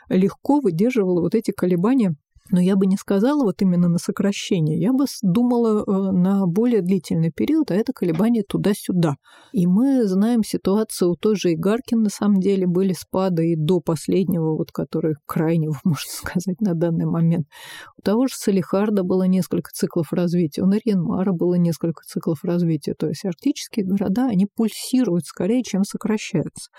легко 0.09 0.59
выдерживала 0.59 1.21
вот 1.21 1.35
эти 1.35 1.51
колебания 1.51 2.15
но 2.51 2.59
я 2.59 2.75
бы 2.75 2.85
не 2.85 2.97
сказала 2.97 3.43
вот 3.43 3.61
именно 3.61 3.87
на 3.87 3.97
сокращение, 3.97 4.77
я 4.79 4.91
бы 4.91 5.05
думала 5.21 5.83
э, 5.83 6.11
на 6.11 6.45
более 6.45 6.81
длительный 6.81 7.31
период, 7.31 7.71
а 7.71 7.75
это 7.75 7.93
колебания 7.93 8.43
туда-сюда. 8.43 9.15
И 9.53 9.65
мы 9.65 10.05
знаем 10.05 10.43
ситуацию 10.43 11.11
у 11.11 11.15
той 11.15 11.35
же 11.37 11.53
Игаркин, 11.53 12.01
на 12.03 12.09
самом 12.09 12.41
деле, 12.41 12.67
были 12.67 12.93
спады 12.93 13.53
и 13.53 13.55
до 13.55 13.79
последнего, 13.79 14.57
вот 14.57 14.71
который 14.71 15.15
крайнего, 15.25 15.75
можно 15.85 16.09
сказать, 16.09 16.59
на 16.59 16.73
данный 16.73 17.05
момент. 17.05 17.47
У 17.97 18.01
того 18.01 18.27
же 18.27 18.33
Салихарда 18.35 19.03
было 19.03 19.23
несколько 19.23 19.71
циклов 19.71 20.11
развития, 20.11 20.63
у 20.63 20.67
Нарьянмара 20.67 21.31
было 21.31 21.55
несколько 21.55 22.03
циклов 22.03 22.43
развития. 22.43 22.93
То 22.93 23.07
есть 23.07 23.23
арктические 23.23 23.85
города, 23.85 24.27
они 24.27 24.47
пульсируют 24.53 25.25
скорее, 25.25 25.63
чем 25.63 25.83
сокращаются. 25.85 26.69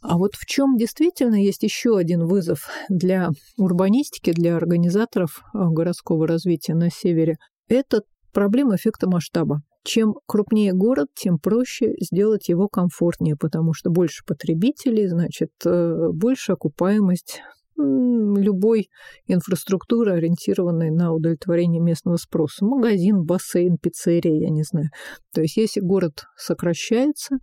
А 0.00 0.16
вот 0.16 0.34
в 0.34 0.46
чем 0.46 0.76
действительно 0.76 1.34
есть 1.34 1.62
еще 1.62 1.98
один 1.98 2.26
вызов 2.26 2.70
для 2.88 3.28
урбанистики, 3.58 4.32
для 4.32 4.56
организации 4.56 4.93
организаторов 4.94 5.42
э, 5.54 5.58
городского 5.70 6.26
развития 6.26 6.74
на 6.74 6.90
севере, 6.90 7.36
это 7.68 8.02
проблема 8.32 8.76
эффекта 8.76 9.08
масштаба. 9.08 9.60
Чем 9.84 10.14
крупнее 10.26 10.72
город, 10.72 11.08
тем 11.14 11.38
проще 11.38 11.92
сделать 12.00 12.48
его 12.48 12.68
комфортнее, 12.68 13.36
потому 13.36 13.74
что 13.74 13.90
больше 13.90 14.24
потребителей, 14.26 15.08
значит, 15.08 15.50
э, 15.64 16.08
больше 16.12 16.52
окупаемость 16.52 17.42
любой 17.76 18.88
инфраструктуры, 19.26 20.12
ориентированной 20.12 20.90
на 20.90 21.12
удовлетворение 21.12 21.82
местного 21.82 22.18
спроса. 22.18 22.64
Магазин, 22.64 23.24
бассейн, 23.24 23.78
пиццерия, 23.78 24.42
я 24.42 24.48
не 24.48 24.62
знаю. 24.62 24.90
То 25.34 25.40
есть 25.40 25.56
если 25.56 25.80
город 25.80 26.22
сокращается, 26.36 27.38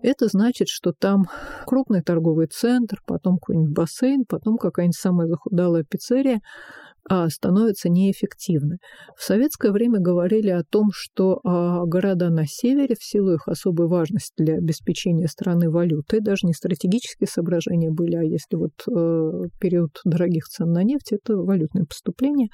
это 0.00 0.28
значит, 0.28 0.68
что 0.68 0.92
там 0.98 1.24
крупный 1.66 2.00
торговый 2.00 2.46
центр, 2.46 2.96
потом 3.06 3.36
какой-нибудь 3.36 3.74
бассейн, 3.76 4.24
потом 4.26 4.56
какая-нибудь 4.56 4.96
самая 4.96 5.28
захудалая 5.28 5.84
пиццерия– 5.84 6.40
а, 7.08 7.28
становятся 7.28 7.88
неэффективны. 7.88 8.78
В 9.16 9.22
советское 9.22 9.72
время 9.72 10.00
говорили 10.00 10.50
о 10.50 10.62
том, 10.64 10.88
что 10.92 11.40
а, 11.44 11.84
города 11.84 12.30
на 12.30 12.44
севере, 12.46 12.96
в 12.98 13.04
силу 13.04 13.34
их 13.34 13.46
особой 13.46 13.88
важности 13.88 14.34
для 14.38 14.54
обеспечения 14.54 15.28
страны 15.28 15.70
валютой, 15.70 16.20
даже 16.20 16.46
не 16.46 16.52
стратегические 16.52 17.28
соображения 17.28 17.90
были, 17.90 18.16
а 18.16 18.22
если 18.22 18.56
вот 18.56 18.72
э, 18.88 19.48
период 19.60 19.90
дорогих 20.04 20.44
цен 20.44 20.72
на 20.72 20.82
нефть, 20.82 21.12
это 21.12 21.36
валютные 21.36 21.84
поступления, 21.86 22.48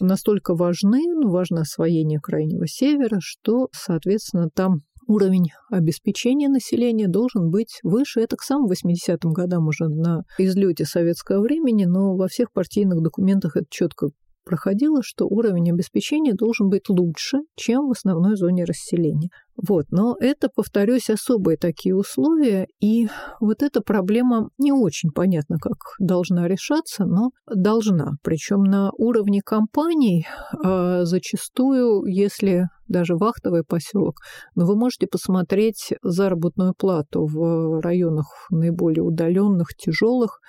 настолько 0.00 0.54
важны, 0.54 1.00
ну, 1.06 1.30
важно 1.30 1.62
освоение 1.62 2.20
Крайнего 2.20 2.66
Севера, 2.66 3.18
что, 3.20 3.68
соответственно, 3.72 4.48
там 4.54 4.82
уровень 5.10 5.48
обеспечения 5.70 6.48
населения 6.48 7.08
должен 7.08 7.50
быть 7.50 7.80
выше. 7.82 8.20
Это 8.20 8.36
к 8.36 8.42
самым 8.42 8.70
80-м 8.70 9.32
годам 9.32 9.66
уже 9.66 9.88
на 9.88 10.22
излете 10.38 10.84
советского 10.84 11.42
времени, 11.42 11.84
но 11.84 12.16
во 12.16 12.28
всех 12.28 12.52
партийных 12.52 13.02
документах 13.02 13.56
это 13.56 13.66
четко 13.68 14.10
проходило, 14.44 15.02
что 15.02 15.26
уровень 15.26 15.70
обеспечения 15.72 16.32
должен 16.32 16.68
быть 16.68 16.88
лучше, 16.88 17.38
чем 17.56 17.88
в 17.88 17.90
основной 17.90 18.36
зоне 18.36 18.64
расселения. 18.64 19.30
Вот, 19.66 19.86
но 19.90 20.16
это, 20.18 20.48
повторюсь, 20.54 21.10
особые 21.10 21.56
такие 21.56 21.94
условия, 21.94 22.66
и 22.80 23.08
вот 23.40 23.62
эта 23.62 23.82
проблема 23.82 24.48
не 24.58 24.72
очень 24.72 25.10
понятно, 25.10 25.58
как 25.58 25.76
должна 25.98 26.48
решаться, 26.48 27.04
но 27.04 27.30
должна. 27.46 28.12
Причем 28.22 28.62
на 28.62 28.90
уровне 28.96 29.40
компаний 29.44 30.26
э, 30.64 31.00
зачастую, 31.04 32.04
если 32.06 32.68
даже 32.88 33.16
вахтовый 33.16 33.62
поселок, 33.62 34.16
но 34.56 34.66
вы 34.66 34.76
можете 34.76 35.06
посмотреть 35.06 35.92
заработную 36.02 36.74
плату 36.76 37.24
в 37.24 37.80
районах 37.80 38.26
наиболее 38.50 39.02
удаленных, 39.02 39.68
тяжелых, 39.76 40.40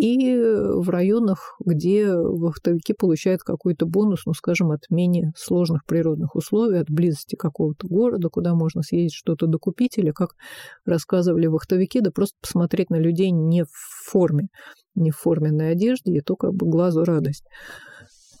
и 0.00 0.36
в 0.36 0.88
районах, 0.90 1.56
где 1.64 2.14
вахтовики 2.14 2.92
получают 2.92 3.42
какой-то 3.42 3.84
бонус, 3.86 4.26
ну, 4.26 4.32
скажем, 4.32 4.70
от 4.70 4.82
менее 4.90 5.32
сложных 5.36 5.84
природных 5.86 6.36
условий, 6.36 6.78
от 6.78 6.88
близости 6.88 7.34
какого-то 7.34 7.88
города, 7.88 8.28
куда 8.28 8.47
можно 8.54 8.82
съездить 8.82 9.14
что-то 9.14 9.46
докупить, 9.46 9.98
или, 9.98 10.10
как 10.10 10.30
рассказывали 10.84 11.46
вахтовики, 11.46 12.00
да 12.00 12.10
просто 12.10 12.36
посмотреть 12.40 12.90
на 12.90 12.96
людей 12.96 13.30
не 13.30 13.64
в 13.64 14.10
форме, 14.10 14.48
не 14.94 15.10
в 15.10 15.16
форменной 15.16 15.72
одежде, 15.72 16.12
и 16.12 16.20
то 16.20 16.36
как 16.36 16.54
бы 16.54 16.66
глазу 16.68 17.04
радость. 17.04 17.44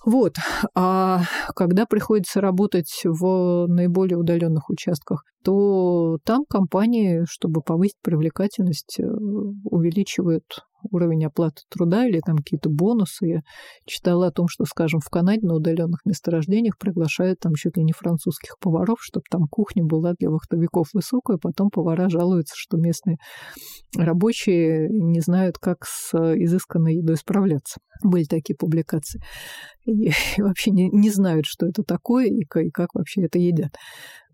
Вот. 0.04 0.36
А 0.74 1.22
когда 1.54 1.84
приходится 1.84 2.40
работать 2.40 3.02
в 3.04 3.66
наиболее 3.66 4.16
удаленных 4.16 4.70
участках, 4.70 5.24
то 5.44 6.18
там 6.24 6.44
компании, 6.48 7.24
чтобы 7.28 7.62
повысить 7.62 7.98
привлекательность, 8.02 8.98
э, 9.00 9.04
увеличивают 9.64 10.44
уровень 10.90 11.26
оплаты 11.26 11.62
труда 11.68 12.06
или 12.06 12.20
там 12.20 12.38
какие-то 12.38 12.70
бонусы. 12.70 13.26
Я 13.26 13.40
читала 13.86 14.28
о 14.28 14.32
том, 14.32 14.46
что, 14.48 14.64
скажем, 14.64 15.00
в 15.00 15.08
Канаде 15.08 15.46
на 15.46 15.54
удаленных 15.54 16.00
месторождениях 16.04 16.78
приглашают 16.78 17.40
там 17.40 17.54
чуть 17.54 17.76
ли 17.76 17.84
не 17.84 17.92
французских 17.92 18.58
поваров, 18.58 18.98
чтобы 19.00 19.24
там 19.30 19.46
кухня 19.48 19.84
была 19.84 20.14
для 20.18 20.30
вахтовиков 20.30 20.88
высокая, 20.92 21.38
потом 21.38 21.70
повара 21.70 22.08
жалуются, 22.08 22.54
что 22.56 22.76
местные 22.76 23.18
рабочие 23.96 24.88
не 24.90 25.20
знают, 25.20 25.58
как 25.58 25.84
с 25.84 26.14
изысканной 26.14 26.96
едой 26.96 27.16
справляться. 27.16 27.80
Были 28.02 28.24
такие 28.24 28.56
публикации. 28.56 29.20
И, 29.84 30.08
и 30.08 30.12
вообще 30.38 30.70
не, 30.70 30.88
не 30.90 31.10
знают, 31.10 31.46
что 31.46 31.66
это 31.66 31.82
такое 31.82 32.26
и, 32.26 32.40
и 32.42 32.70
как 32.70 32.94
вообще 32.94 33.24
это 33.24 33.38
едят. 33.38 33.74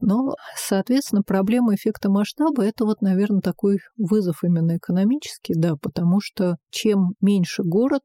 Но, 0.07 0.35
соответственно, 0.55 1.23
проблема 1.23 1.75
эффекта 1.75 2.11
масштаба– 2.11 2.63
это 2.65 2.85
вот, 2.85 3.01
наверное, 3.01 3.41
такой 3.41 3.79
вызов 3.97 4.45
именно 4.45 4.77
экономический, 4.77 5.55
да, 5.57 5.77
потому 5.81 6.21
что 6.21 6.57
чем 6.71 7.15
меньше 7.23 7.63
город, 7.63 8.03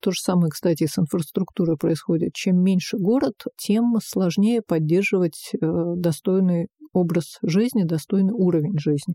то 0.00 0.10
же 0.10 0.20
самое, 0.20 0.50
кстати, 0.50 0.86
с 0.86 0.98
инфраструктурой 0.98 1.76
происходит. 1.76 2.32
Чем 2.32 2.62
меньше 2.62 2.96
город, 2.96 3.34
тем 3.58 3.92
сложнее 4.02 4.62
поддерживать 4.66 5.50
э, 5.52 5.66
достойный 5.96 6.68
образ 6.94 7.38
жизни, 7.42 7.82
достойный 7.82 8.32
уровень 8.32 8.78
жизни. 8.78 9.14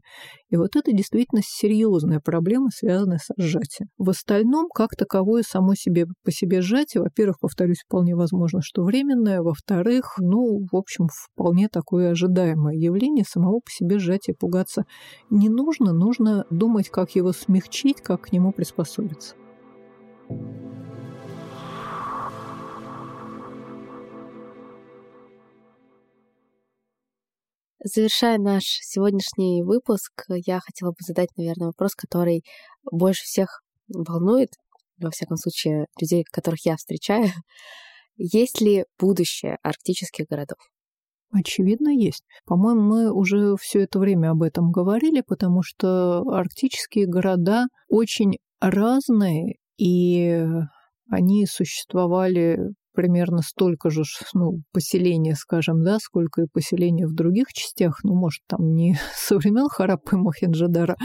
И 0.49 0.57
вот 0.57 0.75
это 0.75 0.91
действительно 0.91 1.41
серьезная 1.43 2.19
проблема, 2.19 2.69
связанная 2.71 3.17
с 3.17 3.29
сжатием. 3.37 3.89
В 3.97 4.09
остальном, 4.09 4.67
как 4.73 4.95
таковое 4.95 5.43
само 5.43 5.73
себе 5.75 6.05
по 6.23 6.31
себе 6.31 6.61
сжатие, 6.61 7.01
во-первых, 7.01 7.39
повторюсь, 7.39 7.81
вполне 7.85 8.15
возможно, 8.15 8.59
что 8.61 8.83
временное, 8.83 9.41
во-вторых, 9.41 10.15
ну, 10.19 10.65
в 10.71 10.75
общем, 10.75 11.07
вполне 11.07 11.69
такое 11.69 12.11
ожидаемое 12.11 12.75
явление, 12.75 13.25
самого 13.27 13.59
по 13.59 13.71
себе 13.71 13.99
сжатия 13.99 14.33
пугаться 14.33 14.83
не 15.29 15.49
нужно, 15.49 15.93
нужно 15.93 16.45
думать, 16.49 16.89
как 16.89 17.11
его 17.11 17.31
смягчить, 17.31 18.01
как 18.01 18.21
к 18.23 18.31
нему 18.31 18.51
приспособиться. 18.51 19.35
Завершая 27.81 28.37
наш 28.37 28.63
сегодняшний 28.65 29.63
выпуск, 29.63 30.25
я 30.27 30.59
хотела 30.59 30.89
бы 30.89 30.97
задать, 30.99 31.29
наверное, 31.37 31.67
вопрос, 31.67 31.95
который 31.95 32.43
больше 32.91 33.23
всех 33.23 33.61
волнует, 33.87 34.49
во 34.97 35.11
всяком 35.11 35.37
случае, 35.37 35.85
людей, 35.99 36.25
которых 36.29 36.65
я 36.65 36.75
встречаю. 36.75 37.29
Есть 38.17 38.59
ли 38.59 38.83
будущее 38.99 39.59
арктических 39.63 40.25
городов? 40.27 40.57
Очевидно, 41.31 41.89
есть. 41.89 42.23
По-моему, 42.45 42.81
мы 42.81 43.13
уже 43.13 43.55
все 43.61 43.81
это 43.81 43.99
время 43.99 44.31
об 44.31 44.41
этом 44.41 44.71
говорили, 44.71 45.21
потому 45.21 45.61
что 45.63 46.23
арктические 46.27 47.05
города 47.05 47.67
очень 47.87 48.39
разные, 48.59 49.55
и 49.77 50.43
они 51.09 51.45
существовали 51.45 52.73
примерно 52.93 53.41
столько 53.41 53.89
же 53.89 54.03
ну, 54.33 54.61
поселения, 54.71 55.35
скажем, 55.35 55.83
да, 55.83 55.99
сколько 55.99 56.41
и 56.41 56.47
поселения 56.51 57.07
в 57.07 57.13
других 57.13 57.53
частях, 57.53 57.99
ну, 58.03 58.15
может, 58.15 58.41
там 58.47 58.73
не 58.73 58.97
со 59.15 59.37
времен 59.37 59.67
Хараппы 59.69 60.15
и 60.15 60.19
Мохенджадара, 60.19 60.97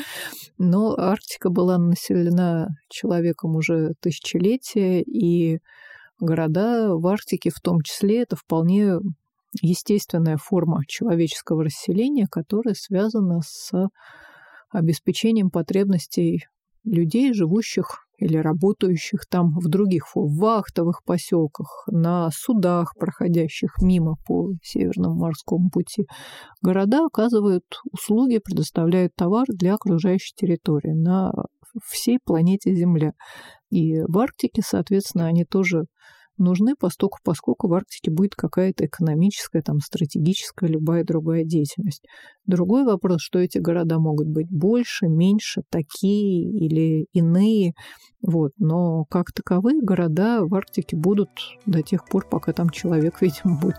но 0.58 0.94
Арктика 0.96 1.50
была 1.50 1.78
населена 1.78 2.68
человеком 2.88 3.56
уже 3.56 3.94
тысячелетия, 4.00 5.02
и 5.02 5.58
города 6.20 6.94
в 6.96 7.06
Арктике 7.06 7.50
в 7.50 7.60
том 7.60 7.80
числе 7.82 8.22
это 8.22 8.36
вполне 8.36 8.98
естественная 9.62 10.36
форма 10.36 10.82
человеческого 10.86 11.64
расселения, 11.64 12.26
которая 12.30 12.74
связана 12.74 13.40
с 13.44 13.72
обеспечением 14.70 15.50
потребностей 15.50 16.46
людей, 16.84 17.32
живущих 17.32 18.04
или 18.18 18.36
работающих 18.36 19.26
там 19.28 19.54
в 19.58 19.68
других 19.68 20.04
вахтовых 20.14 21.02
поселках, 21.04 21.84
на 21.88 22.30
судах, 22.32 22.94
проходящих 22.98 23.76
мимо 23.82 24.16
по 24.26 24.52
Северному 24.62 25.16
морскому 25.16 25.70
пути. 25.70 26.06
Города 26.62 27.06
оказывают 27.06 27.64
услуги, 27.90 28.38
предоставляют 28.38 29.14
товар 29.16 29.46
для 29.48 29.74
окружающей 29.74 30.34
территории 30.36 30.92
на 30.92 31.32
всей 31.84 32.18
планете 32.24 32.74
Земля. 32.74 33.12
И 33.70 34.00
в 34.02 34.18
Арктике, 34.18 34.62
соответственно, 34.64 35.26
они 35.26 35.44
тоже 35.44 35.86
нужны, 36.38 36.74
поскольку, 36.78 37.18
поскольку 37.22 37.68
в 37.68 37.74
Арктике 37.74 38.10
будет 38.10 38.34
какая-то 38.34 38.86
экономическая, 38.86 39.62
там, 39.62 39.80
стратегическая, 39.80 40.66
любая 40.66 41.04
другая 41.04 41.44
деятельность. 41.44 42.04
Другой 42.46 42.84
вопрос, 42.84 43.20
что 43.20 43.38
эти 43.38 43.58
города 43.58 43.98
могут 43.98 44.28
быть 44.28 44.48
больше, 44.50 45.06
меньше, 45.06 45.62
такие 45.70 46.50
или 46.50 47.06
иные. 47.12 47.72
Вот. 48.22 48.52
Но 48.58 49.04
как 49.04 49.32
таковые 49.32 49.80
города 49.82 50.44
в 50.44 50.54
Арктике 50.54 50.96
будут 50.96 51.30
до 51.66 51.82
тех 51.82 52.06
пор, 52.06 52.26
пока 52.28 52.52
там 52.52 52.70
человек, 52.70 53.16
видимо, 53.20 53.58
будет. 53.60 53.76